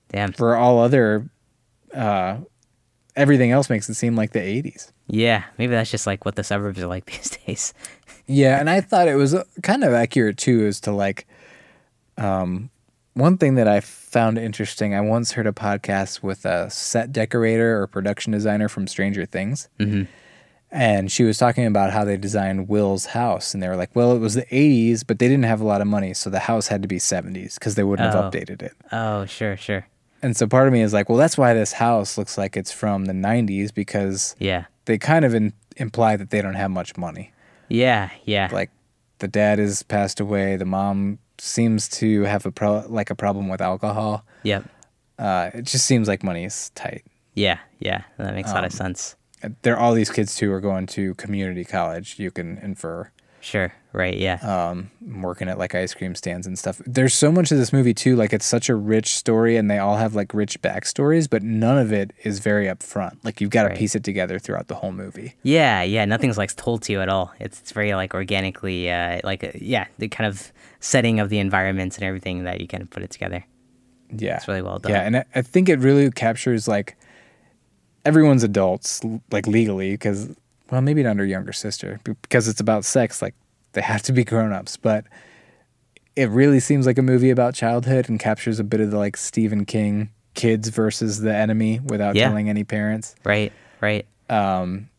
Damn. 0.10 0.34
for 0.34 0.56
all 0.58 0.80
other, 0.80 1.30
uh, 1.94 2.38
everything 3.16 3.52
else 3.52 3.70
makes 3.70 3.88
it 3.90 3.94
seem 3.96 4.16
like 4.16 4.34
the 4.34 4.40
80s. 4.40 4.92
Yeah, 5.08 5.46
maybe 5.58 5.72
that's 5.72 5.90
just 5.90 6.06
like 6.06 6.26
what 6.26 6.36
the 6.36 6.44
suburbs 6.44 6.80
are 6.82 6.88
like 6.88 7.06
these 7.12 7.38
days. 7.46 7.74
Yeah, 8.28 8.60
and 8.60 8.70
I 8.70 8.82
thought 8.82 9.08
it 9.08 9.16
was 9.16 9.34
uh, 9.34 9.46
kind 9.64 9.84
of 9.86 9.94
accurate 9.94 10.38
too, 10.38 10.66
as 10.66 10.82
to 10.82 10.92
like, 10.92 11.26
um, 12.18 12.70
one 13.14 13.38
thing 13.38 13.56
that 13.56 13.68
I 13.70 13.80
found 14.16 14.38
interesting. 14.38 14.96
I 14.96 15.02
once 15.02 15.34
heard 15.34 15.46
a 15.46 15.52
podcast 15.52 16.24
with 16.24 16.46
a 16.46 16.70
set 16.70 17.12
decorator 17.12 17.82
or 17.82 17.86
production 17.86 18.32
designer 18.32 18.70
from 18.70 18.88
Stranger 18.88 19.26
Things, 19.26 19.68
mm-hmm. 19.78 20.04
and 20.72 21.12
she 21.12 21.24
was 21.26 21.38
talking 21.38 21.66
about 21.66 21.92
how 21.92 22.06
they 22.06 22.16
designed 22.16 22.70
Will's 22.70 23.08
house, 23.08 23.54
and 23.54 23.62
they 23.62 23.68
were 23.68 23.76
like, 23.76 23.94
"Well, 23.94 24.14
it 24.16 24.20
was 24.20 24.34
the 24.36 24.46
'80s, 24.46 25.04
but 25.06 25.20
they 25.20 25.28
didn't 25.28 25.44
have 25.44 25.60
a 25.60 25.66
lot 25.66 25.82
of 25.82 25.88
money, 25.88 26.14
so 26.14 26.30
the 26.30 26.40
house 26.40 26.68
had 26.70 26.82
to 26.82 26.88
be 26.88 26.98
'70s 26.98 27.56
because 27.56 27.76
they 27.76 27.84
wouldn't 27.84 28.14
Oh. 28.16 28.22
have 28.22 28.32
updated 28.32 28.62
it." 28.62 28.72
Oh, 28.94 29.26
sure, 29.26 29.58
sure. 29.58 29.86
And 30.22 30.36
so 30.38 30.48
part 30.48 30.68
of 30.68 30.72
me 30.74 30.82
is 30.82 30.94
like, 30.94 31.10
"Well, 31.10 31.18
that's 31.18 31.38
why 31.38 31.54
this 31.54 31.74
house 31.74 32.18
looks 32.18 32.38
like 32.38 32.56
it's 32.56 32.72
from 32.72 33.06
the 33.06 33.14
'90s 33.14 33.74
because 33.74 34.34
Yeah, 34.40 34.64
they 34.86 34.98
kind 34.98 35.26
of 35.26 35.36
in- 35.36 35.52
imply 35.76 36.16
that 36.16 36.30
they 36.30 36.42
don't 36.42 36.56
have 36.56 36.72
much 36.72 36.96
money." 36.98 37.34
yeah, 37.68 38.12
yeah. 38.24 38.48
like 38.52 38.70
the 39.20 39.28
dad 39.28 39.60
has 39.60 39.84
passed 39.84 40.20
away 40.22 40.56
the 40.56 40.66
mom 40.66 41.20
seems 41.40 41.88
to 41.90 42.24
have 42.24 42.46
a 42.46 42.52
pro 42.52 42.84
like 42.88 43.10
a 43.10 43.16
problem 43.16 43.48
with 43.50 43.62
alcohol 43.62 44.26
yep. 44.44 44.64
uh 45.20 45.50
it 45.54 45.64
just 45.64 45.86
seems 45.86 46.08
like 46.08 46.24
money's 46.24 46.72
tight 46.76 47.04
Yeah, 47.34 47.60
yeah. 47.80 48.04
That 48.18 48.34
makes 48.34 48.50
a 48.50 48.52
Um, 48.52 48.56
lot 48.56 48.66
of 48.66 48.72
sense. 48.74 49.16
there 49.62 49.76
are 49.76 49.80
all 49.80 49.94
these 49.94 50.10
kids 50.10 50.36
too 50.36 50.52
are 50.54 50.62
going 50.62 50.86
to 50.88 51.14
community 51.16 51.66
college 51.66 52.18
you 52.20 52.32
can 52.32 52.58
infer 52.60 53.12
Sure. 53.42 53.72
Right. 53.94 54.18
Yeah. 54.18 54.40
um 54.42 54.90
working 55.24 55.48
at 55.50 55.58
like 55.60 55.76
ice 55.76 55.94
cream 55.94 56.16
stands 56.16 56.48
and 56.48 56.58
stuff 56.58 56.82
there's 56.88 57.14
so 57.14 57.32
much 57.32 57.52
of 57.52 57.58
this 57.60 57.72
movie 57.72 57.94
too 57.94 58.16
like 58.16 58.34
it's 58.34 58.46
such 58.46 58.70
a 58.70 58.76
rich 58.76 59.10
story 59.16 59.56
and 59.56 59.70
they 59.70 59.78
all 59.78 59.98
have 59.98 60.16
like 60.16 60.34
rich 60.34 60.60
backstories 60.62 61.30
but 61.30 61.44
none 61.44 61.78
of 61.78 61.94
it 61.94 62.12
is 62.24 62.40
very 62.40 62.66
upfront 62.66 63.18
like 63.24 63.40
you've 63.40 63.52
got 63.52 63.64
to 63.64 63.70
Right. 63.70 63.78
piece 63.78 63.94
it 63.96 64.04
together 64.04 64.40
throughout 64.40 64.68
the 64.68 64.76
whole 64.76 64.92
movie 64.92 65.36
Yeah, 65.44 65.84
yeah, 65.84 66.06
nothing's 66.06 66.38
like 66.40 66.54
told 66.56 66.82
to 66.84 66.92
you 66.94 67.02
at 67.02 67.10
all. 67.10 67.34
It's, 67.40 67.60
it's 67.62 67.72
very 67.72 67.94
like 67.94 68.14
organically, 68.16 68.90
uh, 68.92 69.20
like 69.24 69.44
uh, 69.44 69.52
yeah, 69.74 69.86
the 70.00 70.08
kind 70.08 70.28
of 70.28 70.52
setting 70.86 71.20
of 71.20 71.30
the 71.30 71.40
environments 71.40 71.98
and 71.98 72.06
everything 72.06 72.44
that 72.44 72.62
you 72.62 72.68
kind 72.68 72.84
of 72.84 72.90
put 72.92 73.02
it 73.02 73.10
together. 73.10 73.44
Yeah, 74.16 74.36
It's 74.38 74.48
really 74.48 74.62
well 74.62 74.78
done. 74.78 74.92
Yeah, 74.92 75.02
and 75.02 75.18
I, 75.18 75.26
I 75.34 75.42
think 75.42 75.68
it 75.68 75.80
really 75.80 76.12
captures 76.12 76.68
like 76.68 76.96
everyone's 78.06 78.44
adults, 78.44 79.02
like 79.32 79.48
legally, 79.48 79.92
because 79.92 80.30
well, 80.70 80.82
maybe 80.82 81.02
not 81.02 81.18
her 81.18 81.26
younger 81.26 81.54
sister, 81.54 82.00
because 82.04 82.48
it's 82.48 82.60
about 82.60 82.86
sex. 82.86 83.20
Like 83.22 83.34
they 83.74 83.82
have 83.82 84.04
to 84.04 84.14
be 84.14 84.24
grown 84.24 84.54
ups, 84.54 84.78
but 84.78 85.06
it 86.16 86.30
really 86.30 86.60
seems 86.60 86.86
like 86.86 87.00
a 87.00 87.02
movie 87.02 87.32
about 87.32 87.56
childhood 87.56 88.08
and 88.08 88.20
captures 88.20 88.60
a 88.60 88.64
bit 88.64 88.80
of 88.80 88.92
the 88.92 88.98
like 89.00 89.18
Stephen 89.18 89.66
King 89.66 90.12
kids 90.36 90.70
versus 90.70 91.22
the 91.22 91.34
enemy 91.36 91.80
without 91.80 92.16
Yeah. 92.16 92.28
telling 92.28 92.48
any 92.48 92.64
parents. 92.64 93.16
Right, 93.24 93.52
right. 93.82 94.06
Um, 94.30 94.90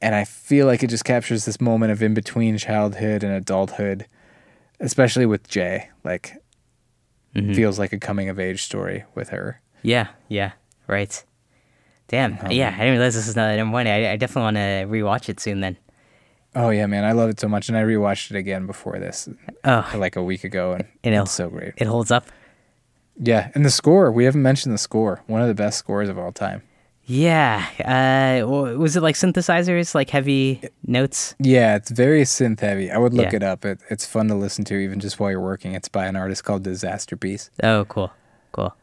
and 0.00 0.14
I 0.14 0.24
feel 0.24 0.66
like 0.66 0.82
it 0.82 0.88
just 0.88 1.04
captures 1.04 1.44
this 1.44 1.60
moment 1.60 1.92
of 1.92 2.02
in 2.02 2.14
between 2.14 2.56
childhood 2.58 3.22
and 3.22 3.32
adulthood, 3.32 4.06
especially 4.80 5.26
with 5.26 5.48
Jay. 5.48 5.88
Like, 6.04 6.34
feels 7.34 7.78
like 7.78 7.92
a 7.92 7.98
coming 7.98 8.28
of 8.28 8.38
age 8.38 8.62
story 8.62 9.04
with 9.14 9.30
her. 9.30 9.60
Yeah, 9.82 10.08
yeah, 10.28 10.52
right. 10.86 11.24
Damn. 12.08 12.38
Um, 12.42 12.50
yeah, 12.52 12.68
I 12.68 12.78
didn't 12.78 12.92
realize 12.92 13.14
this 13.14 13.26
is 13.28 13.34
not 13.36 13.56
number 13.56 13.72
one. 13.72 13.86
I, 13.86 14.12
I 14.12 14.16
definitely 14.16 14.42
want 14.42 14.56
to 14.56 14.60
rewatch 14.94 15.28
it 15.28 15.40
soon 15.40 15.60
then. 15.60 15.76
Oh 16.54 16.70
yeah, 16.70 16.86
man, 16.86 17.04
I 17.04 17.12
love 17.12 17.30
it 17.30 17.40
so 17.40 17.48
much, 17.48 17.68
and 17.68 17.76
I 17.76 17.82
rewatched 17.82 18.30
it 18.30 18.36
again 18.36 18.66
before 18.66 18.98
this, 19.00 19.28
Oh, 19.64 19.90
like 19.96 20.14
a 20.14 20.22
week 20.22 20.44
ago, 20.44 20.72
and 20.72 20.84
And 21.02 21.14
it'll- 21.14 21.24
it's 21.24 21.32
so 21.32 21.48
great. 21.48 21.74
it 21.76 21.86
holds 21.88 22.10
up. 22.12 22.26
Yeah, 23.16 23.50
and 23.54 23.64
the 23.64 23.70
score 23.70 24.10
we 24.12 24.24
haven't 24.24 24.42
mentioned 24.42 24.72
the 24.74 24.78
score, 24.78 25.22
one 25.26 25.40
of 25.40 25.48
the 25.48 25.54
best 25.54 25.78
scores 25.78 26.08
of 26.08 26.18
all 26.18 26.30
time. 26.32 26.62
Yeah. 27.06 27.66
Uh, 28.42 28.46
was 28.46 28.96
it 28.96 29.02
like 29.02 29.14
synthesizers, 29.14 29.94
like 29.94 30.10
heavy 30.10 30.62
notes? 30.86 31.34
Yeah, 31.38 31.76
it's 31.76 31.90
very 31.90 32.22
synth 32.22 32.60
heavy. 32.60 32.90
I 32.90 32.98
would 32.98 33.12
look 33.12 33.32
Yeah. 33.32 33.36
it 33.36 33.42
up. 33.42 33.64
It, 33.64 33.80
it's 33.90 34.06
fun 34.06 34.28
to 34.28 34.34
listen 34.34 34.64
to 34.66 34.74
even 34.76 35.00
just 35.00 35.20
while 35.20 35.30
you're 35.30 35.40
working. 35.40 35.74
It's 35.74 35.88
by 35.88 36.06
an 36.06 36.16
artist 36.16 36.44
called 36.44 36.62
Disasterpeace. 36.64 37.50
Oh, 37.62 37.84
cool, 37.86 38.10
cool. 38.52 38.74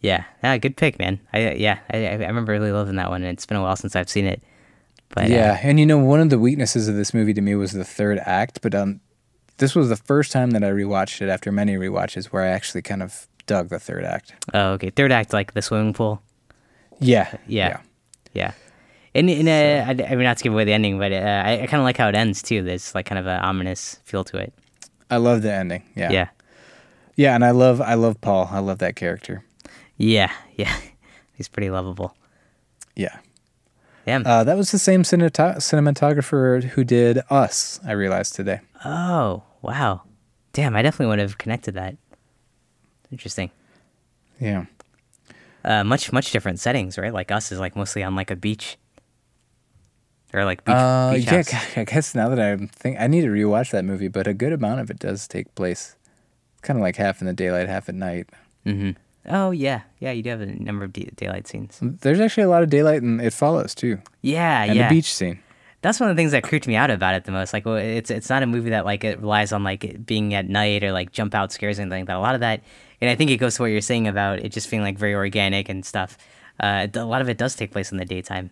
Yeah, 0.00 0.24
ah, 0.42 0.56
good 0.56 0.76
pick, 0.76 0.98
man. 0.98 1.20
I 1.32 1.50
yeah, 1.52 1.80
I, 1.92 2.06
I 2.06 2.14
remember 2.14 2.52
really 2.52 2.72
loving 2.72 2.96
that 2.96 3.10
one. 3.10 3.22
and 3.22 3.32
It's 3.32 3.44
been 3.44 3.58
a 3.58 3.62
while 3.62 3.76
since 3.76 3.94
I've 3.96 4.08
seen 4.08 4.24
it. 4.26 4.40
But 5.10 5.24
uh, 5.24 5.34
yeah, 5.34 5.58
and 5.62 5.78
you 5.80 5.86
know 5.86 5.98
one 5.98 6.20
of 6.20 6.30
the 6.30 6.38
weaknesses 6.38 6.86
of 6.88 6.94
this 6.94 7.12
movie 7.12 7.34
to 7.34 7.40
me 7.40 7.54
was 7.56 7.72
the 7.72 7.84
third 7.84 8.18
act, 8.24 8.60
but 8.62 8.74
um, 8.74 9.00
this 9.58 9.74
was 9.74 9.88
the 9.88 9.96
first 9.96 10.30
time 10.32 10.52
that 10.52 10.62
I 10.64 10.68
rewatched 10.70 11.20
it 11.20 11.28
after 11.28 11.50
many 11.50 11.74
rewatches 11.74 12.26
where 12.26 12.44
I 12.44 12.48
actually 12.48 12.82
kind 12.82 13.02
of 13.02 13.26
dug 13.46 13.68
the 13.68 13.80
third 13.80 14.04
act. 14.04 14.32
Oh, 14.54 14.70
okay. 14.74 14.90
Third 14.90 15.10
act, 15.12 15.32
like 15.32 15.52
the 15.52 15.60
swimming 15.62 15.92
pool. 15.92 16.22
Yeah. 17.00 17.36
Yeah. 17.46 17.80
Yeah. 18.32 18.52
And 19.14 19.28
in 19.28 19.48
a, 19.48 19.80
I, 19.80 19.90
I 19.90 20.14
mean, 20.14 20.22
not 20.24 20.36
to 20.36 20.44
give 20.44 20.52
away 20.52 20.64
the 20.64 20.72
ending, 20.72 20.98
but 20.98 21.12
uh, 21.12 21.42
I, 21.44 21.62
I 21.62 21.66
kind 21.66 21.80
of 21.80 21.84
like 21.84 21.96
how 21.96 22.08
it 22.08 22.14
ends 22.14 22.42
too. 22.42 22.62
There's 22.62 22.94
like 22.94 23.06
kind 23.06 23.18
of 23.18 23.26
an 23.26 23.40
ominous 23.40 23.98
feel 24.04 24.22
to 24.24 24.36
it. 24.38 24.52
I 25.10 25.16
love 25.16 25.42
the 25.42 25.52
ending. 25.52 25.82
Yeah. 25.96 26.10
Yeah. 26.12 26.28
Yeah, 27.16 27.34
and 27.34 27.44
I 27.44 27.50
love 27.50 27.80
I 27.80 27.94
love 27.94 28.20
Paul. 28.20 28.48
I 28.52 28.60
love 28.60 28.78
that 28.78 28.96
character. 28.96 29.44
Yeah. 29.96 30.30
Yeah. 30.56 30.76
He's 31.34 31.48
pretty 31.48 31.70
lovable. 31.70 32.14
Yeah. 32.94 33.16
Damn. 34.04 34.26
Uh, 34.26 34.44
that 34.44 34.58
was 34.58 34.70
the 34.72 34.78
same 34.78 35.04
cinematographer 35.04 36.62
who 36.64 36.84
did 36.84 37.20
Us. 37.30 37.80
I 37.86 37.92
realized 37.92 38.34
today. 38.34 38.60
oh, 38.84 39.42
wow. 39.62 40.02
Damn, 40.52 40.76
I 40.76 40.82
definitely 40.82 41.06
would 41.06 41.18
have 41.18 41.38
connected 41.38 41.72
that. 41.74 41.96
Interesting. 43.10 43.50
Yeah. 44.38 44.66
Uh, 45.64 45.84
much, 45.84 46.12
much 46.12 46.30
different 46.32 46.58
settings, 46.60 46.96
right? 46.98 47.12
Like 47.12 47.30
us 47.30 47.52
is 47.52 47.58
like 47.60 47.76
mostly 47.76 48.02
on 48.02 48.14
like 48.14 48.30
a 48.30 48.36
beach. 48.36 48.78
Or 50.32 50.44
like 50.44 50.64
beach, 50.64 50.74
Uh, 50.74 51.12
beach 51.14 51.24
yeah. 51.26 51.42
house. 51.42 51.54
I 51.76 51.84
guess 51.84 52.14
now 52.14 52.28
that 52.28 52.38
I'm 52.40 52.68
think 52.68 52.96
I 53.00 53.06
need 53.08 53.22
to 53.22 53.28
rewatch 53.28 53.70
that 53.72 53.84
movie, 53.84 54.08
but 54.08 54.26
a 54.26 54.34
good 54.34 54.52
amount 54.52 54.80
of 54.80 54.90
it 54.90 54.98
does 54.98 55.26
take 55.26 55.52
place, 55.54 55.96
kind 56.62 56.78
of 56.78 56.82
like 56.82 56.96
half 56.96 57.20
in 57.20 57.26
the 57.26 57.32
daylight, 57.32 57.68
half 57.68 57.88
at 57.88 57.94
night. 57.96 58.28
Mm-hmm. 58.64 58.90
oh, 59.34 59.50
yeah. 59.50 59.80
Yeah, 59.98 60.12
you 60.12 60.22
do 60.22 60.30
have 60.30 60.40
a 60.40 60.46
number 60.46 60.84
of 60.84 60.92
daylight 60.92 61.48
scenes. 61.48 61.78
There's 61.82 62.20
actually 62.20 62.44
a 62.44 62.48
lot 62.48 62.62
of 62.62 62.70
daylight, 62.70 63.02
and 63.02 63.20
it 63.20 63.32
follows 63.32 63.74
too, 63.74 63.98
Yeah, 64.22 64.62
and 64.64 64.74
yeah. 64.76 64.88
the 64.88 64.94
beach 64.94 65.12
scene. 65.12 65.40
That's 65.82 65.98
one 65.98 66.10
of 66.10 66.16
the 66.16 66.20
things 66.20 66.32
that 66.32 66.42
creeped 66.42 66.66
me 66.66 66.76
out 66.76 66.90
about 66.90 67.14
it 67.14 67.24
the 67.24 67.32
most. 67.32 67.52
Like, 67.52 67.64
well, 67.64 67.76
it's 67.76 68.10
it's 68.10 68.28
not 68.28 68.42
a 68.42 68.46
movie 68.46 68.70
that 68.70 68.84
like 68.84 69.02
it 69.02 69.20
relies 69.20 69.52
on 69.52 69.64
like 69.64 70.04
being 70.04 70.34
at 70.34 70.48
night 70.48 70.84
or 70.84 70.92
like 70.92 71.12
jump 71.12 71.34
out 71.34 71.52
scares 71.52 71.78
or 71.78 71.82
anything 71.82 72.00
like 72.00 72.06
that. 72.08 72.16
A 72.16 72.20
lot 72.20 72.34
of 72.34 72.40
that, 72.42 72.62
and 73.00 73.10
I 73.10 73.14
think 73.14 73.30
it 73.30 73.38
goes 73.38 73.56
to 73.56 73.62
what 73.62 73.68
you're 73.68 73.80
saying 73.80 74.06
about 74.06 74.40
it 74.40 74.50
just 74.50 74.68
feeling 74.68 74.84
like 74.84 74.98
very 74.98 75.14
organic 75.14 75.68
and 75.68 75.84
stuff. 75.84 76.18
Uh, 76.58 76.86
a 76.92 77.04
lot 77.04 77.22
of 77.22 77.28
it 77.30 77.38
does 77.38 77.54
take 77.54 77.70
place 77.70 77.90
in 77.90 77.96
the 77.98 78.04
daytime. 78.04 78.50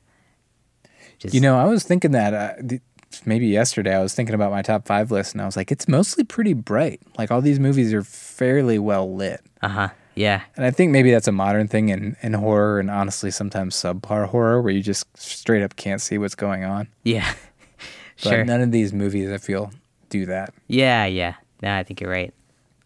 Just, 1.18 1.34
You 1.34 1.40
know, 1.40 1.58
I 1.58 1.64
was 1.64 1.84
thinking 1.84 2.12
that 2.12 2.32
uh, 2.32 2.54
th- 2.66 2.80
maybe 3.26 3.46
yesterday 3.48 3.94
I 3.94 4.00
was 4.00 4.14
thinking 4.14 4.34
about 4.34 4.50
my 4.50 4.62
top 4.62 4.86
five 4.86 5.10
list, 5.10 5.34
and 5.34 5.42
I 5.42 5.44
was 5.46 5.56
like, 5.56 5.70
it's 5.70 5.88
mostly 5.88 6.24
pretty 6.24 6.54
bright. 6.54 7.00
Like 7.18 7.30
all 7.30 7.42
these 7.42 7.60
movies 7.60 7.92
are 7.92 8.02
fairly 8.02 8.78
well 8.78 9.12
lit. 9.14 9.40
uh 9.62 9.68
huh, 9.68 9.88
yeah, 10.18 10.42
And 10.56 10.64
I 10.66 10.70
think 10.70 10.90
maybe 10.92 11.10
that's 11.10 11.28
a 11.28 11.32
modern 11.32 11.68
thing 11.68 11.88
in, 11.90 12.16
in 12.22 12.32
horror 12.34 12.80
and 12.80 12.90
honestly 12.90 13.30
sometimes 13.30 13.76
subpar 13.76 14.26
horror 14.26 14.60
where 14.60 14.72
you 14.72 14.82
just 14.82 15.06
straight 15.16 15.62
up 15.62 15.76
can't 15.76 16.00
see 16.00 16.18
what's 16.18 16.34
going 16.34 16.64
on. 16.64 16.88
yeah, 17.04 17.32
But 18.22 18.30
sure, 18.30 18.44
none 18.44 18.60
of 18.60 18.72
these 18.72 18.92
movies 18.92 19.30
I 19.30 19.38
feel 19.38 19.70
do 20.10 20.26
that. 20.26 20.52
yeah, 20.66 21.04
yeah. 21.06 21.34
No, 21.62 21.74
I 21.76 21.82
think 21.84 22.00
you're 22.00 22.10
right. 22.10 22.32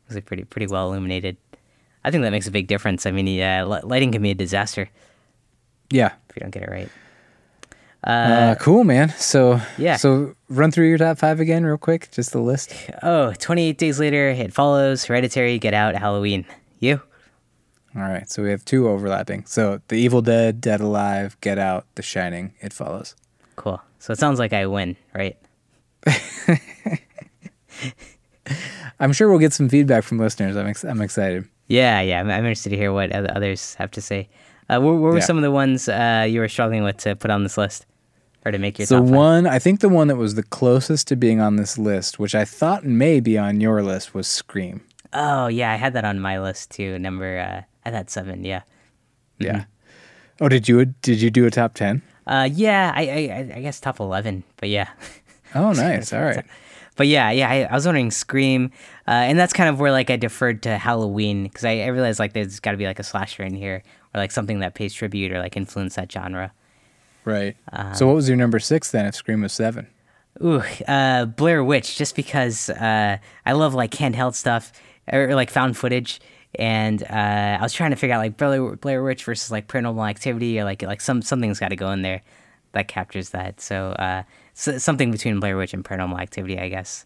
It's 0.07 0.15
like 0.15 0.27
pretty 0.27 0.45
pretty 0.45 0.67
well 0.67 0.89
illuminated. 0.89 1.37
I 2.05 2.11
think 2.11 2.23
that 2.25 2.31
makes 2.33 2.47
a 2.47 2.51
big 2.51 2.67
difference. 2.67 3.07
I 3.07 3.13
mean, 3.13 3.27
yeah, 3.27 3.65
li- 3.65 3.81
lighting 3.85 4.13
can 4.13 4.21
be 4.23 4.31
a 4.31 4.35
disaster 4.35 4.89
Yeah. 5.91 6.13
if 6.29 6.37
you 6.37 6.41
don't 6.41 6.51
get 6.51 6.65
it 6.65 6.69
right. 6.71 6.89
Uh, 8.05 8.57
cool, 8.57 8.83
man. 8.85 9.11
So 9.11 9.61
yeah. 9.79 9.97
So 9.97 10.35
run 10.49 10.71
through 10.73 10.89
your 10.89 10.99
top 10.99 11.19
five 11.19 11.39
again, 11.39 11.65
real 11.65 11.79
quick. 11.79 12.11
Just 12.11 12.33
the 12.33 12.41
list. 12.41 12.75
Oh, 13.03 13.33
28 13.39 13.79
days 13.79 14.01
later, 14.01 14.29
it 14.31 14.53
follows 14.53 15.05
Hereditary, 15.05 15.59
Get 15.59 15.73
Out, 15.75 15.95
Halloween. 15.95 16.45
You? 16.81 17.01
All 17.95 18.03
right. 18.03 18.29
So 18.31 18.43
we 18.43 18.51
have 18.51 18.65
two 18.65 18.89
overlapping. 18.89 19.45
So 19.47 19.81
The 19.89 19.97
Evil 19.97 20.23
Dead, 20.23 20.61
Dead 20.61 20.81
Alive, 20.81 21.37
Get 21.41 21.59
Out, 21.59 21.87
The 21.95 22.03
Shining. 22.03 22.55
It 22.61 22.73
follows. 22.73 23.15
Cool. 23.57 23.83
So 23.99 24.13
it 24.13 24.19
sounds 24.19 24.39
like 24.39 24.53
I 24.53 24.67
win, 24.67 24.97
right? 25.15 25.37
I'm 28.99 29.13
sure 29.13 29.29
we'll 29.29 29.39
get 29.39 29.53
some 29.53 29.69
feedback 29.69 30.05
from 30.05 30.19
listeners. 30.19 30.57
I'm 30.57 30.67
ex- 30.67 30.85
I'm 30.85 31.01
excited. 31.01 31.49
Yeah, 31.69 32.01
yeah. 32.01 32.21
I'm, 32.21 32.29
I'm 32.31 32.45
interested 32.45 32.71
to 32.71 32.77
hear 32.77 32.93
what 32.93 33.13
others 33.13 33.75
have 33.75 33.91
to 33.93 34.01
say. 34.01 34.29
Uh, 34.69 34.81
what, 34.81 34.93
what 34.93 35.01
were 35.01 35.19
Yeah. 35.19 35.25
some 35.25 35.37
of 35.37 35.43
the 35.43 35.51
ones 35.51 35.89
uh, 35.89 36.27
you 36.29 36.41
were 36.41 36.49
struggling 36.49 36.83
with 36.85 36.97
to 36.99 37.17
put 37.17 37.31
on 37.31 37.43
this 37.43 37.57
list 37.59 37.87
or 38.45 38.53
to 38.53 38.59
make 38.59 38.79
your 38.79 38.87
So 38.87 39.01
one, 39.03 39.47
I 39.47 39.59
think 39.59 39.81
the 39.81 39.89
one 39.89 40.09
that 40.09 40.17
was 40.17 40.35
the 40.35 40.43
closest 40.43 41.09
to 41.09 41.17
being 41.17 41.41
on 41.41 41.57
this 41.57 41.79
list, 41.79 42.19
which 42.19 42.35
I 42.35 42.45
thought 42.45 42.85
may 42.85 43.21
be 43.21 43.39
on 43.39 43.61
your 43.61 43.83
list, 43.83 44.15
was 44.15 44.27
Scream. 44.27 44.83
Oh, 45.13 45.47
yeah. 45.49 45.73
I 45.73 45.77
had 45.77 45.93
that 45.95 46.05
on 46.05 46.21
my 46.21 46.41
list 46.41 46.71
too. 46.71 46.99
Number, 46.99 47.39
uh, 47.39 47.63
I 47.85 47.91
had 47.91 48.11
seven. 48.11 48.45
Yeah. 48.45 48.63
Yeah. 49.39 49.65
Oh, 50.41 50.49
did 50.49 50.69
you 50.69 50.85
did 50.85 51.21
you 51.21 51.31
do 51.31 51.47
a 51.47 51.51
top 51.51 51.75
ten? 51.75 52.03
Uh, 52.27 52.49
yeah. 52.53 52.93
I, 52.95 53.03
I, 53.03 53.53
I- 53.57 53.61
guess 53.61 53.81
top 53.81 53.99
11, 53.99 54.45
but 54.57 54.69
yeah. 54.69 54.89
Oh, 55.55 55.73
nice. 55.73 56.15
All 56.15 56.23
right. 56.23 56.47
But 56.97 57.09
yeah, 57.09 57.31
yeah, 57.31 57.51
I, 57.51 57.65
I 57.65 57.75
was 57.75 57.85
wondering 57.85 58.11
Scream, 58.11 58.71
uh, 59.07 59.11
and 59.11 59.39
that's 59.39 59.53
kind 59.53 59.69
of 59.69 59.79
where 59.79 59.93
like 59.93 60.09
I 60.09 60.17
deferred 60.17 60.63
to 60.63 60.79
Halloween 60.79 61.43
because 61.43 61.65
I, 61.67 61.81
I 61.81 61.87
realized 61.89 62.19
like 62.19 62.33
there's 62.33 62.59
got 62.59 62.71
to 62.71 62.79
be 62.79 62.87
like 62.87 62.99
a 62.99 63.03
slasher 63.03 63.43
in 63.43 63.55
here 63.55 63.83
or 64.15 64.21
like 64.21 64.31
something 64.31 64.61
that 64.61 64.75
pays 64.75 64.95
tribute 64.95 65.31
or 65.31 65.39
like 65.41 65.55
influence 65.57 65.97
that 65.97 66.11
genre. 66.11 66.53
Right. 67.27 67.55
so 67.95 68.07
what 68.07 68.15
was 68.17 68.29
your 68.29 68.39
number 68.39 68.59
six 68.59 68.91
then? 68.91 69.05
If 69.05 69.15
Scream 69.15 69.43
was 69.43 69.53
seven. 69.53 69.89
Ooh, 70.43 70.63
uh, 70.89 71.27
Blair 71.27 71.63
Witch, 71.63 71.97
just 71.99 72.17
because 72.17 72.71
uh, 72.71 73.19
I 73.45 73.53
love 73.53 73.75
like 73.75 73.91
handheld 73.91 74.35
stuff 74.35 74.73
or, 75.13 75.35
like 75.35 75.51
found 75.51 75.77
footage, 75.77 76.19
and 76.57 77.03
uh, 77.05 77.59
I 77.59 77.63
was 77.63 77.73
trying 77.73 77.91
to 77.91 77.97
figure 77.97 78.15
out 78.15 78.19
like 78.19 78.37
Blair, 78.37 78.77
Blair 78.77 79.03
Witch 79.03 79.25
versus 79.25 79.51
like 79.51 79.69
Paranormal 79.69 80.09
Activity 80.09 80.59
or 80.61 80.65
like 80.65 80.83
like 80.83 81.01
some 81.01 81.23
something's 81.23 81.59
got 81.59 81.69
to 81.69 81.77
go 81.77 81.91
in 81.93 82.03
there 82.03 82.23
that 82.73 82.89
captures 82.89 83.31
that. 83.31 83.61
So, 83.61 83.91
uh, 83.93 84.23
so 84.55 84.79
something 84.79 85.11
between 85.11 85.41
Blair 85.41 85.57
Witch 85.57 85.75
and 85.75 85.85
Paranormal 85.85 86.21
Activity, 86.21 86.59
I 86.59 86.69
guess. 86.69 87.05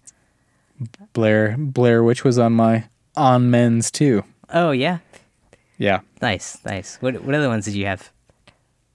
Blair 1.12 1.56
Blair 1.58 2.02
Witch 2.04 2.24
was 2.24 2.38
on 2.38 2.52
my 2.52 2.84
on 3.16 3.50
men's 3.50 3.90
too. 3.90 4.24
Oh 4.52 4.70
yeah, 4.72 4.98
Yeah. 5.78 6.00
nice, 6.20 6.58
nice. 6.64 6.96
What 7.00 7.22
what 7.22 7.34
other 7.34 7.48
ones 7.48 7.64
did 7.64 7.74
you 7.74 7.86
have? 7.86 8.10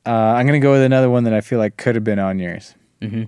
Uh, 0.05 0.11
I'm 0.11 0.45
gonna 0.45 0.59
go 0.59 0.71
with 0.71 0.81
another 0.83 1.09
one 1.09 1.23
that 1.25 1.33
I 1.33 1.41
feel 1.41 1.59
like 1.59 1.77
could 1.77 1.95
have 1.95 2.03
been 2.03 2.19
on 2.19 2.39
yours. 2.39 2.75
Mm-hmm. 3.01 3.23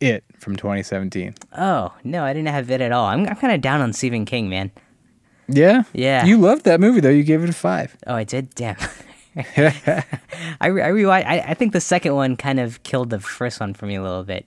It 0.00 0.24
from 0.38 0.56
2017. 0.56 1.34
Oh 1.56 1.94
no, 2.04 2.24
I 2.24 2.32
didn't 2.32 2.48
have 2.48 2.70
it 2.70 2.80
at 2.80 2.92
all. 2.92 3.06
I'm 3.06 3.26
I'm 3.26 3.36
kind 3.36 3.54
of 3.54 3.60
down 3.60 3.80
on 3.80 3.92
Stephen 3.92 4.24
King, 4.24 4.48
man. 4.48 4.70
Yeah. 5.52 5.82
Yeah. 5.92 6.24
You 6.24 6.38
loved 6.38 6.64
that 6.64 6.80
movie 6.80 7.00
though. 7.00 7.08
You 7.10 7.22
gave 7.24 7.42
it 7.44 7.50
a 7.50 7.52
five. 7.52 7.96
Oh, 8.06 8.14
I 8.14 8.24
did. 8.24 8.54
Damn. 8.54 8.76
I 9.36 10.66
re- 10.66 10.82
I 10.82 10.88
rewatched. 10.90 11.26
I, 11.26 11.38
I 11.48 11.54
think 11.54 11.72
the 11.72 11.80
second 11.80 12.14
one 12.14 12.36
kind 12.36 12.60
of 12.60 12.82
killed 12.82 13.10
the 13.10 13.20
first 13.20 13.60
one 13.60 13.72
for 13.74 13.86
me 13.86 13.94
a 13.94 14.02
little 14.02 14.24
bit. 14.24 14.46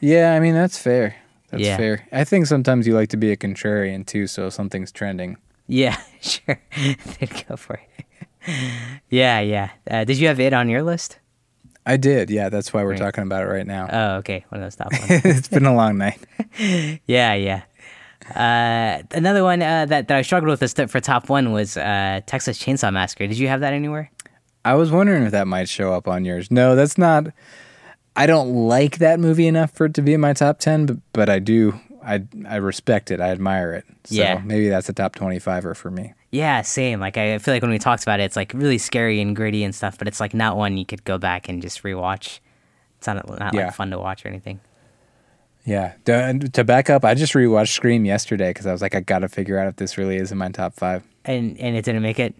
Yeah. 0.00 0.34
I 0.34 0.40
mean 0.40 0.54
that's 0.54 0.78
fair. 0.78 1.16
That's 1.50 1.62
Yeah. 1.62 1.76
fair. 1.76 2.08
I 2.12 2.24
think 2.24 2.46
sometimes 2.46 2.86
you 2.86 2.94
like 2.94 3.08
to 3.10 3.16
be 3.16 3.30
a 3.32 3.36
contrarian 3.36 4.06
too. 4.06 4.26
So 4.26 4.50
something's 4.50 4.90
trending. 4.92 5.36
Yeah, 5.66 5.96
sure. 6.20 6.60
Go 7.48 7.56
for 7.56 7.80
it. 7.80 8.04
yeah, 9.08 9.40
yeah. 9.40 9.70
Uh, 9.90 10.04
did 10.04 10.18
you 10.18 10.28
have 10.28 10.38
it 10.40 10.52
on 10.52 10.68
your 10.68 10.82
list? 10.82 11.18
I 11.86 11.96
did. 11.96 12.28
Yeah. 12.30 12.48
That's 12.50 12.72
why 12.72 12.82
we're 12.82 12.90
Right. 12.90 12.98
talking 12.98 13.22
about 13.24 13.42
it 13.42 13.46
right 13.46 13.66
now. 13.66 13.88
Oh, 13.90 14.16
okay. 14.18 14.44
One 14.48 14.60
of 14.62 14.66
those 14.66 14.76
top 14.76 14.92
ones. 14.92 15.24
it's 15.24 15.48
been 15.48 15.64
a 15.66 15.74
long 15.74 15.96
night. 15.98 16.18
yeah, 17.06 17.34
yeah. 17.34 17.62
Uh, 18.34 19.02
another 19.12 19.42
one 19.42 19.60
uh, 19.62 19.86
that, 19.86 20.08
that 20.08 20.16
I 20.16 20.22
struggled 20.22 20.50
with 20.50 20.60
this 20.60 20.72
for 20.90 21.00
top 21.00 21.28
one 21.28 21.52
was 21.52 21.76
uh, 21.76 22.20
Texas 22.26 22.58
Chainsaw 22.58 22.92
Massacre. 22.92 23.26
Did 23.26 23.38
you 23.38 23.48
have 23.48 23.60
that 23.60 23.72
anywhere? 23.72 24.10
I 24.64 24.74
was 24.74 24.90
wondering 24.90 25.24
if 25.24 25.32
that 25.32 25.46
might 25.46 25.68
show 25.68 25.92
up 25.92 26.08
on 26.08 26.24
yours. 26.24 26.50
No, 26.50 26.74
that's 26.74 26.96
not. 26.96 27.26
I 28.16 28.26
don't 28.26 28.54
like 28.68 28.98
that 28.98 29.20
movie 29.20 29.46
enough 29.46 29.72
for 29.72 29.86
it 29.86 29.94
to 29.94 30.02
be 30.02 30.14
in 30.14 30.20
my 30.20 30.32
top 30.32 30.58
ten, 30.58 30.86
but 30.86 30.96
but 31.12 31.28
I 31.28 31.38
do. 31.38 31.78
I 32.02 32.22
I 32.48 32.56
respect 32.56 33.10
it. 33.10 33.20
I 33.20 33.30
admire 33.30 33.72
it. 33.74 33.84
So 34.04 34.14
Yeah. 34.14 34.40
maybe 34.44 34.68
that's 34.68 34.88
a 34.88 34.92
top 34.92 35.14
twenty-fiver 35.16 35.74
for 35.74 35.90
me. 35.90 36.14
Yeah, 36.30 36.62
same. 36.62 37.00
Like 37.00 37.16
I 37.16 37.38
feel 37.38 37.52
like 37.54 37.62
when 37.62 37.70
we 37.72 37.78
talked 37.78 38.02
about 38.04 38.20
it, 38.20 38.24
it's 38.24 38.36
like 38.36 38.52
really 38.54 38.78
scary 38.78 39.20
and 39.20 39.34
gritty 39.34 39.64
and 39.64 39.74
stuff, 39.74 39.98
but 39.98 40.06
it's 40.08 40.20
like 40.20 40.32
not 40.32 40.56
one 40.56 40.76
you 40.76 40.86
could 40.86 41.04
go 41.04 41.18
back 41.18 41.48
and 41.48 41.60
just 41.60 41.82
rewatch. 41.82 42.38
It's 42.98 43.06
not 43.06 43.28
not 43.38 43.52
Yeah. 43.52 43.66
like 43.66 43.74
fun 43.74 43.90
to 43.90 43.98
watch 43.98 44.24
or 44.24 44.28
anything. 44.28 44.60
Yeah. 45.64 45.94
To, 46.04 46.64
back 46.64 46.90
up, 46.90 47.04
I 47.04 47.14
just 47.14 47.32
rewatched 47.32 47.68
Scream 47.72 48.04
yesterday 48.04 48.50
because 48.50 48.66
I 48.66 48.72
was 48.72 48.82
like, 48.82 48.94
I 48.94 49.00
got 49.00 49.20
to 49.20 49.28
figure 49.28 49.58
out 49.58 49.66
if 49.68 49.76
this 49.76 49.96
really 49.96 50.16
is 50.16 50.30
in 50.30 50.38
my 50.38 50.50
top 50.50 50.74
five. 50.74 51.02
And 51.24 51.58
and 51.58 51.74
it 51.76 51.84
didn't 51.84 52.02
make 52.02 52.18
it. 52.18 52.34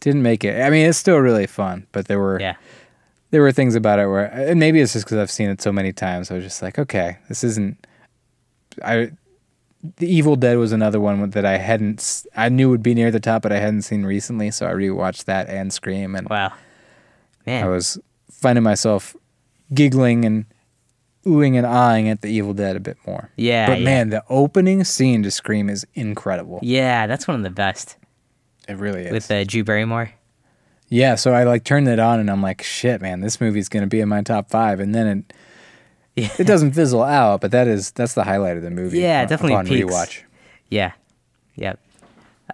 Didn't 0.00 0.22
make 0.22 0.42
it. 0.42 0.60
I 0.60 0.68
mean, 0.70 0.88
it's 0.88 0.98
still 0.98 1.18
really 1.18 1.46
fun, 1.46 1.86
but 1.92 2.08
there 2.08 2.18
were 2.18 2.40
Yeah. 2.40 2.56
there 3.30 3.42
were 3.42 3.52
things 3.52 3.76
about 3.76 4.00
it 4.00 4.06
where, 4.08 4.24
and 4.24 4.58
maybe 4.58 4.80
it's 4.80 4.92
just 4.92 5.04
because 5.04 5.18
I've 5.18 5.30
seen 5.30 5.48
it 5.50 5.62
so 5.62 5.70
many 5.72 5.92
times. 5.92 6.30
I 6.30 6.34
was 6.34 6.42
just 6.44 6.62
like, 6.62 6.78
okay, 6.78 7.18
this 7.28 7.44
isn't. 7.44 7.86
I, 8.84 9.12
The 9.98 10.12
Evil 10.12 10.34
Dead 10.34 10.58
was 10.58 10.72
another 10.72 11.00
one 11.00 11.30
that 11.30 11.44
I 11.46 11.58
hadn't. 11.58 12.24
I 12.36 12.48
knew 12.48 12.68
would 12.70 12.82
be 12.82 12.94
near 12.94 13.12
the 13.12 13.20
top, 13.20 13.42
but 13.42 13.52
I 13.52 13.58
hadn't 13.60 13.82
seen 13.82 14.04
recently, 14.04 14.50
so 14.50 14.66
I 14.66 14.72
rewatched 14.72 15.26
that 15.26 15.48
and 15.48 15.72
Scream, 15.72 16.16
and 16.16 16.28
Wow. 16.28 16.52
Man. 17.46 17.64
I 17.64 17.68
was 17.68 17.98
finding 18.32 18.64
myself 18.64 19.14
giggling 19.72 20.24
and 20.24 20.44
oohing 21.24 21.56
and 21.56 21.66
ahhing 21.66 22.10
at 22.10 22.20
The 22.22 22.28
Evil 22.28 22.52
Dead 22.54 22.76
a 22.76 22.80
bit 22.80 22.96
more. 23.06 23.30
Yeah, 23.36 23.66
but 23.68 23.78
yeah. 23.80 23.84
man, 23.84 24.10
the 24.10 24.22
opening 24.28 24.84
scene 24.84 25.22
to 25.22 25.30
Scream 25.30 25.68
is 25.70 25.86
incredible. 25.94 26.58
yeah, 26.62 27.06
that's 27.06 27.26
one 27.28 27.36
of 27.36 27.42
the 27.42 27.50
best 27.50 27.96
It 28.68 28.76
really 28.76 29.04
is. 29.06 29.12
with 29.12 29.30
uh, 29.30 29.44
Drew 29.44 29.64
Barrymore. 29.64 30.12
Yeah, 30.88 31.14
so 31.14 31.32
I 31.32 31.44
like 31.44 31.64
turned 31.64 31.88
it 31.88 31.98
on 31.98 32.20
and 32.20 32.30
I'm 32.30 32.42
like, 32.42 32.62
shit, 32.62 33.00
man, 33.00 33.20
this 33.20 33.40
movie's 33.40 33.68
gonna 33.68 33.86
be 33.86 34.00
in 34.00 34.08
my 34.08 34.22
top 34.22 34.50
five, 34.50 34.78
and 34.80 34.94
then 34.94 35.06
it 35.06 35.32
Yeah. 36.16 36.28
it 36.38 36.46
doesn't 36.46 36.72
fizzle 36.72 37.02
out, 37.02 37.40
but 37.40 37.50
that 37.52 37.66
is 37.66 37.90
that's 37.92 38.12
the 38.14 38.24
highlight 38.24 38.56
of 38.58 38.62
the 38.62 38.70
movie. 38.70 38.98
Yeah, 39.00 39.22
uh, 39.22 39.26
definitely 39.26 39.54
upon 39.54 39.66
peaks. 39.68 39.86
rewatch. 39.92 40.22
Yeah. 40.68 40.92
Yep. 41.56 41.78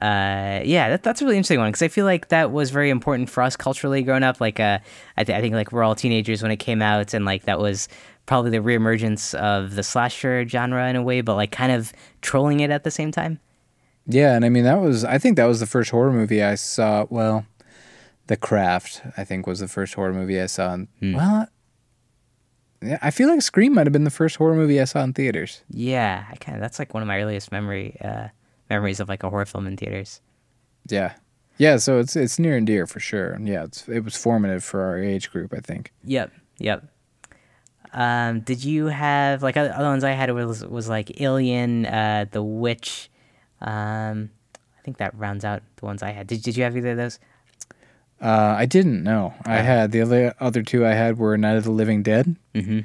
Uh, 0.01 0.61
yeah, 0.65 0.91
that, 0.91 1.03
that's 1.03 1.21
a 1.21 1.25
really 1.25 1.37
interesting 1.37 1.59
one 1.59 1.69
because 1.71 1.83
I 1.83 1.89
feel 1.89 2.05
like 2.05 2.29
that 2.29 2.53
was 2.53 2.71
very 2.71 2.91
important 2.91 3.29
for 3.31 3.43
us 3.43 3.57
culturally 3.57 4.03
growing 4.03 4.23
up. 4.23 4.41
Like, 4.41 4.61
uh, 4.61 4.79
I, 5.17 5.25
th- 5.25 5.37
I 5.37 5.41
think 5.41 5.55
like 5.55 5.73
we're 5.73 5.83
all 5.83 5.95
teenagers 5.95 6.43
when 6.43 6.51
it 6.51 6.59
came 6.59 6.81
out, 6.83 7.15
and 7.15 7.25
like 7.25 7.45
that 7.45 7.59
was 7.59 7.89
probably 8.27 8.51
the 8.51 8.59
reemergence 8.59 9.35
of 9.35 9.75
the 9.75 9.83
slasher 9.83 10.47
genre 10.47 10.89
in 10.89 10.97
a 10.97 11.03
way, 11.03 11.21
but 11.21 11.35
like 11.35 11.51
kind 11.51 11.73
of 11.73 11.93
trolling 12.21 12.61
it 12.61 12.71
at 12.71 12.85
the 12.85 12.91
same 12.91 13.11
time. 13.11 13.41
Yeah, 14.07 14.35
and 14.37 14.45
I 14.45 14.49
mean 14.49 14.65
that 14.65 14.81
was 14.81 15.05
I 15.05 15.19
think 15.19 15.37
that 15.37 15.47
was 15.47 15.61
the 15.61 15.67
first 15.67 15.91
horror 15.91 16.13
movie 16.13 16.43
I 16.43 16.55
saw. 16.55 17.07
Well, 17.11 17.47
The 18.29 18.37
Craft 18.37 19.03
I 19.17 19.25
think 19.25 19.47
was 19.47 19.59
the 19.61 19.69
first 19.69 19.95
horror 19.95 20.13
movie 20.15 20.41
I 20.41 20.47
saw. 20.47 20.75
In, 20.75 20.89
Well, 21.15 21.47
yeah, 22.83 22.99
I 23.03 23.11
feel 23.11 23.29
like 23.29 23.43
Scream 23.43 23.75
might 23.75 23.87
have 23.87 23.93
been 23.93 24.05
the 24.05 24.11
first 24.11 24.37
horror 24.37 24.55
movie 24.55 24.81
I 24.81 24.85
saw 24.85 25.03
in 25.03 25.13
theaters. 25.13 25.63
Yeah, 25.69 26.25
I 26.31 26.37
kind 26.37 26.57
of 26.57 26.63
that's 26.63 26.79
like 26.79 26.95
one 26.95 27.03
of 27.03 27.07
my 27.07 27.21
earliest 27.21 27.51
memory 27.51 27.97
uh, 28.03 28.29
memories 28.71 29.01
of 29.01 29.09
like 29.09 29.23
a 29.23 29.31
horror 29.31 29.47
film 29.47 29.67
in 29.67 29.77
theaters. 29.77 30.21
Yeah, 30.89 31.15
yeah. 31.59 31.77
So 31.77 31.99
it's 31.99 32.17
it's 32.17 32.39
near 32.39 32.57
and 32.57 32.67
dear 32.67 32.87
for 32.87 33.01
sure. 33.01 33.31
And 33.33 33.47
yeah, 33.49 33.65
it's 33.65 33.89
it 33.89 34.01
was 34.05 34.17
formative 34.17 34.65
for 34.65 34.83
our 34.83 34.99
age 34.99 35.31
group. 35.31 35.53
I 35.55 35.61
think. 35.61 35.93
Yep, 36.05 36.33
yep. 36.59 36.85
Um, 37.93 38.41
did 38.41 38.63
you 38.65 38.87
have 38.87 39.43
like 39.43 39.57
other 39.57 39.73
ones 39.85 40.05
I 40.05 40.11
had 40.11 40.31
was 40.33 40.65
was 40.65 40.89
like 40.89 41.21
Alien, 41.21 41.87
uh, 41.87 42.27
The 42.31 42.43
Witch. 42.43 43.11
Um, 43.61 44.31
I 44.79 44.83
think 44.85 44.99
that 44.99 45.15
rounds 45.19 45.45
out 45.45 45.63
the 45.77 45.87
ones 45.87 46.03
I 46.03 46.11
had. 46.11 46.27
Did 46.27 46.43
Did 46.43 46.57
you 46.57 46.65
have 46.65 46.77
either 46.77 46.91
of 46.93 46.97
those? 46.97 47.19
Uh, 48.21 48.55
I 48.59 48.67
didn't 48.67 49.03
know. 49.05 49.33
I 49.45 49.57
had 49.59 49.93
the 49.93 50.01
other 50.03 50.35
other 50.41 50.63
two 50.63 50.85
I 50.87 50.93
had 50.93 51.19
were 51.19 51.37
Night 51.39 51.57
of 51.57 51.65
the 51.65 51.71
Living 51.71 52.03
Dead, 52.03 52.37
Mhm. 52.55 52.85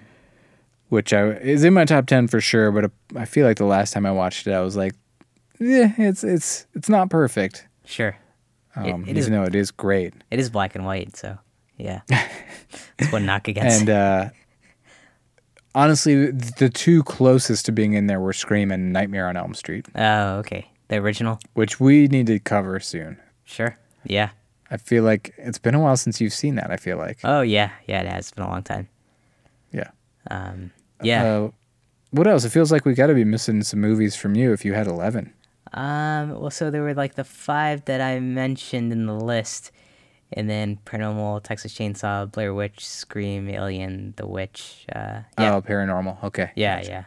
which 0.89 1.11
I 1.11 1.31
is 1.31 1.63
in 1.63 1.73
my 1.73 1.86
top 1.86 2.05
ten 2.05 2.27
for 2.27 2.39
sure. 2.39 2.71
But 2.71 2.91
I 3.15 3.25
feel 3.25 3.45
like 3.45 3.57
the 3.57 3.65
last 3.65 3.93
time 3.93 4.05
I 4.05 4.11
watched 4.11 4.47
it, 4.47 4.53
I 4.53 4.61
was 4.61 4.75
like, 4.77 4.93
yeah, 5.64 5.93
it's 5.97 6.24
it's 6.24 6.68
it's 6.74 6.89
not 6.89 7.09
perfect. 7.09 7.68
Sure. 7.86 8.16
Um, 8.76 9.03
It- 9.05 9.09
it 9.11 9.18
even 9.18 9.34
though 9.34 9.43
it 9.43 9.55
is 9.55 9.72
great. 9.72 10.14
It 10.32 10.39
is 10.39 10.49
black 10.49 10.76
and 10.76 10.86
white, 10.86 11.16
so 11.16 11.38
yeah, 11.78 12.01
that's 12.97 13.11
one 13.11 13.26
knock 13.26 13.47
against. 13.47 13.82
And 13.82 13.89
uh, 13.89 14.30
honestly, 15.76 16.32
the 16.32 16.70
two 16.70 17.03
closest 17.03 17.66
to 17.66 17.72
being 17.72 17.93
in 17.93 18.07
there 18.07 18.20
were 18.20 18.34
Scream 18.34 18.72
and 18.72 18.93
Nightmare 18.93 19.28
on 19.28 19.38
Elm 19.38 19.53
Street, 19.53 19.86
oh, 19.95 20.38
okay, 20.38 20.70
the 20.88 20.97
original. 20.97 21.39
which 21.53 21.80
we 21.80 22.07
need 22.07 22.28
to 22.28 22.39
cover 22.39 22.80
soon. 22.80 23.18
Sure. 23.45 23.78
Yeah. 24.05 24.30
I 24.72 24.78
feel 24.78 25.03
like 25.03 25.34
it's 25.38 25.59
been 25.59 25.76
a 25.76 25.80
while 25.80 25.97
since 25.97 26.20
you've 26.20 26.34
seen 26.34 26.55
that. 26.55 26.72
I 26.72 26.78
feel 26.78 26.97
like, 26.97 27.20
Oh 27.24 27.41
yeah, 27.41 27.70
yeah. 27.88 28.01
It 28.01 28.07
has 28.07 28.32
been 28.32 28.43
a 28.43 28.49
long 28.49 28.64
time. 28.64 28.88
yeah. 29.72 29.91
Um, 30.32 30.72
yeah. 31.01 31.24
Uh, 31.24 31.51
what 32.11 32.28
else? 32.28 32.43
It 32.45 32.49
feels 32.49 32.72
like 32.72 32.86
we've 32.86 32.95
got 32.95 33.07
to 33.07 33.14
be 33.14 33.24
missing 33.26 33.61
some 33.64 33.82
movies 33.82 34.16
from 34.16 34.36
you 34.36 34.51
if 34.53 34.66
you 34.66 34.74
had 34.74 34.88
eleven. 34.88 35.32
Um, 35.74 36.39
well, 36.39 36.51
so 36.51 36.69
there 36.69 36.82
were 36.84 36.93
like 36.93 37.15
the 37.15 37.24
five 37.24 37.86
that 37.86 37.99
I 38.01 38.19
mentioned 38.19 38.91
in 38.91 39.05
the 39.05 39.13
list, 39.15 39.71
and 40.32 40.49
then 40.49 40.78
Paranormal, 40.86 41.43
Texas 41.43 41.74
Chainsaw, 41.74 42.32
Blair 42.32 42.53
Witch, 42.53 42.86
Scream, 42.86 43.49
Alien, 43.49 44.13
The 44.17 44.28
Witch. 44.28 44.86
Uh, 44.93 45.21
yeah, 45.39 45.55
Oh, 45.55 45.61
paranormal. 45.61 46.24
Okay. 46.24 46.51
yeah, 46.55 46.82
yeah, 46.84 47.03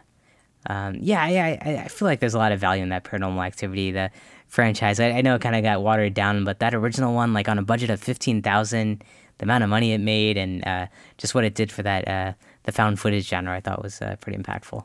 um, 0.68 0.96
yeah, 1.00 1.28
yeah. 1.28 1.44
I, 1.64 1.76
I 1.84 1.88
feel 1.88 2.06
like 2.06 2.20
there's 2.20 2.34
a 2.34 2.38
lot 2.38 2.52
of 2.52 2.58
value 2.60 2.82
in 2.82 2.88
that 2.90 3.04
Paranormal 3.04 3.44
Activity, 3.46 3.92
the 3.92 4.10
franchise. 4.48 4.98
I, 5.00 5.10
I 5.10 5.20
know 5.22 5.34
it 5.36 5.40
kind 5.42 5.54
of 5.56 5.62
got 5.62 5.82
watered 5.82 6.14
down, 6.14 6.44
but 6.44 6.58
that 6.58 6.74
original 6.74 7.14
one, 7.14 7.32
like 7.32 7.48
on 7.48 7.58
a 7.58 7.62
budget 7.62 7.90
of 7.90 8.00
fifteen 8.00 8.42
thousand, 8.42 9.04
the 9.38 9.44
amount 9.44 9.62
of 9.64 9.70
money 9.70 9.92
it 9.92 9.98
made, 10.00 10.36
and 10.36 10.66
uh, 10.66 10.86
just 11.18 11.34
what 11.34 11.44
it 11.44 11.54
did 11.54 11.70
for 11.70 11.82
that 11.82 12.08
uh, 12.08 12.32
the 12.64 12.72
found 12.72 12.98
footage 12.98 13.28
genre, 13.28 13.54
I 13.54 13.60
thought 13.60 13.80
was 13.82 14.02
uh, 14.02 14.16
pretty 14.20 14.38
impactful. 14.38 14.84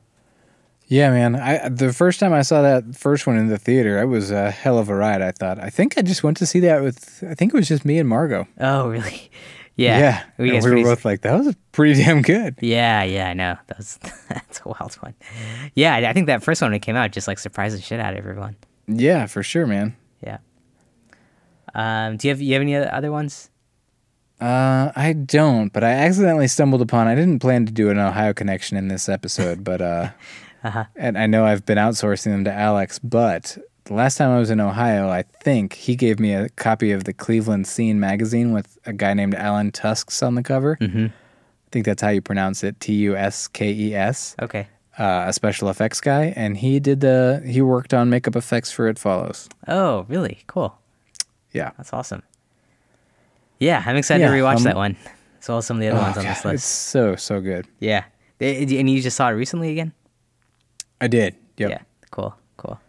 Yeah, 0.92 1.10
man. 1.12 1.38
I 1.38 1.70
the 1.70 1.94
first 1.94 2.20
time 2.20 2.34
I 2.34 2.42
saw 2.42 2.62
that 2.64 2.98
first 2.98 3.26
one 3.26 3.38
in 3.38 3.48
the 3.48 3.58
theater, 3.58 4.02
it 4.02 4.08
was 4.08 4.30
a 4.30 4.52
hell 4.52 4.78
of 4.78 4.90
a 4.90 4.96
ride. 4.96 5.22
I 5.22 5.32
thought. 5.32 5.58
I 5.58 5.70
think 5.70 5.98
I 5.98 6.02
just 6.02 6.22
went 6.22 6.36
to 6.38 6.46
see 6.46 6.60
that 6.60 6.84
with. 6.84 7.24
I 7.26 7.34
think 7.34 7.54
it 7.54 7.58
was 7.58 7.70
just 7.70 7.86
me 7.86 7.98
and 7.98 8.10
Margot. 8.10 8.46
Oh, 8.60 8.90
really? 8.90 9.32
Yeah. 9.78 10.00
Yeah. 10.00 10.24
We 10.38 10.52
we 10.52 10.56
were 10.58 10.62
pretty- 10.62 10.84
both 10.84 11.06
like, 11.06 11.22
that 11.22 11.40
was 11.40 11.56
pretty 11.72 12.04
damn 12.04 12.22
good. 12.22 12.56
Yeah, 12.60 13.04
yeah, 13.04 13.30
I 13.30 13.34
know. 13.34 13.56
That 13.68 13.78
was 13.78 13.98
that's 14.30 14.60
a 14.66 14.68
wild 14.68 14.94
one. 14.96 15.16
Yeah, 15.76 15.96
I 15.96 16.12
think 16.14 16.28
that 16.28 16.44
first 16.44 16.62
one 16.62 16.72
when 16.72 16.76
it 16.76 16.82
came 16.82 16.98
out 16.98 17.12
just 17.14 17.26
like 17.26 17.40
surprised 17.40 17.78
the 17.78 17.82
shit 17.82 18.00
out 18.02 18.12
of 18.14 18.20
everyone. 18.20 18.58
Yeah, 18.88 19.28
for 19.28 19.42
sure, 19.44 19.66
man. 19.66 19.96
Yeah. 20.22 20.40
Um, 21.74 22.18
do 22.18 22.28
you 22.28 22.34
have 22.34 22.42
you 22.42 22.54
have 22.54 22.62
any 22.62 22.76
other 22.76 22.94
other 22.94 23.12
ones? 23.14 23.50
Uh, 24.42 24.92
I 24.96 25.14
don't, 25.14 25.72
but 25.72 25.84
I 25.84 25.92
accidentally 25.92 26.48
stumbled 26.50 26.82
upon. 26.82 27.08
I 27.08 27.16
didn't 27.16 27.40
plan 27.40 27.66
to 27.66 27.72
do 27.72 27.90
an 27.90 27.98
Ohio 27.98 28.34
connection 28.34 28.76
in 28.76 28.90
this 28.90 29.08
episode, 29.08 29.64
but 29.64 29.82
uh, 29.82 30.10
Uh-huh. 30.64 30.86
and 30.96 31.18
I 31.18 31.26
know 31.28 31.46
I've 31.46 31.66
been 31.66 31.78
outsourcing 31.78 32.26
them 32.32 32.44
to 32.46 32.54
Alex. 32.54 33.00
But 33.00 33.58
the 33.86 33.94
last 33.94 34.18
time 34.18 34.30
I 34.30 34.40
was 34.40 34.50
in 34.52 34.60
Ohio, 34.60 35.10
I 35.10 35.24
think 35.24 35.74
he 35.74 35.96
gave 35.96 36.20
me 36.20 36.34
a 36.34 36.50
copy 36.50 36.92
of 36.92 37.04
the 37.06 37.14
Cleveland 37.14 37.66
Scene 37.68 38.00
magazine 38.00 38.52
with 38.54 38.78
a 38.86 38.94
guy 38.94 39.14
named 39.14 39.34
Alan 39.36 39.72
Tuskes 39.72 40.26
on 40.26 40.36
the 40.36 40.44
cover. 40.44 40.78
Mm-hmm. 40.80 41.06
I 41.08 41.70
think 41.72 41.86
that's 41.86 42.02
how 42.02 42.10
you 42.10 42.22
pronounce 42.22 42.64
it, 42.64 42.80
T 42.80 42.94
U 42.94 43.16
S 43.16 43.48
K 43.48 43.72
E 43.72 43.96
S. 43.96 44.36
Okay. 44.42 44.68
Uh, 45.00 45.24
a 45.28 45.34
special 45.34 45.70
effects 45.70 46.02
guy, 46.02 46.34
and 46.36 46.58
he 46.58 46.80
did 46.80 47.00
the 47.00 47.42
he 47.46 47.62
worked 47.62 47.94
on 47.94 48.10
makeup 48.10 48.36
effects 48.36 48.72
for 48.72 48.88
It 48.90 49.00
Follows. 49.00 49.48
Oh, 49.68 50.06
really? 50.10 50.40
Cool. 50.48 50.78
Yeah, 51.54 51.72
That's 51.78 51.92
awesome. 51.94 52.24
Yeah, 53.60 53.84
I'm 53.86 53.96
excited 53.96 54.26
to 54.26 54.32
Yeah, 54.36 54.42
rewatch 54.42 54.58
um, 54.58 54.64
that 54.64 54.76
one, 54.76 54.98
as 55.42 55.48
well 55.48 55.60
as 55.60 55.66
some 55.66 55.78
of 55.78 55.82
the 55.82 55.88
other 55.90 56.00
Oh, 56.00 56.04
ones 56.04 56.18
on 56.18 56.24
this 56.26 56.42
God, 56.42 56.54
It's 56.56 56.64
so 56.66 57.16
so 57.16 57.40
good. 57.42 57.68
Yeah. 57.80 58.04
And 58.40 58.90
you 58.90 59.02
just 59.02 59.16
saw 59.18 59.30
it 59.30 59.34
recently 59.34 59.72
again? 59.72 59.94
I 61.02 61.08
did. 61.08 61.36
Yep. 61.58 61.70
Yeah. 61.70 61.82
Cool. 62.12 62.34
Cool. 62.58 62.80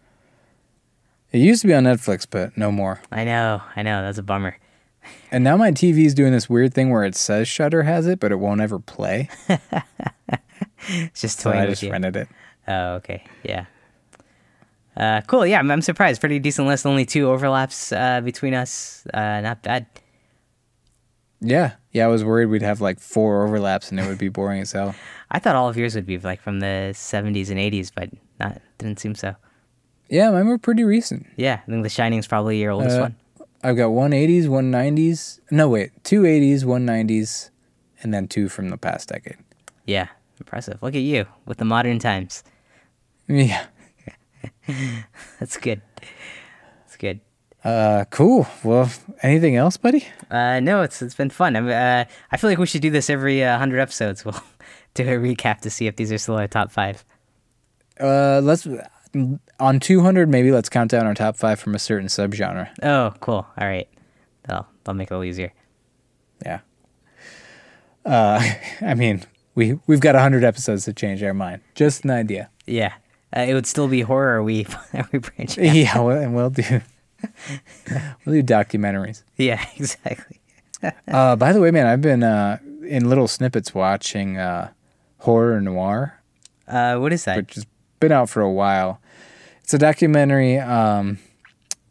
It 1.33 1.39
used 1.39 1.63
to 1.63 1.67
be 1.67 1.75
on 1.75 1.85
Netflix, 1.85 2.27
but 2.31 2.57
no 2.57 2.71
more. 2.71 3.01
I 3.11 3.25
know. 3.25 3.63
I 3.75 3.83
know. 3.83 4.03
That's 4.03 4.19
a 4.19 4.23
bummer. 4.23 4.57
And 5.33 5.43
now 5.43 5.57
my 5.57 5.73
TV's 5.73 6.15
doing 6.15 6.31
this 6.31 6.49
weird 6.49 6.75
thing 6.75 6.91
where 6.91 7.05
it 7.05 7.17
says 7.17 7.49
Shudder 7.49 7.83
has 7.83 8.07
it, 8.07 8.21
but 8.21 8.31
it 8.31 8.37
won't 8.39 8.61
ever 8.61 8.79
play. 8.79 9.29
It's 10.89 11.21
just 11.21 11.39
So 11.39 11.51
toying 11.51 11.61
I 11.63 11.65
with 11.67 11.71
just 11.73 11.83
you. 11.85 11.93
rented 11.93 12.17
it. 12.17 12.29
Oh, 12.67 12.95
okay. 12.95 13.23
Yeah. 13.45 13.67
Uh, 14.97 15.21
cool. 15.29 15.47
Yeah, 15.47 15.61
I'm, 15.61 15.71
I'm 15.71 15.81
surprised. 15.81 16.21
Pretty 16.21 16.41
decent 16.41 16.67
list. 16.67 16.85
Only 16.87 17.05
two 17.05 17.31
overlaps 17.31 17.93
uh, 17.93 18.21
between 18.21 18.53
us. 18.53 19.07
Uh, 19.15 19.41
not 19.43 19.63
bad. 19.63 19.87
Yeah. 21.45 21.73
Yeah, 21.91 22.05
I 22.05 22.09
was 22.09 22.25
worried 22.25 22.47
we'd 22.47 22.63
have 22.63 22.81
like 22.81 23.01
four 23.01 23.45
overlaps 23.47 23.91
and 23.91 23.99
it 24.01 24.07
would 24.07 24.17
be 24.19 24.29
boring 24.29 24.61
as 24.63 24.73
hell. 24.73 24.95
I 25.31 25.39
thought 25.39 25.57
all 25.57 25.69
of 25.69 25.77
yours 25.77 25.95
would 25.95 26.07
be 26.07 26.17
like 26.19 26.41
from 26.41 26.61
the 26.61 26.93
70s 26.95 27.51
and 27.51 27.59
80s, 27.59 27.91
but 27.95 28.11
not 28.41 28.61
didn't 28.79 29.01
seem 29.01 29.15
so. 29.15 29.35
Yeah, 30.09 30.31
mine 30.31 30.47
were 30.47 30.59
pretty 30.59 30.85
recent. 30.85 31.27
Yeah, 31.37 31.61
I 31.67 31.71
think 31.71 31.83
The 31.83 31.89
Shining's 31.89 32.27
probably 32.27 32.61
your 32.61 32.71
oldest 32.73 32.97
Uh, 32.99 33.01
one. 33.03 33.17
I've 33.65 33.77
got 33.77 33.89
one 33.91 34.11
80s, 34.13 34.49
one 34.49 34.71
90s. 34.71 35.41
No, 35.51 35.69
wait, 35.69 35.91
two 36.05 36.23
80s, 36.23 36.65
one 36.65 36.87
90s, 36.87 37.51
and 38.03 38.13
then 38.15 38.29
two 38.29 38.49
from 38.49 38.69
the 38.71 38.77
past 38.77 39.09
decade. 39.09 39.37
Yeah, 39.87 40.09
impressive. 40.39 40.83
Look 40.83 40.95
at 40.95 41.03
you 41.03 41.27
with 41.47 41.59
the 41.59 41.65
modern 41.65 41.99
times. 41.99 42.45
Yeah. 43.29 43.67
That's 45.41 45.57
good. 45.57 45.81
That's 46.81 46.97
good. 46.97 47.21
Uh, 47.65 48.05
cool. 48.11 48.47
Well, 48.65 48.91
anything 49.23 49.55
else, 49.57 49.77
buddy? 49.77 50.07
Uh, 50.31 50.59
no, 50.61 50.83
it's 50.83 51.01
it's 51.01 51.15
been 51.15 51.31
fun. 51.31 51.55
I'm, 51.57 51.69
uh, 51.69 52.05
I 52.31 52.37
feel 52.37 52.51
like 52.51 52.59
we 52.59 52.67
should 52.67 52.83
do 52.83 52.91
this 52.91 53.09
every 53.09 53.43
uh, 53.45 53.59
hundred 53.59 53.81
episodes. 53.81 54.25
We'll 54.95 55.05
do 55.05 55.05
a 55.05 55.17
recap 55.35 55.61
to 55.63 55.71
see 55.71 55.87
if 55.87 55.97
these 55.97 56.13
are 56.13 56.19
still 56.19 56.35
our 56.37 56.47
top 56.47 56.71
five. 56.71 57.03
Uh, 57.99 58.41
let's 58.43 58.67
on 59.59 59.81
200. 59.81 60.29
Maybe 60.29 60.51
let's 60.53 60.69
count 60.69 60.91
down 60.91 61.07
our 61.07 61.15
top 61.15 61.37
five 61.37 61.59
from 61.61 61.75
a 61.75 61.79
certain 61.79 62.09
subgenre. 62.09 62.69
Oh, 62.83 63.15
cool. 63.21 63.47
All 63.59 63.67
right. 63.67 63.89
That'll 64.45 64.67
that'll 64.85 64.97
make 64.99 65.11
it 65.11 65.15
a 65.15 65.17
little 65.19 65.31
easier. 65.31 65.53
Yeah. 66.45 66.61
Uh, 68.05 68.43
I 68.83 68.95
mean, 68.95 69.23
we 69.55 69.79
we've 69.87 70.01
got 70.01 70.15
100 70.15 70.45
episodes 70.45 70.85
to 70.87 70.93
change 70.93 71.23
our 71.23 71.33
mind. 71.35 71.63
Just 71.75 72.05
an 72.05 72.11
idea. 72.11 72.51
Yeah. 72.67 72.93
Uh, 73.35 73.41
it 73.41 73.55
would 73.55 73.67
still 73.67 73.89
be 73.89 74.03
horror. 74.03 74.37
Are 74.39 74.43
we 74.43 74.67
are 74.93 75.09
we 75.13 75.21
branching? 75.21 75.69
out? 75.69 75.75
Yeah, 75.75 75.99
well, 76.01 76.19
and 76.19 76.35
we'll 76.35 76.51
do 76.51 76.81
we'll 78.25 78.43
do 78.43 78.55
documentaries. 78.55 79.23
Yeah, 79.37 79.65
exactly. 79.77 80.41
Uh, 81.09 81.37
by 81.37 81.53
the 81.53 81.61
way, 81.61 81.71
man, 81.71 81.87
I've 81.87 82.01
been 82.01 82.23
uh, 82.23 82.59
in 82.87 83.09
little 83.09 83.29
snippets 83.29 83.75
watching 83.75 84.37
uh, 84.39 84.71
Horror 85.19 85.61
Noire, 85.61 86.21
Uh, 86.67 86.97
what 86.97 87.13
is 87.13 87.25
that? 87.25 87.37
which 87.37 87.55
has 87.55 87.67
been 88.01 88.13
out 88.13 88.29
for 88.29 88.41
a 88.43 88.51
while. 88.51 89.01
It's 89.63 89.73
a 89.75 89.79
documentary 89.79 90.59
um, 90.59 91.19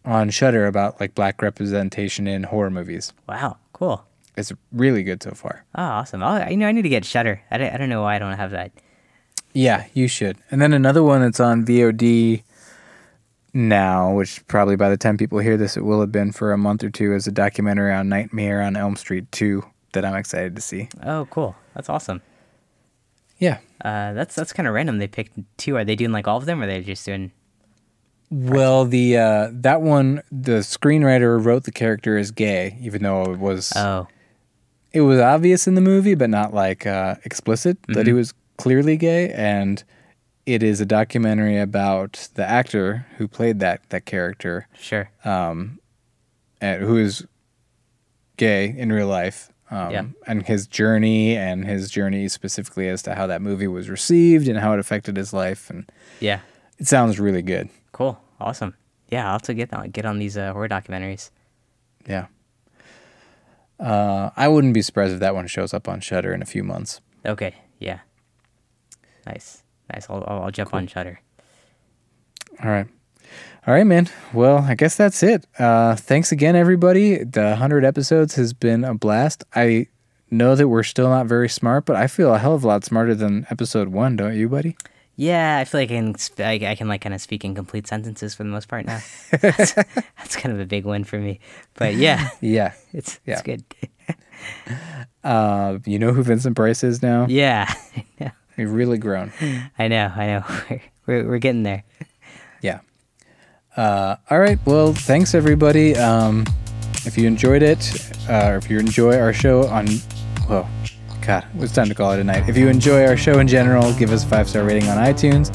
on 0.04 0.30
Shudder 0.30 0.66
about 0.66 1.00
like 1.00 1.16
black 1.16 1.42
representation 1.42 2.28
in 2.28 2.44
horror 2.44 2.70
movies. 2.70 3.14
Wow, 3.30 3.58
cool. 3.72 4.04
It's 4.36 4.52
really 4.74 5.04
good 5.04 5.24
so 5.24 5.32
far. 5.32 5.64
Oh, 5.76 5.82
awesome. 5.84 6.22
Oh, 6.24 6.46
you 6.50 6.58
know, 6.58 6.68
I 6.68 6.72
need 6.74 6.82
to 6.84 6.90
get 6.90 7.06
Shudder. 7.06 7.42
I 7.50 7.58
don't, 7.58 7.74
I 7.74 7.78
don't 7.78 7.90
know 7.90 8.02
why 8.02 8.16
I 8.16 8.20
don't 8.20 8.36
have 8.38 8.52
that. 8.52 8.72
Yeah, 9.54 9.86
you 9.94 10.08
should. 10.08 10.38
And 10.50 10.62
then 10.62 10.74
another 10.74 11.04
one 11.04 11.22
that's 11.22 11.40
on 11.40 11.66
VOD 11.66 12.44
now, 13.54 14.14
which 14.14 14.46
probably 14.48 14.76
by 14.76 14.90
the 14.90 14.98
time 14.98 15.18
people 15.18 15.40
hear 15.40 15.58
this, 15.58 15.78
it 15.78 15.82
will 15.82 16.00
have 16.02 16.12
been 16.12 16.32
for 16.32 16.54
a 16.54 16.58
month 16.58 16.84
or 16.84 16.90
two, 16.90 17.14
is 17.14 17.28
a 17.28 17.32
documentary 17.32 17.94
on 17.94 18.10
Nightmare 18.10 18.62
on 18.62 18.76
Elm 18.76 18.96
Street 18.96 19.32
2 19.32 19.64
that 19.94 20.06
I'm 20.06 20.16
excited 20.16 20.56
to 20.56 20.62
see. 20.62 20.90
Oh, 21.04 21.28
cool. 21.30 21.56
That's 21.76 21.90
awesome. 21.90 22.22
Yeah. 23.38 23.58
Uh, 23.84 24.14
that's 24.14 24.36
that's 24.36 24.54
kind 24.54 24.68
of 24.68 24.74
random. 24.76 25.00
They 25.00 25.08
picked 25.08 25.38
two. 25.58 25.76
Are 25.76 25.84
they 25.84 25.96
doing 25.96 26.12
like 26.12 26.28
all 26.28 26.38
of 26.38 26.46
them, 26.46 26.62
or 26.62 26.66
are 26.66 26.68
they 26.68 26.82
just 26.82 27.06
doing? 27.06 27.32
Well, 28.30 28.86
the 28.86 29.18
uh, 29.18 29.50
that 29.52 29.82
one, 29.82 30.22
the 30.32 30.60
screenwriter 30.60 31.44
wrote 31.44 31.64
the 31.64 31.72
character 31.72 32.18
as 32.18 32.30
gay, 32.30 32.78
even 32.80 33.02
though 33.02 33.24
it 33.24 33.40
was 33.40 33.74
Oh, 33.76 34.08
it 34.94 35.02
was 35.02 35.20
obvious 35.20 35.68
in 35.68 35.74
the 35.74 35.82
movie, 35.82 36.14
but 36.14 36.30
not 36.30 36.54
like 36.54 36.86
uh, 36.86 37.16
explicit 37.26 37.78
that 37.88 38.06
he 38.06 38.14
was 38.14 38.34
clearly 38.58 38.96
gay. 38.96 39.34
And 39.34 39.84
it 40.54 40.64
is 40.64 40.82
a 40.82 40.86
documentary 40.86 41.58
about 41.58 42.30
the 42.36 42.46
actor 42.48 43.06
who 43.18 43.28
played 43.28 43.60
that 43.60 43.82
that 43.90 44.06
character, 44.06 44.68
sure. 44.80 45.10
and 45.24 45.80
who 46.62 46.98
is 46.98 47.26
gay 48.38 48.74
in 48.78 48.92
real 48.92 49.08
life. 49.08 49.52
Um, 49.70 49.92
Yeah. 49.92 50.04
And 50.28 50.44
his 50.46 50.68
journey, 50.68 51.38
and 51.38 51.66
his 51.66 51.90
journey 51.90 52.28
specifically 52.28 52.90
as 52.90 53.02
to 53.04 53.16
how 53.16 53.26
that 53.28 53.42
movie 53.42 53.68
was 53.68 53.90
received 53.90 54.48
and 54.48 54.60
how 54.60 54.74
it 54.74 54.80
affected 54.80 55.16
his 55.18 55.32
life. 55.34 55.70
And 55.70 55.90
Yeah. 56.20 56.40
it 56.78 56.88
sounds 56.88 57.20
really 57.20 57.42
good. 57.42 57.70
Cool. 57.94 58.20
Awesome. 58.40 58.76
Yeah, 59.10 59.26
I'll 59.28 59.34
have 59.34 59.42
to 59.44 59.54
get 59.54 59.74
on 59.74 59.90
get 59.92 60.06
on 60.06 60.20
these 60.20 60.38
uh, 60.38 60.52
horror 60.54 60.68
documentaries. 60.70 61.30
Yeah. 62.08 62.28
Uh, 63.80 64.30
I 64.36 64.48
wouldn't 64.48 64.74
be 64.74 64.82
surprised 64.82 65.14
if 65.14 65.20
that 65.20 65.34
one 65.36 65.48
shows 65.48 65.74
up 65.74 65.88
on 65.88 66.02
Shudder 66.02 66.34
in 66.34 66.42
a 66.42 66.46
few 66.46 66.64
months. 66.64 67.02
Okay. 67.26 67.56
Yeah. 67.80 68.00
Nice. 69.26 69.64
Nice. 69.94 70.08
I'll 70.10 70.24
I'll, 70.28 70.44
I'll 70.44 70.52
jump 70.52 70.74
on 70.74 70.88
Shudder. 70.88 71.20
All 72.64 72.70
right. 72.70 72.88
All 73.68 73.74
right, 73.74 73.86
man. 73.86 74.10
Well, 74.34 74.58
I 74.60 74.76
guess 74.76 74.96
that's 74.96 75.22
it. 75.24 75.46
Uh, 75.60 75.96
thanks 75.96 76.32
again, 76.32 76.56
everybody. 76.56 77.24
The 77.24 77.44
100 77.50 77.86
episodes 77.86 78.36
has 78.36 78.54
been 78.54 78.84
a 78.84 78.94
blast. 78.96 79.44
I 79.56 79.88
know 80.32 80.56
that 80.56 80.68
we're 80.68 80.82
still 80.84 81.10
not 81.10 81.28
very 81.28 81.48
smart, 81.50 81.86
but 81.86 81.96
I 81.96 82.08
feel 82.08 82.34
a 82.34 82.40
hell 82.40 82.56
of 82.56 82.64
a 82.64 82.68
lot 82.68 82.84
smarter 82.84 83.14
than 83.14 83.46
episode 83.52 83.90
one, 83.90 84.16
don't 84.16 84.36
you, 84.36 84.50
buddy? 84.50 84.78
Yeah, 85.16 85.58
I 85.58 85.66
feel 85.66 85.82
like 85.82 85.92
I 85.92 85.96
can 85.96 86.16
sp- 86.18 86.42
I, 86.42 86.54
I 86.72 86.76
can 86.76 86.88
like 86.88 87.02
kind 87.02 87.14
of 87.14 87.22
speak 87.22 87.46
in 87.46 87.54
complete 87.54 87.86
sentences 87.86 88.34
for 88.34 88.44
the 88.44 88.50
most 88.50 88.68
part 88.68 88.86
now. 88.86 89.00
that's, 89.42 89.74
that's 89.74 90.36
kind 90.36 90.54
of 90.56 90.60
a 90.60 90.66
big 90.66 90.86
win 90.86 91.04
for 91.04 91.20
me. 91.20 91.40
But 91.76 91.96
yeah, 91.96 92.30
Yeah. 92.42 92.74
it's 92.94 93.20
Yeah. 93.26 93.34
it's 93.34 93.42
good. 93.44 93.64
Uh, 95.24 95.78
you 95.86 96.00
know 96.00 96.14
who 96.14 96.24
Vincent 96.24 96.56
Price 96.56 96.84
is 96.84 97.04
now? 97.04 97.28
Yeah. 97.30 97.72
We've 98.62 98.72
really 98.72 99.00
grown. 99.00 99.34
I 99.80 99.88
know. 99.88 100.12
I 100.16 100.28
know. 100.28 100.44
We're, 100.70 100.82
we're 101.08 101.28
we're 101.30 101.40
getting 101.40 101.64
there. 101.64 101.84
Yeah. 102.62 102.82
Uh, 103.76 104.18
all 104.30 104.40
right. 104.40 104.60
Well, 104.66 104.94
thanks 104.94 105.34
everybody. 105.34 105.96
Um, 105.96 106.46
if 107.04 107.18
you 107.18 107.26
enjoyed 107.26 107.64
it, 107.64 108.14
uh, 108.30 108.50
or 108.50 108.58
if 108.58 108.70
you 108.70 108.78
enjoy 108.78 109.18
our 109.18 109.34
show 109.34 109.66
on, 109.68 109.88
well, 110.48 110.70
God, 111.26 111.44
it's 111.58 111.74
time 111.74 111.90
to 111.90 111.96
call 111.96 112.12
it 112.12 112.20
a 112.20 112.24
night. 112.24 112.48
If 112.48 112.56
you 112.56 112.68
enjoy 112.68 113.04
our 113.08 113.18
show 113.18 113.40
in 113.40 113.48
general, 113.48 113.92
give 113.96 114.12
us 114.12 114.24
a 114.24 114.28
five 114.28 114.48
star 114.48 114.64
rating 114.64 114.88
on 114.90 114.98
iTunes. 114.98 115.50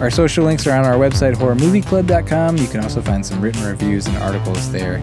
Our 0.00 0.10
social 0.10 0.44
links 0.44 0.68
are 0.68 0.78
on 0.78 0.84
our 0.84 0.94
website, 0.94 1.34
horrormovieclub.com. 1.34 2.58
You 2.58 2.68
can 2.68 2.78
also 2.78 3.02
find 3.02 3.26
some 3.26 3.40
written 3.40 3.64
reviews 3.64 4.06
and 4.06 4.16
articles 4.18 4.70
there. 4.70 5.02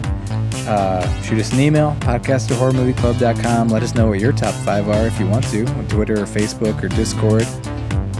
Uh, 0.66 1.22
shoot 1.22 1.38
us 1.38 1.52
an 1.52 1.60
email, 1.60 1.96
podcast 2.00 2.50
at 2.50 2.58
horrormovieclub.com. 2.58 3.68
Let 3.68 3.82
us 3.82 3.94
know 3.94 4.08
what 4.08 4.20
your 4.20 4.32
top 4.32 4.54
five 4.64 4.88
are 4.88 5.06
if 5.06 5.18
you 5.20 5.26
want 5.26 5.44
to, 5.50 5.66
on 5.66 5.86
Twitter 5.88 6.14
or 6.14 6.26
Facebook 6.26 6.82
or 6.82 6.88
Discord. 6.88 7.44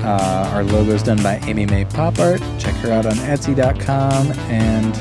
Uh, 0.04 0.50
our 0.52 0.62
logo 0.64 0.92
is 0.92 1.02
done 1.02 1.22
by 1.22 1.36
Amy 1.46 1.64
May 1.64 1.86
Pop 1.86 2.18
Art. 2.18 2.40
Check 2.58 2.74
her 2.76 2.92
out 2.92 3.06
on 3.06 3.14
Etsy.com. 3.14 4.32
And 4.50 4.94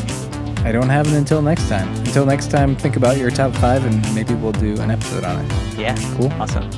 I 0.65 0.71
don't 0.71 0.87
have 0.87 1.07
it 1.07 1.13
until 1.13 1.41
next 1.41 1.67
time. 1.67 1.93
Until 1.97 2.25
next 2.25 2.49
time, 2.49 2.75
think 2.75 2.95
about 2.95 3.17
your 3.17 3.29
top 3.29 3.53
five 3.55 3.85
and 3.85 4.15
maybe 4.15 4.33
we'll 4.33 4.53
do 4.53 4.79
an 4.79 4.91
episode 4.91 5.25
on 5.25 5.43
it. 5.43 5.77
Yeah. 5.77 5.95
Cool. 6.15 6.31
Awesome. 6.33 6.69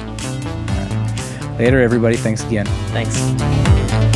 Later, 1.58 1.82
everybody. 1.82 2.18
Thanks 2.18 2.44
again. 2.44 2.66
Thanks. 2.92 4.15